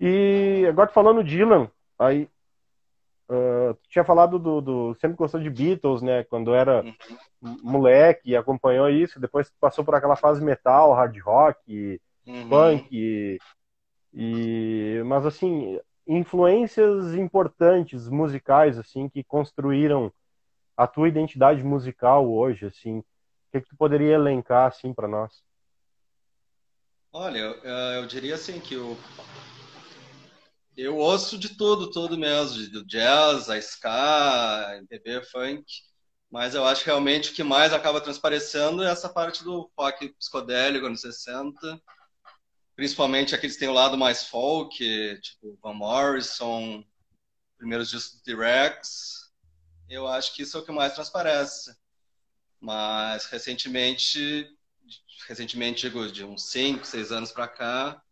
E 0.00 0.64
agora 0.68 0.90
falando 0.90 1.22
Dylan, 1.22 1.70
aí 1.98 2.28
uh, 3.30 3.74
tu 3.74 3.88
tinha 3.88 4.04
falado 4.04 4.38
do, 4.38 4.60
do, 4.60 4.94
sempre 5.00 5.16
gostou 5.16 5.40
de 5.40 5.48
Beatles, 5.48 6.02
né? 6.02 6.24
Quando 6.24 6.54
era 6.54 6.82
uhum. 6.82 7.56
moleque, 7.62 8.36
acompanhou 8.36 8.90
isso, 8.90 9.20
depois 9.20 9.50
passou 9.60 9.84
por 9.84 9.94
aquela 9.94 10.16
fase 10.16 10.42
metal, 10.42 10.92
hard 10.92 11.16
rock, 11.20 12.00
uhum. 12.26 12.48
punk, 12.48 12.88
e, 12.90 13.38
e 14.12 15.02
mas 15.04 15.24
assim 15.24 15.78
influências 16.06 17.14
importantes 17.14 18.08
musicais 18.08 18.76
assim 18.76 19.08
que 19.08 19.22
construíram 19.22 20.12
a 20.76 20.86
tua 20.86 21.08
identidade 21.08 21.62
musical 21.62 22.28
hoje, 22.28 22.66
assim, 22.66 22.98
o 22.98 23.04
que, 23.52 23.60
que 23.60 23.68
tu 23.68 23.76
poderia 23.76 24.14
elencar 24.14 24.66
assim 24.66 24.94
para 24.94 25.06
nós? 25.06 25.42
Olha, 27.12 27.38
eu, 27.38 27.54
eu 28.00 28.06
diria 28.06 28.34
assim 28.34 28.58
que 28.60 28.76
o 28.76 28.96
eu 30.80 30.96
ouço 30.96 31.36
de 31.38 31.50
tudo, 31.56 31.90
tudo 31.90 32.16
mesmo, 32.16 32.70
do 32.70 32.84
jazz, 32.86 33.50
a 33.50 33.58
ska, 33.58 34.76
MPB, 34.78 35.22
funk, 35.24 35.64
mas 36.30 36.54
eu 36.54 36.64
acho 36.64 36.82
que 36.82 36.86
realmente 36.86 37.30
o 37.30 37.34
que 37.34 37.42
mais 37.42 37.72
acaba 37.72 38.00
transparecendo 38.00 38.82
é 38.82 38.90
essa 38.90 39.08
parte 39.08 39.44
do 39.44 39.70
rock 39.78 40.08
psicodélico 40.14 40.86
anos 40.86 41.02
60, 41.02 41.80
principalmente 42.74 43.34
aqueles 43.34 43.56
que 43.56 43.60
têm 43.60 43.68
o 43.68 43.74
lado 43.74 43.98
mais 43.98 44.24
folk, 44.24 44.78
tipo 45.20 45.58
Van 45.62 45.74
Morrison, 45.74 46.84
primeiros 47.58 47.90
discos 47.90 48.18
do 48.18 48.22
T-Rex, 48.22 49.30
eu 49.90 50.06
acho 50.06 50.34
que 50.34 50.42
isso 50.42 50.56
é 50.56 50.60
o 50.60 50.64
que 50.64 50.72
mais 50.72 50.94
transparece. 50.94 51.76
Mas 52.60 53.26
recentemente, 53.26 54.48
recentemente 55.26 55.82
digo, 55.82 56.10
de 56.10 56.24
uns 56.24 56.50
5, 56.50 56.86
6 56.86 57.10
anos 57.10 57.32
para 57.32 57.48
cá, 57.48 58.02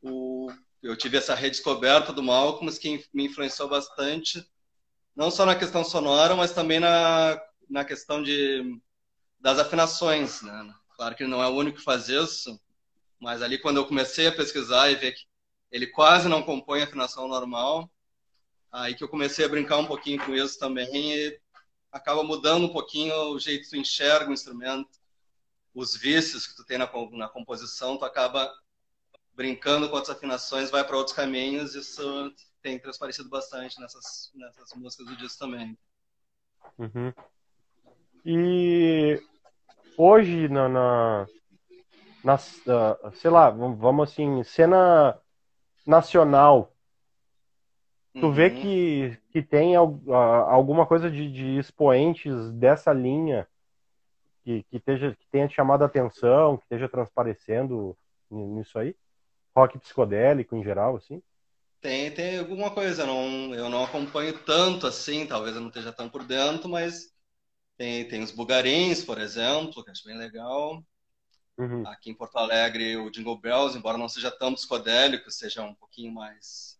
o 0.00 0.50
eu 0.82 0.96
tive 0.96 1.16
essa 1.16 1.34
redescoberta 1.34 2.12
do 2.12 2.22
Malcolm, 2.22 2.70
que 2.76 3.04
me 3.14 3.26
influenciou 3.26 3.68
bastante, 3.68 4.44
não 5.14 5.30
só 5.30 5.46
na 5.46 5.54
questão 5.54 5.84
sonora, 5.84 6.34
mas 6.34 6.52
também 6.52 6.80
na, 6.80 7.40
na 7.70 7.84
questão 7.84 8.22
de, 8.22 8.80
das 9.38 9.58
afinações. 9.58 10.42
Né? 10.42 10.74
Claro 10.96 11.14
que 11.14 11.22
ele 11.22 11.30
não 11.30 11.42
é 11.42 11.48
o 11.48 11.54
único 11.54 11.78
que 11.78 11.84
faz 11.84 12.08
isso, 12.08 12.60
mas 13.20 13.42
ali 13.42 13.58
quando 13.58 13.76
eu 13.76 13.86
comecei 13.86 14.26
a 14.26 14.32
pesquisar 14.32 14.90
e 14.90 14.96
ver 14.96 15.12
que 15.12 15.22
ele 15.70 15.86
quase 15.86 16.28
não 16.28 16.42
compõe 16.42 16.82
afinação 16.82 17.28
normal, 17.28 17.88
aí 18.70 18.94
que 18.94 19.04
eu 19.04 19.08
comecei 19.08 19.44
a 19.44 19.48
brincar 19.48 19.78
um 19.78 19.86
pouquinho 19.86 20.24
com 20.24 20.34
isso 20.34 20.58
também 20.58 21.14
e 21.14 21.40
acaba 21.92 22.24
mudando 22.24 22.64
um 22.64 22.72
pouquinho 22.72 23.14
o 23.32 23.38
jeito 23.38 23.64
que 23.64 23.70
tu 23.70 23.76
enxerga 23.76 24.30
o 24.30 24.32
instrumento, 24.32 24.90
os 25.74 25.94
vícios 25.96 26.46
que 26.46 26.56
tu 26.56 26.64
tem 26.64 26.78
na, 26.78 26.90
na 27.12 27.28
composição, 27.28 27.96
tu 27.96 28.04
acaba 28.04 28.52
brincando 29.34 29.88
com 29.88 29.96
outras 29.96 30.16
afinações, 30.16 30.70
vai 30.70 30.84
para 30.84 30.96
outros 30.96 31.14
caminhos. 31.14 31.74
Isso 31.74 32.32
tem 32.62 32.78
transparecido 32.78 33.28
bastante 33.28 33.80
nessas, 33.80 34.30
nessas 34.34 34.72
músicas 34.74 35.06
do 35.06 35.16
disco 35.16 35.38
também. 35.38 35.76
Uhum. 36.78 37.12
E 38.24 39.20
hoje, 39.96 40.48
na, 40.48 40.68
na, 40.68 41.26
na, 42.24 42.38
sei 42.38 43.30
lá, 43.30 43.50
vamos 43.50 44.10
assim, 44.10 44.42
cena 44.44 45.18
nacional, 45.86 46.72
tu 48.14 48.26
uhum. 48.26 48.32
vê 48.32 48.50
que, 48.50 49.18
que 49.30 49.42
tem 49.42 49.74
alguma 49.74 50.86
coisa 50.86 51.10
de, 51.10 51.30
de 51.30 51.58
expoentes 51.58 52.52
dessa 52.52 52.92
linha 52.92 53.48
que, 54.44 54.62
que, 54.64 54.76
esteja, 54.76 55.16
que 55.18 55.26
tenha 55.28 55.48
chamado 55.48 55.82
a 55.82 55.86
atenção, 55.86 56.56
que 56.56 56.64
esteja 56.64 56.88
transparecendo 56.88 57.96
nisso 58.30 58.78
aí? 58.78 58.94
Rock 59.56 59.78
psicodélico 59.78 60.56
em 60.56 60.62
geral, 60.62 60.96
assim? 60.96 61.22
Tem, 61.80 62.12
tem 62.12 62.38
alguma 62.38 62.70
coisa. 62.70 63.04
Não, 63.04 63.54
eu 63.54 63.68
não 63.68 63.84
acompanho 63.84 64.38
tanto 64.44 64.86
assim, 64.86 65.26
talvez 65.26 65.54
eu 65.54 65.60
não 65.60 65.68
esteja 65.68 65.92
tão 65.92 66.08
por 66.08 66.24
dentro, 66.24 66.68
mas 66.68 67.12
tem, 67.76 68.06
tem 68.06 68.22
os 68.22 68.30
bugarins, 68.30 69.04
por 69.04 69.18
exemplo, 69.18 69.82
que 69.84 69.90
acho 69.90 70.04
bem 70.04 70.16
legal. 70.16 70.82
Uhum. 71.58 71.86
Aqui 71.86 72.10
em 72.10 72.14
Porto 72.14 72.36
Alegre, 72.36 72.96
o 72.96 73.10
Jingle 73.10 73.38
Bells, 73.38 73.76
embora 73.76 73.98
não 73.98 74.08
seja 74.08 74.30
tão 74.30 74.54
psicodélico, 74.54 75.30
seja 75.30 75.62
um 75.62 75.74
pouquinho 75.74 76.12
mais, 76.12 76.78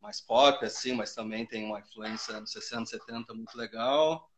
mais 0.00 0.20
pop, 0.20 0.64
assim, 0.64 0.94
mas 0.94 1.14
também 1.14 1.46
tem 1.46 1.64
uma 1.64 1.80
influência 1.80 2.40
nos 2.40 2.50
60, 2.50 2.86
70 2.86 3.34
muito 3.34 3.56
legal. 3.56 4.28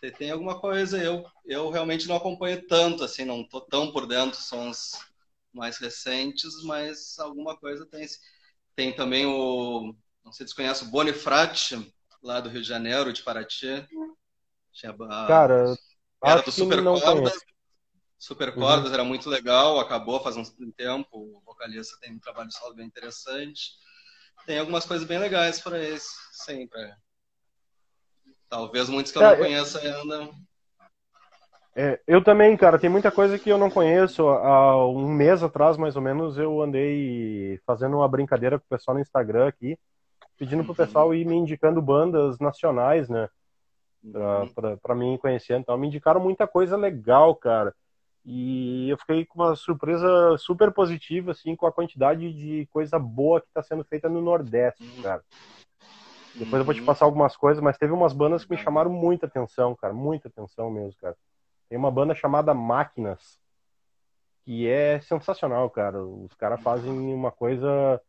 Tem, 0.00 0.10
tem 0.10 0.30
alguma 0.30 0.58
coisa, 0.58 1.02
eu, 1.02 1.24
eu 1.44 1.70
realmente 1.70 2.08
não 2.08 2.16
acompanho 2.16 2.66
tanto, 2.66 3.04
assim, 3.04 3.24
não 3.24 3.46
tô 3.46 3.60
tão 3.60 3.92
por 3.92 4.06
dentro, 4.06 4.40
sons 4.40 4.98
mais 5.54 5.78
recentes, 5.78 6.62
mas 6.64 7.18
alguma 7.18 7.56
coisa 7.56 7.86
tem. 7.86 8.06
Tem 8.76 8.92
também 8.92 9.24
o, 9.24 9.94
não 10.24 10.32
sei 10.32 10.46
se 10.46 10.52
você 10.52 10.56
conhece, 10.56 10.84
o 10.84 10.88
Bonifrate, 10.88 11.94
lá 12.22 12.40
do 12.40 12.48
Rio 12.48 12.60
de 12.60 12.68
Janeiro, 12.68 13.12
de 13.12 13.22
Paraty. 13.22 13.86
Tinha, 14.72 14.92
Cara, 15.28 15.74
era 16.24 16.42
do 16.42 16.50
Super 16.50 16.82
Cordas. 16.82 17.38
Super 18.18 18.54
Cordas 18.54 18.88
uhum. 18.88 18.94
era 18.94 19.04
muito 19.04 19.28
legal, 19.28 19.78
acabou 19.78 20.20
faz 20.22 20.36
um 20.36 20.72
tempo. 20.72 21.08
O 21.12 21.42
vocalista 21.44 21.96
tem 22.00 22.12
um 22.12 22.18
trabalho 22.18 22.50
solo 22.50 22.74
bem 22.74 22.86
interessante. 22.86 23.72
Tem 24.46 24.58
algumas 24.58 24.84
coisas 24.84 25.06
bem 25.06 25.18
legais 25.18 25.60
para 25.60 25.78
esse, 25.78 26.08
sempre. 26.32 26.92
Talvez 28.48 28.88
muitos 28.88 29.12
que 29.12 29.18
eu 29.18 29.22
é, 29.22 29.30
não 29.30 29.36
conheço 29.36 29.78
ainda. 29.78 30.30
É, 31.76 32.00
eu 32.06 32.22
também, 32.22 32.56
cara, 32.56 32.78
tem 32.78 32.88
muita 32.88 33.10
coisa 33.10 33.36
que 33.36 33.50
eu 33.50 33.58
não 33.58 33.68
conheço. 33.68 34.28
Há 34.28 34.86
um 34.86 35.08
mês 35.08 35.42
atrás, 35.42 35.76
mais 35.76 35.96
ou 35.96 36.02
menos, 36.02 36.38
eu 36.38 36.62
andei 36.62 37.58
fazendo 37.66 37.96
uma 37.96 38.08
brincadeira 38.08 38.58
com 38.58 38.64
o 38.64 38.68
pessoal 38.68 38.94
no 38.94 39.00
Instagram 39.00 39.48
aqui, 39.48 39.76
pedindo 40.38 40.62
pro 40.64 40.74
pessoal 40.74 41.12
ir 41.12 41.26
me 41.26 41.34
indicando 41.34 41.82
bandas 41.82 42.38
nacionais, 42.38 43.08
né? 43.08 43.28
Pra, 44.12 44.40
uhum. 44.40 44.48
pra, 44.54 44.76
pra 44.76 44.94
mim 44.94 45.18
conhecer. 45.18 45.58
Então, 45.58 45.76
me 45.76 45.88
indicaram 45.88 46.20
muita 46.20 46.46
coisa 46.46 46.76
legal, 46.76 47.34
cara. 47.34 47.74
E 48.24 48.88
eu 48.88 48.96
fiquei 48.96 49.24
com 49.24 49.42
uma 49.42 49.56
surpresa 49.56 50.38
super 50.38 50.72
positiva, 50.72 51.32
assim, 51.32 51.56
com 51.56 51.66
a 51.66 51.72
quantidade 51.72 52.32
de 52.32 52.66
coisa 52.72 52.98
boa 52.98 53.40
que 53.40 53.48
está 53.48 53.62
sendo 53.62 53.84
feita 53.84 54.08
no 54.08 54.22
Nordeste, 54.22 54.84
uhum. 54.84 55.02
cara. 55.02 55.22
Depois 56.36 56.60
eu 56.60 56.64
vou 56.64 56.74
te 56.74 56.80
uhum. 56.80 56.86
passar 56.86 57.04
algumas 57.04 57.36
coisas, 57.36 57.62
mas 57.62 57.76
teve 57.76 57.92
umas 57.92 58.12
bandas 58.12 58.44
que 58.44 58.50
me 58.52 58.56
chamaram 58.56 58.90
muita 58.90 59.26
atenção, 59.26 59.74
cara. 59.74 59.92
Muita 59.92 60.28
atenção 60.28 60.70
mesmo, 60.70 60.94
cara. 61.00 61.16
Tem 61.68 61.78
uma 61.78 61.90
banda 61.90 62.14
chamada 62.14 62.52
Máquinas, 62.54 63.38
que 64.44 64.68
é 64.68 65.00
sensacional, 65.00 65.68
cara. 65.70 66.04
Os 66.04 66.34
caras 66.34 66.62
fazem 66.62 66.90
uma 66.90 67.30
coisa. 67.30 68.00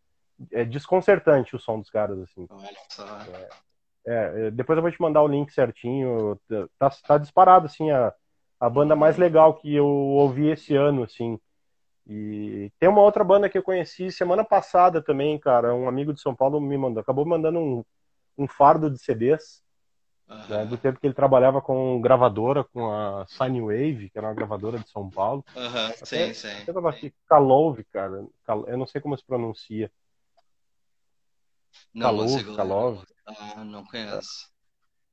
É 0.51 0.65
desconcertante 0.65 1.55
o 1.55 1.59
som 1.59 1.79
dos 1.79 1.89
caras, 1.89 2.19
assim. 2.19 2.45
Olha 2.49 2.77
só. 2.89 3.05
É, 4.05 4.47
é, 4.47 4.51
depois 4.51 4.77
eu 4.77 4.83
vou 4.83 4.91
te 4.91 5.01
mandar 5.01 5.23
o 5.23 5.27
link 5.27 5.51
certinho. 5.51 6.39
Tá, 6.77 6.89
tá 6.89 7.17
disparado, 7.17 7.65
assim, 7.65 7.89
a, 7.89 8.13
a 8.59 8.69
banda 8.69 8.95
mais 8.95 9.17
legal 9.17 9.53
que 9.53 9.73
eu 9.73 9.87
ouvi 9.87 10.49
esse 10.49 10.75
ano, 10.75 11.03
assim. 11.03 11.39
E 12.07 12.71
tem 12.79 12.87
uma 12.87 13.01
outra 13.01 13.23
banda 13.23 13.49
que 13.49 13.57
eu 13.57 13.63
conheci 13.63 14.11
semana 14.11 14.43
passada 14.43 15.01
também, 15.01 15.39
cara. 15.39 15.73
Um 15.73 15.87
amigo 15.87 16.13
de 16.13 16.21
São 16.21 16.35
Paulo 16.35 16.61
me 16.61 16.77
mandou. 16.77 17.01
Acabou 17.01 17.25
mandando 17.25 17.59
um, 17.59 17.83
um 18.37 18.47
fardo 18.47 18.91
de 18.91 18.99
CDs. 18.99 19.63
Né, 20.28 20.65
do 20.65 20.76
tempo 20.76 20.99
que 20.99 21.05
ele 21.05 21.13
trabalhava 21.13 21.61
com 21.61 22.01
gravadora, 22.01 22.63
com 22.63 22.91
a 22.91 23.26
Wave 23.38 24.09
que 24.09 24.17
era 24.17 24.28
uma 24.28 24.34
gravadora 24.34 24.80
de 24.80 24.89
São 24.89 25.07
Paulo. 25.09 25.45
Uhum. 25.55 26.05
Sim, 26.05 26.34
sim. 26.34 26.65
Tava 26.65 26.89
aqui, 26.89 27.13
Kalove, 27.28 27.84
cara. 27.86 28.26
Eu 28.67 28.78
não 28.78 28.88
sei 28.88 28.99
como 28.99 29.15
se 29.15 29.23
pronuncia. 29.23 29.91
Não, 31.93 32.07
Kalove, 32.07 32.55
Kalove. 32.55 33.05
Ah, 33.28 33.63
não 33.63 33.86
conheço. 33.86 34.49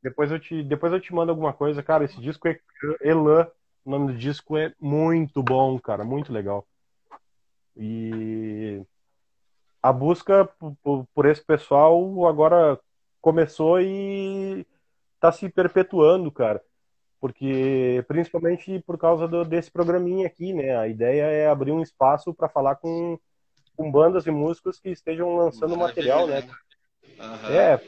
Depois 0.02 0.30
eu, 0.30 0.40
te, 0.40 0.62
depois 0.62 0.92
eu 0.92 1.00
te 1.00 1.14
mando 1.14 1.30
alguma 1.30 1.52
coisa. 1.52 1.82
Cara, 1.82 2.04
esse 2.04 2.18
disco 2.20 2.48
é 2.48 2.58
Elan. 3.02 3.46
O 3.84 3.90
nome 3.90 4.12
do 4.12 4.18
disco 4.18 4.56
é 4.56 4.74
muito 4.80 5.42
bom, 5.42 5.78
cara. 5.78 6.04
Muito 6.04 6.32
legal. 6.32 6.66
E 7.76 8.82
a 9.82 9.92
busca 9.92 10.46
por, 10.82 11.06
por 11.14 11.26
esse 11.26 11.44
pessoal 11.44 12.26
agora 12.26 12.78
começou 13.20 13.80
e 13.80 14.66
está 15.22 15.30
se 15.30 15.48
perpetuando, 15.48 16.32
cara. 16.32 16.60
Porque, 17.20 18.04
principalmente 18.08 18.80
por 18.80 18.98
causa 18.98 19.28
do, 19.28 19.44
desse 19.44 19.70
programinha 19.70 20.26
aqui, 20.26 20.52
né? 20.52 20.76
A 20.76 20.88
ideia 20.88 21.22
é 21.22 21.46
abrir 21.46 21.70
um 21.70 21.80
espaço 21.80 22.34
para 22.34 22.48
falar 22.48 22.74
com, 22.76 23.16
com 23.76 23.90
bandas 23.92 24.26
e 24.26 24.30
músicos 24.32 24.80
que 24.80 24.90
estejam 24.90 25.36
lançando 25.36 25.76
Maravilha, 25.76 26.16
material, 26.16 26.26
né? 26.26 26.48
Uhum. 27.20 27.54
É, 27.54 27.80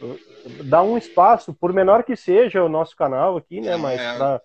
dá 0.65 0.83
um 0.85 0.97
espaço, 0.97 1.53
por 1.53 1.73
menor 1.73 2.05
que 2.05 2.15
seja 2.15 2.63
o 2.63 2.69
nosso 2.69 2.95
canal 2.95 3.37
aqui, 3.37 3.61
né? 3.61 3.77
Mas 3.77 4.01
é, 4.01 4.17
para 4.17 4.41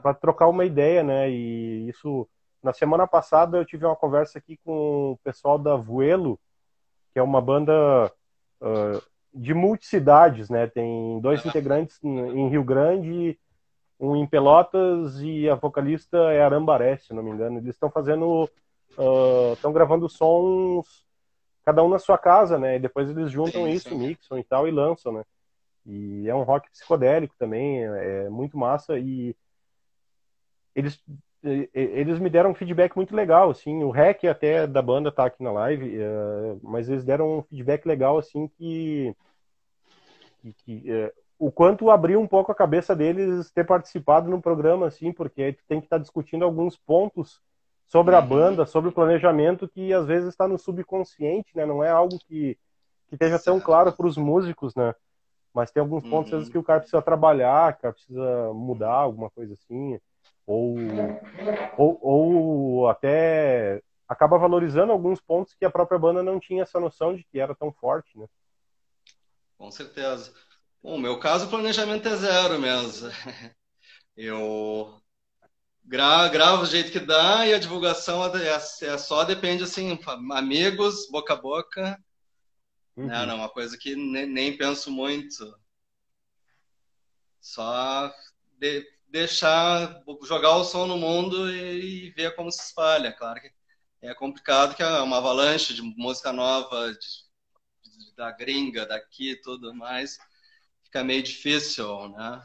claro. 0.00 0.18
trocar 0.20 0.46
uma 0.46 0.64
ideia, 0.64 1.02
né? 1.02 1.28
E 1.28 1.88
isso. 1.88 2.28
Na 2.62 2.72
semana 2.72 3.06
passada 3.06 3.58
eu 3.58 3.64
tive 3.64 3.84
uma 3.84 3.96
conversa 3.96 4.38
aqui 4.38 4.58
com 4.64 5.12
o 5.12 5.18
pessoal 5.22 5.58
da 5.58 5.76
Vuelo, 5.76 6.40
que 7.12 7.18
é 7.18 7.22
uma 7.22 7.38
banda 7.38 8.10
uh, 8.62 9.02
de 9.34 9.52
multicidades, 9.52 10.48
né? 10.48 10.66
Tem 10.66 11.18
dois 11.20 11.44
integrantes 11.44 11.98
em 12.02 12.48
Rio 12.48 12.62
Grande, 12.62 13.38
um 13.98 14.16
em 14.16 14.26
Pelotas 14.26 15.20
e 15.20 15.48
a 15.48 15.54
vocalista 15.54 16.16
é 16.32 16.42
Arambaré, 16.42 16.96
se 16.98 17.12
não 17.12 17.22
me 17.22 17.30
engano. 17.30 17.58
Eles 17.58 17.74
estão 17.74 17.90
fazendo, 17.90 18.48
estão 18.90 19.70
uh, 19.70 19.74
gravando 19.74 20.08
sons, 20.08 21.04
cada 21.64 21.82
um 21.82 21.88
na 21.88 21.98
sua 21.98 22.18
casa, 22.18 22.58
né? 22.58 22.76
E 22.76 22.80
depois 22.80 23.10
eles 23.10 23.30
juntam 23.30 23.64
sim, 23.64 23.70
isso, 23.70 23.88
sim. 23.88 23.98
mixam 23.98 24.38
e 24.38 24.44
tal 24.44 24.68
e 24.68 24.70
lançam, 24.70 25.12
né? 25.12 25.24
E 25.86 26.28
é 26.28 26.34
um 26.34 26.42
rock 26.42 26.70
psicodélico 26.70 27.34
também, 27.38 27.84
é, 27.84 28.24
é 28.24 28.28
muito 28.28 28.56
massa 28.56 28.98
e 28.98 29.34
eles 30.74 31.02
eles 31.74 32.18
me 32.18 32.30
deram 32.30 32.50
um 32.50 32.54
feedback 32.54 32.96
muito 32.96 33.14
legal, 33.14 33.50
assim, 33.50 33.84
o 33.84 33.90
rec 33.90 34.24
até 34.24 34.66
da 34.66 34.80
banda 34.80 35.12
tá 35.12 35.26
aqui 35.26 35.42
na 35.42 35.52
live, 35.52 35.98
uh, 35.98 36.58
mas 36.62 36.88
eles 36.88 37.04
deram 37.04 37.38
um 37.38 37.42
feedback 37.42 37.84
legal, 37.86 38.16
assim, 38.16 38.48
que, 38.48 39.14
que, 40.64 40.90
uh, 40.90 41.12
o 41.38 41.52
quanto 41.52 41.90
abriu 41.90 42.18
um 42.18 42.26
pouco 42.26 42.50
a 42.50 42.54
cabeça 42.54 42.96
deles 42.96 43.50
ter 43.50 43.66
participado 43.66 44.30
no 44.30 44.40
programa, 44.40 44.86
assim, 44.86 45.12
porque 45.12 45.42
aí 45.42 45.52
tu 45.52 45.62
tem 45.68 45.80
que 45.80 45.86
estar 45.86 45.96
tá 45.98 46.02
discutindo 46.02 46.44
alguns 46.44 46.78
pontos 46.78 47.42
sobre 47.86 48.14
a 48.14 48.20
uhum. 48.20 48.26
banda, 48.26 48.64
sobre 48.64 48.88
o 48.88 48.92
planejamento 48.92 49.68
que 49.68 49.92
às 49.92 50.06
vezes 50.06 50.30
está 50.30 50.48
no 50.48 50.58
subconsciente, 50.58 51.54
né, 51.54 51.66
não 51.66 51.84
é 51.84 51.90
algo 51.90 52.18
que, 52.26 52.56
que 53.06 53.16
esteja 53.16 53.38
tão 53.38 53.60
claro 53.60 53.92
para 53.92 54.06
os 54.06 54.16
músicos, 54.16 54.74
né, 54.74 54.94
mas 55.52 55.70
tem 55.70 55.82
alguns 55.82 56.08
pontos 56.08 56.46
uhum. 56.46 56.50
que 56.50 56.58
o 56.58 56.64
cara 56.64 56.80
precisa 56.80 57.02
trabalhar, 57.02 57.74
que 57.74 57.80
o 57.80 57.82
cara 57.82 57.94
precisa 57.94 58.52
mudar 58.54 58.94
alguma 58.94 59.28
coisa 59.28 59.52
assim, 59.52 60.00
ou, 60.46 60.76
ou, 61.76 61.98
ou 62.02 62.88
até 62.88 63.82
acaba 64.08 64.38
valorizando 64.38 64.92
alguns 64.92 65.20
pontos 65.20 65.54
que 65.54 65.64
a 65.64 65.70
própria 65.70 65.98
banda 65.98 66.22
não 66.22 66.38
tinha 66.38 66.62
essa 66.62 66.78
noção 66.78 67.16
de 67.16 67.24
que 67.24 67.38
era 67.38 67.54
tão 67.54 67.72
forte, 67.72 68.18
né? 68.18 68.26
Com 69.56 69.70
certeza. 69.70 70.32
Bom, 70.82 70.98
meu 70.98 71.18
caso, 71.18 71.46
o 71.46 71.50
planejamento 71.50 72.06
é 72.08 72.16
zero 72.16 72.58
mesmo. 72.58 73.08
Eu 74.16 75.00
gra 75.84 76.28
gravo 76.28 76.62
do 76.62 76.70
jeito 76.70 76.92
que 76.92 77.00
dá 77.00 77.46
e 77.46 77.54
a 77.54 77.58
divulgação 77.58 78.24
é, 78.36 78.48
é 78.48 78.98
só 78.98 79.24
depende 79.24 79.64
assim, 79.64 79.98
amigos, 80.32 81.10
boca 81.10 81.34
a 81.34 81.36
boca. 81.36 81.98
Uhum. 82.96 83.06
Não, 83.06 83.26
não, 83.26 83.36
uma 83.36 83.48
coisa 83.48 83.76
que 83.76 83.96
nem, 83.96 84.26
nem 84.26 84.56
penso 84.56 84.90
muito. 84.90 85.58
Só 87.40 88.14
de, 88.58 88.86
deixar, 89.14 90.02
jogar 90.24 90.56
o 90.56 90.64
som 90.64 90.88
no 90.88 90.98
mundo 90.98 91.48
e, 91.48 92.08
e, 92.08 92.10
ver 92.10 92.34
como 92.34 92.50
se 92.50 92.60
espalha. 92.60 93.12
Claro 93.12 93.40
que 93.40 93.48
é 94.02 94.12
complicado 94.12 94.74
que 94.74 94.82
é 94.82 95.00
uma 95.02 95.18
avalanche 95.18 95.72
de 95.72 95.82
música 95.82 96.32
nova, 96.32 96.92
de, 96.92 96.98
de, 97.96 98.12
da 98.16 98.32
gringa, 98.32 98.84
daqui 98.84 99.36
tudo 99.36 99.72
mais, 99.72 100.18
fica 100.82 101.04
meio 101.04 101.22
difícil, 101.22 102.08
né? 102.08 102.44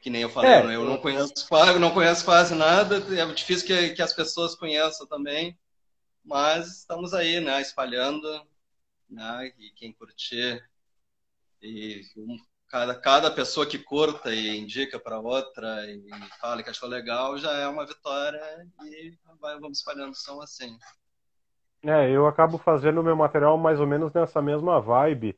Que 0.00 0.08
nem 0.08 0.22
eu 0.22 0.30
falei, 0.30 0.52
é, 0.52 0.76
eu 0.76 0.84
não 0.84 0.98
conheço, 0.98 1.34
não 1.80 1.92
conheço 1.92 2.24
quase 2.24 2.54
nada, 2.54 2.98
é 3.12 3.34
difícil 3.34 3.66
que, 3.66 3.90
que 3.90 4.02
as 4.02 4.14
pessoas 4.14 4.54
conheçam 4.54 5.04
também, 5.04 5.58
mas 6.24 6.78
estamos 6.78 7.12
aí, 7.12 7.40
né, 7.40 7.60
espalhando, 7.60 8.46
né, 9.10 9.52
e 9.58 9.70
quem 9.72 9.92
curtir, 9.92 10.64
e 11.60 12.02
cada, 12.70 12.94
cada 12.94 13.30
pessoa 13.30 13.66
que 13.66 13.78
curta 13.78 14.32
e 14.32 14.56
indica 14.56 14.98
para 14.98 15.18
outra 15.18 15.84
e 15.86 16.02
fala 16.40 16.62
que 16.62 16.70
achou 16.70 16.88
legal 16.88 17.36
já 17.36 17.52
é 17.52 17.66
uma 17.66 17.84
vitória 17.84 18.40
e 18.84 19.12
vai, 19.40 19.58
vamos 19.58 19.78
espalhando 19.78 20.14
som 20.14 20.40
assim. 20.40 20.78
É, 21.82 22.10
eu 22.10 22.26
acabo 22.26 22.58
fazendo 22.58 23.00
o 23.00 23.04
meu 23.04 23.16
material 23.16 23.58
mais 23.58 23.80
ou 23.80 23.86
menos 23.86 24.12
nessa 24.12 24.40
mesma 24.40 24.80
vibe. 24.80 25.36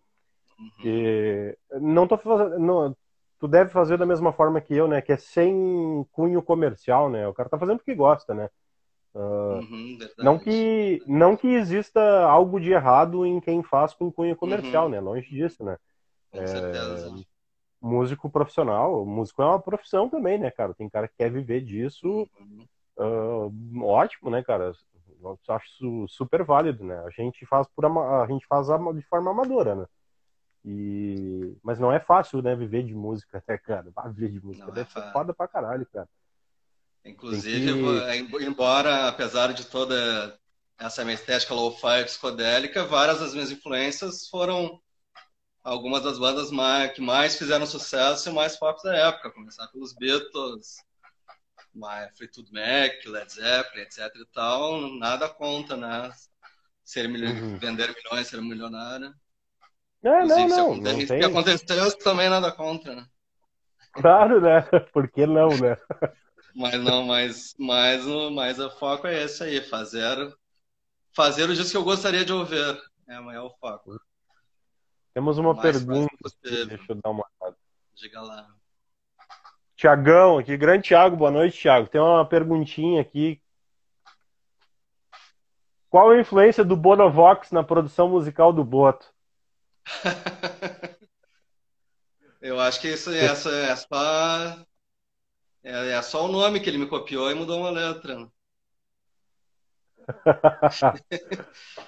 Uhum. 0.59 0.69
E 0.85 1.59
não 1.81 2.07
tô 2.07 2.19
fazendo. 2.19 2.59
Não, 2.59 2.97
tu 3.39 3.49
deve 3.49 3.71
fazer 3.71 3.97
da 3.97 4.07
mesma 4.07 4.33
forma 4.33 4.61
que 4.61 4.75
eu, 4.75 4.87
né? 4.87 5.01
Que 5.01 5.13
é 5.13 5.17
sem 5.17 6.07
cunho 6.13 6.43
comercial, 6.43 7.09
né? 7.09 7.27
O 7.27 7.33
cara 7.35 7.49
tá 7.49 7.59
fazendo 7.59 7.79
porque 7.79 7.95
gosta, 7.95 8.35
né? 8.35 8.51
Uh, 9.15 9.59
uhum, 9.61 9.99
não 10.19 10.39
que 10.39 11.03
não 11.07 11.37
que 11.37 11.47
exista 11.47 12.01
algo 12.25 12.59
de 12.59 12.73
errado 12.73 13.27
em 13.27 13.41
quem 13.41 13.63
faz 13.63 13.93
com 13.93 14.11
cunho 14.11 14.35
comercial, 14.35 14.87
uhum. 14.87 14.91
né? 14.91 15.01
Longe 15.01 15.29
disso, 15.29 15.63
né? 15.63 15.77
Com 16.33 16.43
é, 16.43 16.47
certeza. 16.47 17.15
Músico 17.81 18.31
profissional, 18.31 19.05
músico 19.05 19.43
é 19.43 19.47
uma 19.47 19.61
profissão 19.61 20.09
também, 20.09 20.39
né, 20.39 20.51
cara? 20.51 20.73
Tem 20.73 20.89
cara 20.89 21.09
que 21.09 21.17
quer 21.17 21.31
viver 21.31 21.61
disso, 21.61 22.29
uhum. 22.39 22.67
uh, 22.99 23.85
ótimo, 23.85 24.31
né, 24.31 24.43
cara? 24.43 24.73
Eu 25.21 25.39
acho 25.49 26.07
super 26.09 26.43
válido, 26.43 26.85
né? 26.85 26.99
A 27.05 27.11
gente 27.11 27.45
faz 27.47 27.67
por 27.75 27.85
a 27.85 28.27
gente 28.27 28.47
faz 28.47 28.67
de 28.67 29.03
forma 29.03 29.31
amadora, 29.31 29.75
né? 29.75 29.87
E... 30.65 31.57
Mas 31.63 31.79
não 31.79 31.93
é 31.93 31.99
fácil, 31.99 32.41
né, 32.41 32.55
viver 32.55 32.85
de 32.85 32.95
música, 32.95 33.43
né, 33.47 33.59
cara? 33.59 33.93
Viver 34.09 34.31
de 34.31 34.45
música 34.45 34.67
não 34.67 34.73
deve 34.73 34.89
é 34.89 34.93
ser 34.93 35.13
foda 35.13 35.35
pra 35.35 35.49
caralho, 35.49 35.87
cara. 35.93 36.09
Inclusive, 37.05 37.73
que... 38.29 38.45
embora, 38.45 39.09
apesar 39.09 39.53
de 39.53 39.67
toda 39.67 40.39
essa 40.79 41.05
minha 41.05 41.15
estética 41.15 41.53
low-fi 41.53 42.05
psicodélica, 42.05 42.85
várias 42.85 43.19
das 43.19 43.33
minhas 43.33 43.51
influências 43.51 44.29
foram 44.29 44.81
algumas 45.63 46.03
das 46.03 46.19
bandas 46.19 46.51
mais, 46.51 46.93
que 46.93 47.01
mais 47.01 47.37
fizeram 47.37 47.67
sucesso 47.67 48.29
e 48.29 48.33
mais 48.33 48.57
pop 48.57 48.83
da 48.83 48.95
época, 48.95 49.31
começar 49.31 49.67
pelos 49.69 49.95
Beatles, 49.95 50.77
Fleetwood 52.17 52.53
Mac, 52.53 53.05
Led 53.07 53.33
Zeppelin, 53.33 53.83
etc 53.83 54.15
e 54.17 54.27
tal, 54.33 54.81
nada 54.99 55.29
conta, 55.29 55.77
né? 55.77 56.11
Ser 56.85 57.07
uhum. 57.07 57.57
Vender 57.59 57.95
milhões, 57.95 58.27
ser 58.27 58.41
milionário. 58.43 59.15
Não, 60.03 60.27
não, 60.27 60.77
não, 60.77 61.01
se 61.01 61.07
tem... 61.07 61.25
aconteceu, 61.25 61.97
também 61.99 62.29
nada 62.29 62.51
contra, 62.51 62.97
né? 62.97 63.07
Claro, 63.93 64.41
né? 64.41 64.63
Por 64.93 65.09
que 65.09 65.27
não, 65.27 65.49
né? 65.49 65.77
Mas 66.55 66.75
não, 66.83 67.05
mas, 67.05 67.55
mas, 67.59 68.05
mas 68.33 68.59
o 68.59 68.69
foco 68.71 69.07
é 69.07 69.23
esse 69.23 69.45
aí, 69.45 69.61
fazer, 69.63 70.35
fazer 71.15 71.49
o 71.49 71.55
disco 71.55 71.71
que 71.71 71.77
eu 71.77 71.85
gostaria 71.85 72.25
de 72.25 72.33
ouvir. 72.33 72.83
É, 73.09 73.15
é 73.15 73.41
o 73.41 73.51
foco. 73.61 73.99
Temos 75.15 75.39
uma 75.39 75.61
pergunta. 75.61 76.17
Deixa 76.43 76.85
eu 76.89 76.95
dar 76.97 77.11
uma 77.11 77.27
olhada. 77.41 77.57
Diga 77.95 78.21
lá. 78.21 78.49
Tiagão, 79.77 80.39
aqui, 80.39 80.57
grande 80.57 80.85
Tiago, 80.85 81.17
boa 81.17 81.31
noite, 81.31 81.59
Tiago. 81.59 81.89
Tem 81.89 82.01
uma 82.01 82.25
perguntinha 82.25 83.01
aqui. 83.01 83.43
Qual 85.91 86.11
a 86.11 86.21
influência 86.21 86.65
do 86.65 86.77
Bonovox 86.77 87.51
na 87.51 87.63
produção 87.63 88.09
musical 88.09 88.53
do 88.53 88.65
Boto? 88.65 89.13
eu 92.41 92.59
acho 92.61 92.81
que 92.81 92.89
isso 92.89 93.11
essa 93.11 93.51
é 93.51 93.77
só 93.77 94.65
é, 95.63 95.91
é, 95.93 96.03
só 96.03 96.25
o 96.25 96.33
nome 96.33 96.61
que 96.61 96.71
ele 96.71 96.79
me 96.79 96.87
copiou 96.87 97.31
e 97.31 97.35
mudou 97.35 97.61
uma 97.61 97.71
letra. 97.71 98.31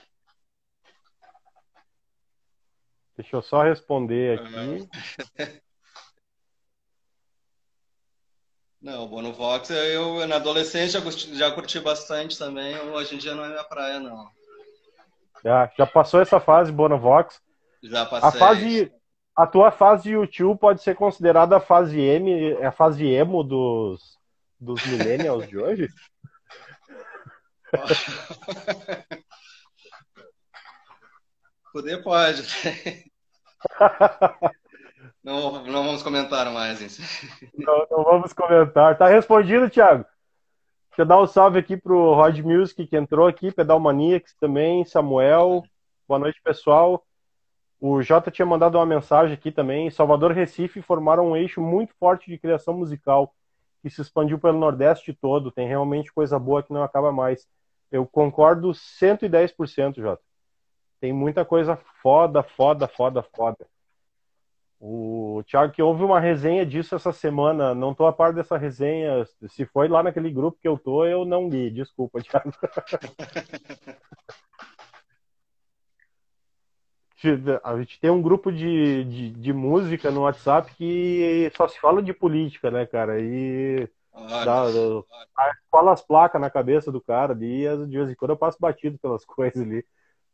Deixa 3.17 3.37
eu 3.37 3.43
só 3.43 3.63
responder 3.63 4.39
aqui. 4.39 4.89
Não, 8.85 9.05
o 9.05 9.09
Bonovox, 9.09 9.71
eu 9.71 10.27
na 10.27 10.37
adolescência 10.37 11.01
já, 11.01 11.03
curti, 11.03 11.35
já 11.35 11.51
curti 11.53 11.81
bastante 11.81 12.39
também. 12.39 12.79
Hoje 12.91 13.15
em 13.15 13.19
dia 13.19 13.35
não 13.35 13.43
é 13.43 13.49
minha 13.49 13.65
praia, 13.65 13.99
não. 13.99 14.29
Já, 15.43 15.73
já 15.79 15.87
passou 15.87 16.21
essa 16.21 16.39
fase, 16.39 16.71
Bonovox? 16.71 17.41
Já 17.83 18.05
passei. 18.05 18.29
A, 18.29 18.33
fase, 18.33 18.93
a 19.35 19.47
tua 19.47 19.71
fase 19.71 20.11
YouTube 20.11 20.59
pode 20.59 20.83
ser 20.83 20.95
considerada 20.97 21.57
a 21.57 21.61
fase 21.61 21.99
M, 21.99 22.63
a 22.63 22.71
fase 22.71 23.07
emo 23.07 23.43
dos, 23.43 24.19
dos 24.61 24.85
millennials 24.85 25.49
de 25.49 25.57
hoje? 25.57 25.89
Poder 31.75 32.05
pode. 32.05 32.41
não, 35.25 35.65
não 35.65 35.85
vamos 35.85 36.05
comentar 36.05 36.49
mais 36.53 36.81
isso. 36.81 37.03
Não, 37.53 37.87
não 37.91 38.05
vamos 38.05 38.33
comentar. 38.33 38.97
Tá 38.97 39.09
respondido, 39.09 39.69
Thiago. 39.69 40.05
Deixa 40.91 41.03
eu 41.03 41.05
dar 41.05 41.21
um 41.21 41.27
salve 41.27 41.59
aqui 41.59 41.77
pro 41.77 42.15
Rod 42.15 42.39
Music 42.39 42.87
que 42.87 42.97
entrou 42.97 43.27
aqui, 43.27 43.51
Pedal 43.51 43.81
Maniacs 43.81 44.37
também, 44.37 44.85
Samuel. 44.85 45.65
Boa 46.07 46.21
noite, 46.21 46.41
pessoal. 46.45 47.05
O 47.81 48.01
Jota 48.03 48.31
tinha 48.31 48.47
mandado 48.47 48.79
uma 48.79 48.87
mensagem 48.87 49.35
aqui 49.35 49.51
também. 49.51 49.91
Salvador 49.91 50.31
e 50.31 50.35
Recife 50.35 50.81
formaram 50.81 51.33
um 51.33 51.37
eixo 51.37 51.61
muito 51.61 51.93
forte 51.99 52.31
de 52.31 52.39
criação 52.39 52.75
musical 52.75 53.35
que 53.83 53.91
se 53.91 54.01
expandiu 54.01 54.39
pelo 54.39 54.61
Nordeste 54.61 55.13
todo. 55.13 55.51
Tem 55.51 55.67
realmente 55.67 56.13
coisa 56.13 56.39
boa 56.39 56.63
que 56.63 56.73
não 56.73 56.85
acaba 56.85 57.11
mais. 57.11 57.49
Eu 57.91 58.07
concordo 58.07 58.71
110%, 58.71 60.01
Jota. 60.01 60.23
Tem 61.05 61.13
muita 61.13 61.45
coisa 61.45 61.77
foda, 62.01 62.43
foda, 62.43 62.89
foda, 62.89 63.23
foda. 63.23 63.67
O 64.81 65.43
Thiago 65.47 65.71
que 65.71 65.83
houve 65.83 66.03
uma 66.03 66.19
resenha 66.19 66.65
disso 66.65 66.95
essa 66.95 67.13
semana, 67.13 67.75
não 67.75 67.93
tô 67.93 68.07
a 68.07 68.13
par 68.13 68.33
dessa 68.33 68.57
resenha. 68.57 69.23
Se 69.49 69.67
foi 69.67 69.87
lá 69.87 70.03
naquele 70.03 70.31
grupo 70.31 70.57
que 70.59 70.67
eu 70.67 70.79
tô, 70.79 71.05
eu 71.05 71.27
não 71.27 71.47
li. 71.47 71.71
Desculpa, 71.71 72.23
Thiago. 72.23 72.51
a 77.63 77.77
gente 77.77 78.01
tem 78.01 78.11
um 78.11 78.23
grupo 78.23 78.51
de, 78.51 79.05
de, 79.05 79.31
de, 79.31 79.53
música 79.53 80.11
no 80.11 80.23
WhatsApp 80.23 80.75
que 80.75 81.53
só 81.55 81.69
se 81.69 81.79
fala 81.79 82.03
de 82.03 82.15
política, 82.15 82.71
né, 82.71 82.87
cara? 82.87 83.21
E 83.21 83.87
dá, 84.43 84.65
fala 85.71 85.93
as 85.93 86.01
placas 86.01 86.41
na 86.41 86.49
cabeça 86.49 86.91
do 86.91 86.99
cara 86.99 87.35
ali, 87.35 87.67
e 87.67 87.87
de 87.89 87.99
vez 87.99 88.09
em 88.09 88.15
quando 88.15 88.31
eu 88.31 88.39
passo 88.39 88.57
batido 88.59 88.99
pelas 88.99 89.23
coisas 89.29 89.61
ali. 89.61 89.85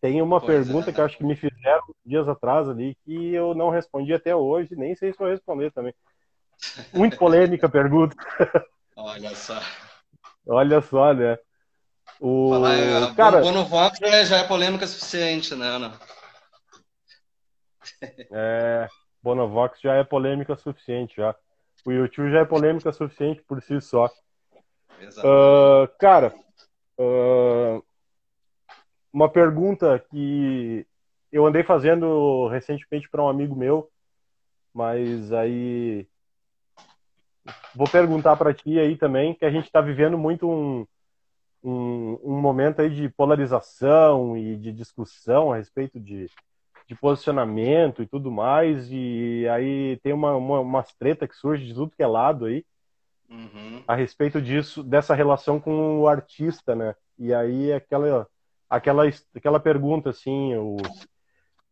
Tem 0.01 0.23
uma 0.23 0.41
pois 0.41 0.67
pergunta 0.67 0.91
é. 0.91 0.93
que 0.93 1.01
eu 1.01 1.05
acho 1.05 1.19
que 1.19 1.25
me 1.25 1.37
fizeram 1.37 1.83
dias 2.05 2.27
atrás 2.27 2.69
ali 2.69 2.97
que 3.05 3.35
eu 3.35 3.55
não 3.55 3.69
respondi 3.69 4.15
até 4.15 4.35
hoje, 4.35 4.75
nem 4.75 4.95
sei 4.95 5.13
se 5.13 5.19
vou 5.19 5.29
responder 5.29 5.71
também. 5.73 5.95
Muito 6.93 7.17
polêmica 7.17 7.67
a 7.67 7.71
pergunta. 7.71 8.17
Olha 8.97 9.35
só. 9.35 9.61
Olha 10.47 10.81
só, 10.81 11.13
né? 11.13 11.39
O 12.19 12.51
Falar, 12.51 13.15
cara, 13.15 13.41
Bonovox 13.41 13.99
já, 13.99 14.25
já 14.25 14.37
é 14.39 14.45
polêmica 14.45 14.87
suficiente, 14.87 15.55
né, 15.55 15.67
Ana? 15.67 15.93
É, 18.31 18.89
Bonovox 19.23 19.81
já 19.81 19.95
é 19.95 20.05
polêmica 20.05 20.57
suficiente 20.57 21.17
já. 21.17 21.35
O 21.85 21.93
YouTube 21.93 22.31
já 22.31 22.41
é 22.41 22.45
polêmica 22.45 22.93
suficiente 22.93 23.43
por 23.43 23.63
si 23.63 23.81
só. 23.81 24.07
Uh, 24.07 25.89
cara, 25.99 26.35
uh, 26.99 27.83
uma 29.13 29.29
pergunta 29.29 29.99
que 30.11 30.87
eu 31.33 31.47
andei 31.47 31.63
fazendo 31.63 32.49
recentemente 32.49 33.09
para 33.09 33.23
um 33.23 33.29
amigo 33.29 33.55
meu, 33.55 33.89
mas 34.75 35.33
aí 35.33 36.07
vou 37.75 37.89
perguntar 37.89 38.37
para 38.37 38.55
ti 38.55 38.79
aí 38.79 38.97
também, 38.97 39.35
que 39.35 39.45
a 39.45 39.51
gente 39.51 39.67
está 39.67 39.81
vivendo 39.81 40.19
muito 40.19 40.49
um, 40.49 40.87
um, 41.63 42.19
um, 42.23 42.41
momento 42.41 42.81
aí 42.81 42.91
de 42.91 43.09
polarização 43.09 44.37
e 44.37 44.57
de 44.57 44.73
discussão 44.73 45.53
a 45.53 45.57
respeito 45.57 45.99
de, 45.99 46.29
de 46.87 46.95
posicionamento 46.95 48.03
e 48.03 48.07
tudo 48.07 48.31
mais, 48.31 48.89
e 48.91 49.47
aí 49.49 49.99
tem 50.03 50.13
uma, 50.13 50.37
uma, 50.37 50.61
umas 50.61 50.93
treta 50.95 51.27
que 51.27 51.37
surge 51.37 51.67
de 51.67 51.75
tudo 51.75 51.95
que 51.97 52.03
é 52.03 52.07
lado 52.07 52.47
aí, 52.47 52.65
uhum. 53.29 53.83
a 53.87 53.95
respeito 53.95 54.41
disso, 54.41 54.83
dessa 54.83 55.15
relação 55.15 55.61
com 55.61 56.01
o 56.01 56.09
artista, 56.09 56.75
né? 56.75 56.95
E 57.19 57.35
aí 57.35 57.73
aquela, 57.73 58.27
aquela, 58.71 59.03
aquela 59.35 59.59
pergunta 59.59 60.11
assim, 60.11 60.55
o, 60.55 60.77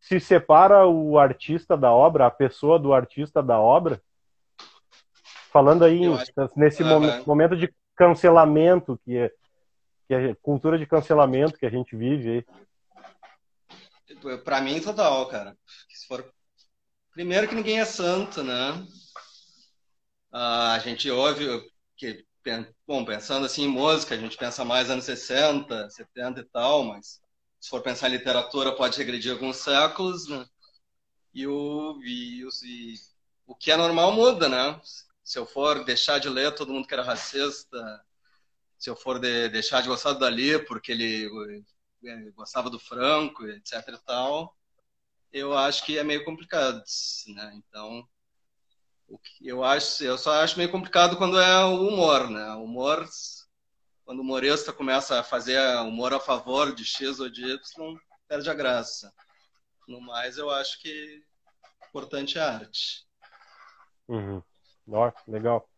se 0.01 0.19
separa 0.19 0.87
o 0.87 1.19
artista 1.19 1.77
da 1.77 1.93
obra, 1.93 2.27
a 2.27 2.31
pessoa 2.31 2.79
do 2.79 2.93
artista 2.93 3.41
da 3.41 3.61
obra, 3.61 4.03
falando 5.53 5.85
aí 5.85 6.01
nesse 6.57 6.83
uhum. 6.83 7.25
momento 7.25 7.57
de 7.57 7.73
cancelamento 7.95 9.01
que 9.05 9.17
é, 9.17 9.31
que 10.07 10.15
é 10.15 10.35
cultura 10.37 10.79
de 10.79 10.87
cancelamento 10.87 11.59
que 11.59 11.67
a 11.67 11.71
gente 11.71 11.97
vive 11.97 12.31
aí. 12.31 12.45
Para 14.45 14.61
mim 14.61 14.81
total, 14.81 15.27
cara. 15.29 15.57
Se 15.89 16.07
for 16.07 16.25
primeiro 17.13 17.49
que 17.49 17.55
ninguém 17.55 17.81
é 17.81 17.85
santo, 17.85 18.43
né? 18.43 18.73
Uh, 20.33 20.75
a 20.75 20.79
gente 20.79 21.11
ouve 21.11 21.47
que 21.97 22.25
bom, 22.86 23.05
pensando 23.05 23.47
assim 23.47 23.64
em 23.64 23.68
música, 23.68 24.14
a 24.14 24.18
gente 24.18 24.36
pensa 24.36 24.64
mais 24.64 24.91
anos 24.91 25.05
60, 25.05 25.91
70 25.91 26.41
e 26.41 26.45
tal, 26.45 26.84
mas 26.84 27.20
se 27.61 27.68
for 27.68 27.82
pensar 27.82 28.09
em 28.09 28.12
literatura 28.12 28.74
pode 28.74 28.97
regredir 28.99 29.32
alguns 29.32 29.57
séculos, 29.59 30.28
né? 30.28 30.47
E 31.34 31.47
o, 31.47 32.01
e, 32.03 32.43
e, 32.64 32.95
o 33.47 33.55
que 33.55 33.70
é 33.70 33.76
normal 33.76 34.12
muda, 34.12 34.49
né? 34.49 34.80
Se 35.22 35.39
eu 35.39 35.47
for 35.47 35.84
deixar 35.84 36.18
de 36.18 36.28
ler 36.28 36.55
todo 36.55 36.72
mundo 36.72 36.86
que 36.86 36.95
era 36.95 37.03
racista, 37.03 38.05
se 38.78 38.89
eu 38.91 38.97
for 38.97 39.18
de, 39.18 39.49
deixar 39.49 39.82
de 39.82 39.89
gostar 39.89 40.12
do 40.12 40.20
Dali 40.20 40.59
porque 40.66 40.93
ele, 40.93 41.28
ele 42.03 42.30
gostava 42.32 42.70
do 42.70 42.78
Franco, 42.78 43.47
etc 43.47 43.89
e 43.89 43.99
tal, 44.07 44.57
eu 45.32 45.57
acho 45.57 45.84
que 45.84 45.99
é 45.99 46.05
meio 46.05 46.24
complicado, 46.24 46.82
né? 47.34 47.53
Então, 47.57 48.09
eu 49.41 49.65
acho, 49.65 50.05
eu 50.05 50.19
só 50.19 50.43
acho 50.43 50.59
meio 50.59 50.71
complicado 50.71 51.17
quando 51.17 51.41
é 51.41 51.65
o 51.65 51.89
humor, 51.89 52.29
né? 52.29 52.51
O 52.55 52.65
humor, 52.65 53.09
quando 54.05 54.19
o 54.19 54.23
humorista 54.23 54.73
começa 54.73 55.19
a 55.19 55.25
fazer 55.25 55.59
humor 55.81 56.13
a 56.13 56.21
favor 56.21 56.75
de 56.75 56.85
X 56.85 57.21
ou 57.21 57.29
de 57.29 57.45
Y, 57.45 57.97
perde 58.29 58.51
a 58.51 58.55
graça. 58.55 59.13
No 59.87 60.01
mais, 60.01 60.37
eu 60.37 60.51
acho 60.51 60.81
que 60.81 61.23
importante 61.89 62.39
é 62.39 62.43
a 62.43 62.55
arte. 62.55 63.07
Uhum. 64.07 64.43
Ó, 64.91 65.13
legal. 65.27 65.69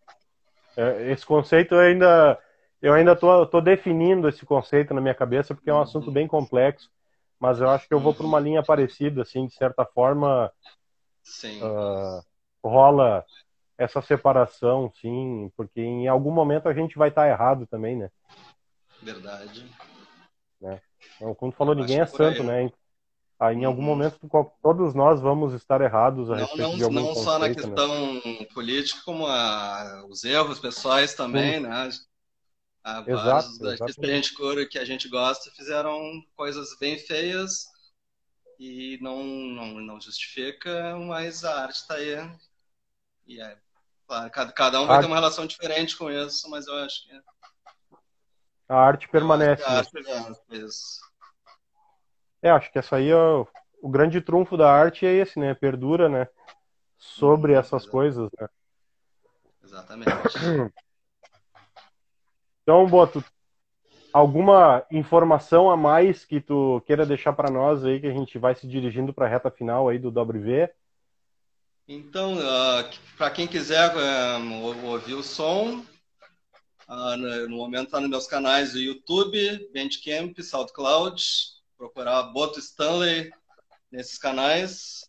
É, 0.76 1.12
esse 1.12 1.24
conceito 1.24 1.74
eu 1.74 1.81
ainda 1.81 2.39
eu 2.83 2.95
ainda 2.95 3.14
tô, 3.14 3.47
tô 3.47 3.61
definindo 3.61 4.28
esse 4.28 4.47
conceito 4.47 4.95
na 4.95 5.01
minha 5.01 5.14
cabeça 5.14 5.55
porque 5.55 5.68
é 5.68 5.72
um 5.72 5.76
uhum. 5.76 5.83
assunto 5.83 6.11
bem 6.11 6.26
complexo, 6.26 6.91
mas 7.39 7.61
eu 7.61 7.68
acho 7.68 7.87
que 7.87 7.95
eu 7.95 8.01
vou 8.01 8.14
para 8.14 8.26
uma 8.26 8.41
linha 8.41 8.62
parecida, 8.62 9.22
assim, 9.22 9.47
de 9.47 9.55
certa 9.55 9.85
forma. 9.85 10.51
Sim. 11.22 11.61
Uh, 11.62 12.22
rola 12.64 13.24
essa 13.78 14.02
separação, 14.02 14.92
sim, 15.00 15.50
porque 15.56 15.80
em 15.80 16.06
algum 16.06 16.30
momento 16.30 16.68
a 16.68 16.74
gente 16.74 16.98
vai 16.98 17.08
estar 17.08 17.22
tá 17.22 17.28
errado 17.28 17.66
também, 17.66 17.96
né? 17.96 18.11
Verdade. 19.02 19.66
Né? 20.61 20.80
Então, 21.16 21.50
tu 21.50 21.56
falou, 21.56 21.74
ninguém 21.74 22.00
é 22.00 22.06
santo, 22.06 22.42
né? 22.42 22.70
Ah, 23.38 23.54
em 23.54 23.64
algum 23.64 23.80
uhum. 23.80 23.86
momento 23.86 24.20
todos 24.62 24.94
nós 24.94 25.18
vamos 25.18 25.54
estar 25.54 25.80
errados 25.80 26.30
a 26.30 26.34
não, 26.34 26.40
respeito 26.40 26.68
não, 26.68 26.76
de 26.76 26.84
algum 26.84 26.94
Não 26.94 27.14
só 27.14 27.38
na 27.38 27.48
né? 27.48 27.54
questão 27.54 28.14
né? 28.16 28.44
política, 28.52 29.00
como 29.02 29.26
a, 29.26 30.04
os 30.11 30.24
erros 30.24 30.58
pessoais 30.58 31.14
também, 31.14 31.54
sim. 31.54 31.61
né? 31.61 31.88
A, 32.84 33.04
Exato, 33.06 33.48
que 33.58 34.06
a 34.06 34.14
gente 34.14 34.34
cura 34.34 34.66
que 34.66 34.78
a 34.78 34.84
gente 34.84 35.08
gosta 35.08 35.50
fizeram 35.52 36.00
coisas 36.36 36.76
bem 36.78 36.98
feias 36.98 37.66
e 38.58 38.98
não, 39.00 39.24
não, 39.24 39.80
não 39.80 40.00
justifica, 40.00 40.98
mas 40.98 41.42
a 41.42 41.62
arte 41.62 41.76
está 41.76 41.94
aí 41.94 42.14
e 43.31 43.41
é, 43.41 43.57
claro, 44.09 44.31
cada, 44.33 44.53
cada 44.53 44.81
um 44.81 44.87
vai 44.89 44.97
arte... 44.97 45.07
ter 45.07 45.12
uma 45.12 45.20
relação 45.20 45.47
diferente 45.47 45.97
com 45.97 46.11
isso, 46.11 46.51
mas 46.51 46.66
eu 46.66 46.74
acho 46.78 47.05
que. 47.05 47.12
A 48.68 48.76
arte 48.76 49.09
permanece. 49.09 49.62
A 49.62 49.78
arte 49.78 49.91
é, 52.43 52.49
é, 52.49 52.51
acho 52.51 52.72
que 52.72 52.78
essa 52.81 52.97
aí 52.97 53.09
é 53.09 53.16
o, 53.16 53.47
o, 53.81 53.89
grande 53.89 54.20
trunfo 54.20 54.57
da 54.57 54.72
arte 54.72 55.07
é 55.07 55.12
esse, 55.12 55.39
né? 55.39 55.55
Perdura, 55.55 56.09
né? 56.09 56.26
Sobre 56.99 57.53
hum, 57.53 57.59
essas 57.59 57.85
exatamente. 57.85 57.91
coisas, 57.93 58.31
né? 58.39 58.49
Exatamente. 59.62 60.11
Então, 62.62 62.87
Boto, 62.87 63.24
alguma 64.12 64.87
informação 64.93 65.70
a 65.70 65.76
mais 65.76 66.24
que 66.24 66.41
tu 66.41 66.81
queira 66.87 67.05
deixar 67.05 67.33
para 67.33 67.51
nós 67.51 67.85
aí 67.85 67.99
que 67.99 68.07
a 68.07 68.12
gente 68.12 68.39
vai 68.39 68.55
se 68.55 68.68
dirigindo 68.68 69.12
para 69.12 69.26
a 69.26 69.28
reta 69.28 69.51
final 69.51 69.89
aí 69.89 69.99
do 69.99 70.09
WV? 70.09 70.70
Então, 71.93 72.34
uh, 72.34 72.88
para 73.16 73.32
quem 73.32 73.49
quiser 73.49 73.93
uh, 73.97 74.84
ouvir 74.84 75.14
o 75.14 75.24
som, 75.24 75.84
uh, 76.88 77.16
no, 77.16 77.57
momento 77.57 77.86
está 77.86 78.01
nos 78.01 78.09
meus 78.09 78.26
canais 78.28 78.74
do 78.74 78.78
YouTube, 78.78 79.68
Bandcamp, 79.74 80.38
SoundCloud, 80.41 81.20
procurar 81.76 82.22
Boto 82.22 82.61
Stanley 82.61 83.32
nesses 83.91 84.18
canais. 84.18 85.01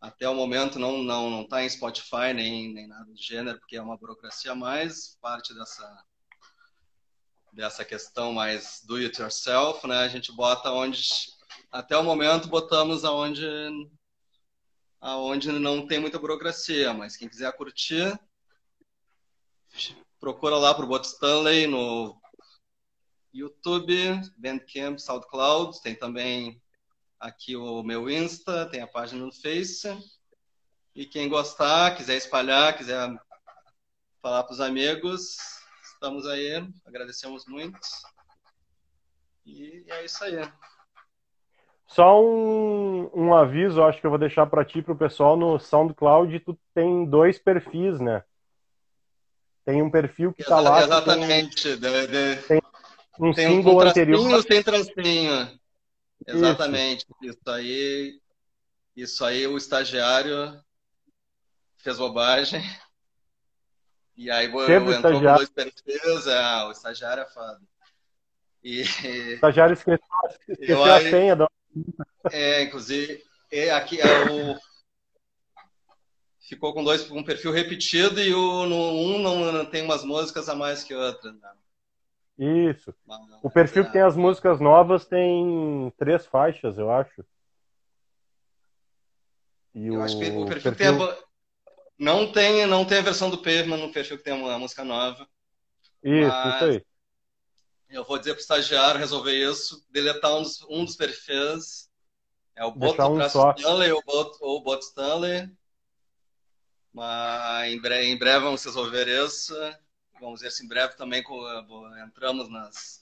Até 0.00 0.28
o 0.28 0.34
momento 0.34 0.80
não 0.80 1.00
não 1.00 1.30
não 1.30 1.42
está 1.42 1.62
em 1.62 1.70
Spotify 1.70 2.34
nem 2.34 2.74
nem 2.74 2.88
nada 2.88 3.04
do 3.04 3.16
gênero, 3.16 3.60
porque 3.60 3.76
é 3.76 3.80
uma 3.80 3.96
burocracia 3.96 4.50
a 4.50 4.56
mais, 4.56 5.16
parte 5.22 5.54
dessa 5.54 6.04
dessa 7.52 7.84
questão 7.84 8.32
mais 8.32 8.80
do 8.84 8.96
it 8.96 9.22
yourself, 9.22 9.86
né? 9.86 9.98
A 9.98 10.08
gente 10.08 10.32
bota 10.32 10.72
onde 10.72 11.00
até 11.70 11.96
o 11.96 12.02
momento 12.02 12.48
botamos 12.48 13.04
aonde 13.04 13.46
aonde 15.04 15.52
não 15.52 15.86
tem 15.86 16.00
muita 16.00 16.18
burocracia, 16.18 16.94
mas 16.94 17.14
quem 17.14 17.28
quiser 17.28 17.54
curtir, 17.54 18.18
procura 20.18 20.56
lá 20.56 20.72
pro 20.72 20.86
Bot 20.86 21.06
Stanley 21.06 21.66
no 21.66 22.18
YouTube, 23.30 23.94
Bandcamp, 24.38 24.98
SoundCloud, 24.98 25.82
tem 25.82 25.94
também 25.94 26.58
aqui 27.20 27.54
o 27.54 27.82
meu 27.82 28.08
Insta, 28.08 28.64
tem 28.70 28.80
a 28.80 28.86
página 28.86 29.26
no 29.26 29.32
Face. 29.32 29.88
E 30.94 31.04
quem 31.04 31.28
gostar, 31.28 31.94
quiser 31.96 32.16
espalhar, 32.16 32.74
quiser 32.74 33.14
falar 34.22 34.44
para 34.44 34.54
os 34.54 34.60
amigos, 34.60 35.36
estamos 35.82 36.26
aí, 36.26 36.66
agradecemos 36.86 37.44
muito. 37.44 37.78
E 39.44 39.84
é 39.86 40.02
isso 40.02 40.24
aí. 40.24 40.36
Só 41.86 42.22
um, 42.22 43.10
um 43.14 43.34
aviso, 43.34 43.82
acho 43.82 44.00
que 44.00 44.06
eu 44.06 44.10
vou 44.10 44.18
deixar 44.18 44.46
para 44.46 44.64
ti, 44.64 44.82
para 44.82 44.92
o 44.92 44.98
pessoal 44.98 45.36
no 45.36 45.58
SoundCloud, 45.58 46.40
tu 46.40 46.58
tem 46.74 47.04
dois 47.04 47.38
perfis, 47.38 48.00
né? 48.00 48.24
Tem 49.64 49.82
um 49.82 49.90
perfil 49.90 50.32
que 50.32 50.42
está 50.42 50.60
lá. 50.60 50.82
Exatamente. 50.82 51.76
Tem, 51.78 52.06
de, 52.06 52.36
tem 52.46 52.62
um 53.18 53.32
tem 53.32 53.48
símbolo 53.48 53.78
um 53.78 53.80
anterior. 53.80 54.44
Tem 54.44 54.62
tracinho. 54.62 55.58
Exatamente. 56.26 57.06
Isso. 57.22 57.32
isso 57.32 57.50
aí. 57.50 58.20
Isso 58.96 59.24
aí 59.24 59.46
o 59.46 59.56
estagiário 59.56 60.60
fez 61.78 61.98
bobagem. 61.98 62.62
E 64.16 64.30
aí 64.30 64.46
Sempre 64.46 64.94
entrou 64.94 65.20
com 65.20 65.34
dois 65.34 65.50
perfis, 65.50 66.26
é, 66.28 66.64
o 66.64 66.70
estagiário 66.70 67.22
é 67.22 67.26
foda. 67.26 67.60
E... 68.62 68.82
O 68.82 69.34
estagiário 69.34 69.72
esqueceu, 69.74 70.06
esqueceu 70.48 70.84
a 70.84 71.00
senha 71.00 71.34
do 71.34 71.50
é, 72.30 72.62
inclusive, 72.62 73.22
é, 73.50 73.70
aqui 73.70 74.00
é 74.00 74.30
o 74.30 74.56
ficou 76.48 76.74
com 76.74 76.84
dois 76.84 77.10
um 77.10 77.22
perfil 77.22 77.52
repetido 77.52 78.20
e 78.20 78.32
o 78.34 78.66
no 78.66 78.76
um 78.76 79.18
não 79.18 79.64
tem 79.66 79.82
umas 79.82 80.04
músicas 80.04 80.48
a 80.48 80.54
mais 80.54 80.84
que 80.84 80.94
outras. 80.94 81.34
Né? 81.34 81.50
Isso. 82.68 82.94
Mas, 83.06 83.20
o 83.42 83.50
perfil 83.50 83.82
é... 83.82 83.86
que 83.86 83.92
tem 83.92 84.02
as 84.02 84.16
músicas 84.16 84.60
novas 84.60 85.06
tem 85.06 85.92
três 85.96 86.26
faixas, 86.26 86.78
eu 86.78 86.90
acho. 86.90 87.24
E 89.74 89.86
eu 89.86 89.94
o... 89.94 90.02
acho 90.02 90.18
que 90.18 90.30
o 90.30 90.46
perfil, 90.46 90.74
perfil... 90.74 90.98
Tem 90.98 91.08
a... 91.08 91.18
não 91.98 92.30
tem 92.30 92.66
não 92.66 92.84
tem 92.84 92.98
a 92.98 93.02
versão 93.02 93.30
do 93.30 93.38
Pavement 93.38 93.78
no 93.78 93.92
perfil 93.92 94.18
que 94.18 94.24
tem 94.24 94.34
uma 94.34 94.58
música 94.58 94.84
nova. 94.84 95.26
Isso, 96.02 96.28
mas... 96.28 96.54
isso 96.56 96.64
aí. 96.64 96.86
Eu 97.88 98.04
vou 98.04 98.18
dizer 98.18 98.32
para 98.32 98.38
o 98.38 98.42
estagiário 98.42 98.98
resolver 98.98 99.32
isso, 99.32 99.86
deletar 99.90 100.34
um 100.34 100.42
dos, 100.42 100.62
um 100.68 100.84
dos 100.84 100.96
perfis. 100.96 101.88
É 102.56 102.64
o 102.64 102.72
Boto 102.72 103.02
um 103.02 103.20
Stanley 103.20 103.92
ou 103.92 104.02
o 104.40 104.60
Bot 104.60 104.82
Stanley 104.82 105.50
mas 106.94 107.72
em 107.72 107.80
breve, 107.80 108.06
em 108.06 108.16
breve 108.16 108.44
vamos 108.44 108.64
resolver 108.64 109.08
isso. 109.08 109.52
Vamos 110.20 110.40
ver 110.40 110.52
se 110.52 110.64
em 110.64 110.68
breve 110.68 110.94
também 110.94 111.24
entramos 112.06 112.48
nas, 112.48 113.00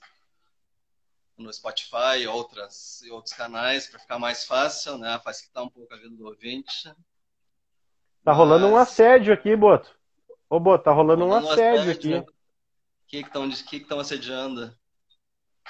no 1.37 1.53
Spotify 1.53 2.17
e 2.21 2.27
outras, 2.27 3.03
e 3.03 3.11
outros 3.11 3.35
canais 3.35 3.87
para 3.87 3.99
ficar 3.99 4.17
mais 4.17 4.45
fácil, 4.45 4.97
né? 4.97 5.21
Facilitar 5.23 5.63
um 5.63 5.69
pouco 5.69 5.93
a 5.93 5.97
vida 5.97 6.09
do 6.09 6.25
ouvinte. 6.25 6.85
Tá 6.85 6.95
Mas... 8.25 8.37
rolando 8.37 8.65
um 8.65 8.75
assédio 8.75 9.31
aqui, 9.31 9.55
Boto. 9.55 9.95
Ô, 10.49 10.59
Boto, 10.59 10.83
tá 10.85 10.91
rolando, 10.91 11.25
um 11.25 11.33
assédio, 11.33 11.91
assédio 11.91 11.91
aqui. 11.91 12.33
O 13.13 13.15
que 13.15 13.19
estão 13.19 13.47
que 13.47 13.79
que 13.79 13.93
assediando? 13.93 14.75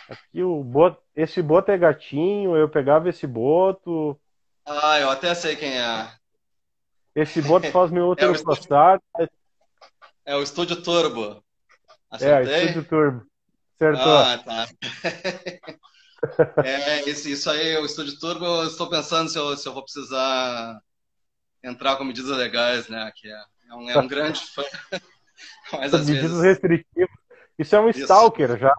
Aqui 0.07 0.41
o 0.41 0.63
Boto, 0.63 1.03
esse 1.13 1.41
Boto 1.41 1.71
é 1.71 1.77
gatinho, 1.77 2.55
eu 2.55 2.69
pegava 2.69 3.09
esse 3.09 3.27
Boto. 3.27 4.17
Ah, 4.65 4.97
eu 5.01 5.09
até 5.09 5.35
sei 5.35 5.57
quem 5.57 5.77
é. 5.77 6.09
Esse 7.13 7.41
boto 7.41 7.69
faz 7.69 7.91
meu 7.91 8.07
outro 8.07 8.33
é 8.33 8.43
passado. 8.43 9.01
É 10.23 10.37
o 10.37 10.41
Estúdio 10.41 10.81
Turbo. 10.81 11.43
Acertei? 12.09 12.53
É, 12.53 12.55
o 12.55 12.59
Estúdio 12.59 12.85
Turbo. 12.85 13.27
Acertou. 13.75 14.17
Ah, 14.17 14.37
tá. 14.37 14.67
é, 16.63 17.09
esse, 17.09 17.33
isso 17.33 17.49
aí, 17.49 17.75
o 17.75 17.85
Estúdio 17.85 18.17
Turbo, 18.19 18.45
eu 18.45 18.67
estou 18.67 18.89
pensando 18.89 19.29
se 19.29 19.37
eu, 19.37 19.57
se 19.57 19.67
eu 19.67 19.73
vou 19.73 19.83
precisar 19.83 20.81
entrar 21.61 21.97
com 21.97 22.05
medidas 22.05 22.37
legais, 22.37 22.87
né? 22.87 23.11
Que 23.13 23.27
é, 23.27 23.43
é, 23.69 23.75
um, 23.75 23.89
é 23.89 23.99
um 23.99 24.07
grande 24.07 24.39
fã. 24.39 24.63
Mas 25.73 25.91
medidas 25.91 26.31
vezes... 26.31 26.41
restritivas. 26.41 27.22
Isso 27.57 27.75
é 27.75 27.79
um 27.79 27.89
isso. 27.89 28.01
stalker 28.01 28.57
já. 28.57 28.75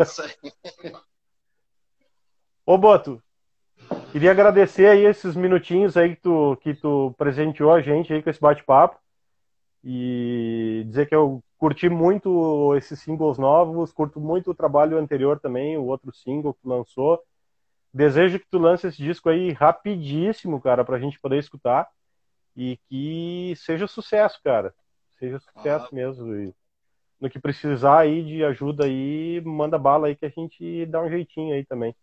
Isso 0.00 0.22
aí. 0.22 0.32
Ô, 2.64 2.76
Boto, 2.78 3.22
Queria 4.12 4.30
agradecer 4.30 4.86
aí 4.86 5.04
esses 5.04 5.34
minutinhos 5.36 5.96
aí 5.96 6.16
que 6.16 6.22
tu, 6.22 6.56
que 6.62 6.74
tu 6.74 7.14
presenteou 7.16 7.72
a 7.72 7.80
gente 7.80 8.12
aí 8.12 8.22
com 8.22 8.30
esse 8.30 8.40
bate-papo. 8.40 8.98
E 9.84 10.82
dizer 10.86 11.06
que 11.06 11.14
eu 11.14 11.42
curti 11.56 11.88
muito 11.88 12.74
esses 12.76 13.00
singles 13.00 13.38
novos, 13.38 13.92
curto 13.92 14.20
muito 14.20 14.50
o 14.50 14.54
trabalho 14.54 14.98
anterior 14.98 15.38
também, 15.38 15.76
o 15.76 15.84
outro 15.84 16.12
single 16.12 16.52
que 16.54 16.62
tu 16.62 16.68
lançou. 16.68 17.22
Desejo 17.92 18.38
que 18.38 18.46
tu 18.50 18.58
lance 18.58 18.86
esse 18.86 19.02
disco 19.02 19.28
aí 19.28 19.52
rapidíssimo, 19.52 20.60
cara, 20.60 20.84
pra 20.84 20.98
gente 20.98 21.20
poder 21.20 21.38
escutar. 21.38 21.88
E 22.56 22.78
que 22.88 23.54
seja 23.56 23.86
sucesso, 23.86 24.40
cara. 24.42 24.74
Seja 25.18 25.38
sucesso 25.38 25.86
ah. 25.90 25.94
mesmo. 25.94 26.34
E 26.34 26.54
no 27.20 27.28
que 27.28 27.38
precisar 27.38 28.00
aí 28.00 28.24
de 28.24 28.44
ajuda 28.44 28.84
aí, 28.84 29.40
manda 29.44 29.78
bala 29.78 30.06
aí 30.06 30.16
que 30.16 30.26
a 30.26 30.28
gente 30.28 30.86
dá 30.86 31.02
um 31.02 31.10
jeitinho 31.10 31.54
aí 31.54 31.64
também. 31.64 31.94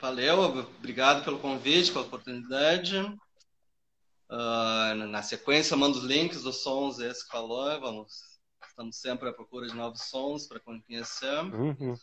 Valeu, 0.00 0.40
obrigado 0.78 1.24
pelo 1.24 1.40
convite, 1.40 1.90
pela 1.90 2.04
oportunidade. 2.04 2.98
Uh, 4.30 4.94
na 5.08 5.22
sequência, 5.22 5.76
mando 5.76 5.98
os 5.98 6.04
links 6.04 6.42
dos 6.42 6.62
sons 6.62 7.00
esse 7.00 7.24
que 7.24 7.32
falou. 7.32 7.80
Vamos, 7.80 8.38
estamos 8.68 9.00
sempre 9.00 9.28
à 9.28 9.32
procura 9.32 9.66
de 9.66 9.74
novos 9.74 10.02
sons 10.02 10.46
para 10.46 10.60
conhecer. 10.60 11.42
Uhum. 11.52 11.94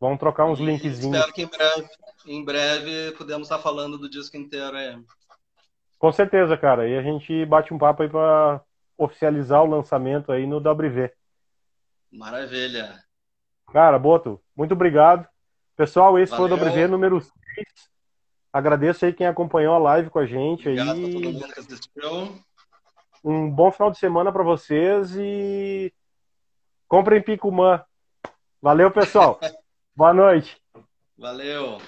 Vamos 0.00 0.18
trocar 0.18 0.46
uns 0.46 0.58
e 0.58 0.64
linkzinhos. 0.64 1.16
Espero 1.16 1.32
que 1.32 1.42
em 1.42 1.46
breve, 1.46 1.88
em 2.26 2.44
breve 2.44 3.12
podemos 3.16 3.46
estar 3.46 3.58
falando 3.60 3.96
do 3.98 4.10
disco 4.10 4.36
inteiro 4.36 4.76
aí. 4.76 4.98
Com 5.98 6.10
certeza, 6.10 6.56
cara. 6.56 6.88
E 6.88 6.98
a 6.98 7.02
gente 7.02 7.46
bate 7.46 7.72
um 7.72 7.78
papo 7.78 8.02
aí 8.02 8.08
para 8.08 8.60
oficializar 8.98 9.62
o 9.62 9.66
lançamento 9.66 10.32
aí 10.32 10.46
no 10.46 10.58
WV. 10.58 11.10
Maravilha. 12.14 13.02
Cara, 13.72 13.98
Boto, 13.98 14.40
muito 14.56 14.72
obrigado. 14.72 15.26
Pessoal, 15.76 16.18
esse 16.18 16.30
Valeu. 16.30 16.56
foi 16.56 16.66
o 16.66 16.70
WV 16.70 16.86
número 16.86 17.20
6. 17.20 17.32
Agradeço 18.52 19.04
aí 19.04 19.12
quem 19.12 19.26
acompanhou 19.26 19.74
a 19.74 19.78
live 19.78 20.10
com 20.10 20.20
a 20.20 20.26
gente. 20.26 20.68
Obrigado 20.68 20.92
aí. 20.92 21.12
todo 21.12 21.32
mundo 21.32 21.52
que 21.52 21.60
assistiu. 21.60 22.44
Um 23.24 23.50
bom 23.50 23.72
final 23.72 23.90
de 23.90 23.98
semana 23.98 24.30
para 24.30 24.44
vocês 24.44 25.16
e 25.16 25.92
comprem 26.86 27.20
Picumã. 27.20 27.84
Valeu, 28.62 28.90
pessoal. 28.92 29.40
Boa 29.96 30.14
noite. 30.14 30.56
Valeu. 31.18 31.78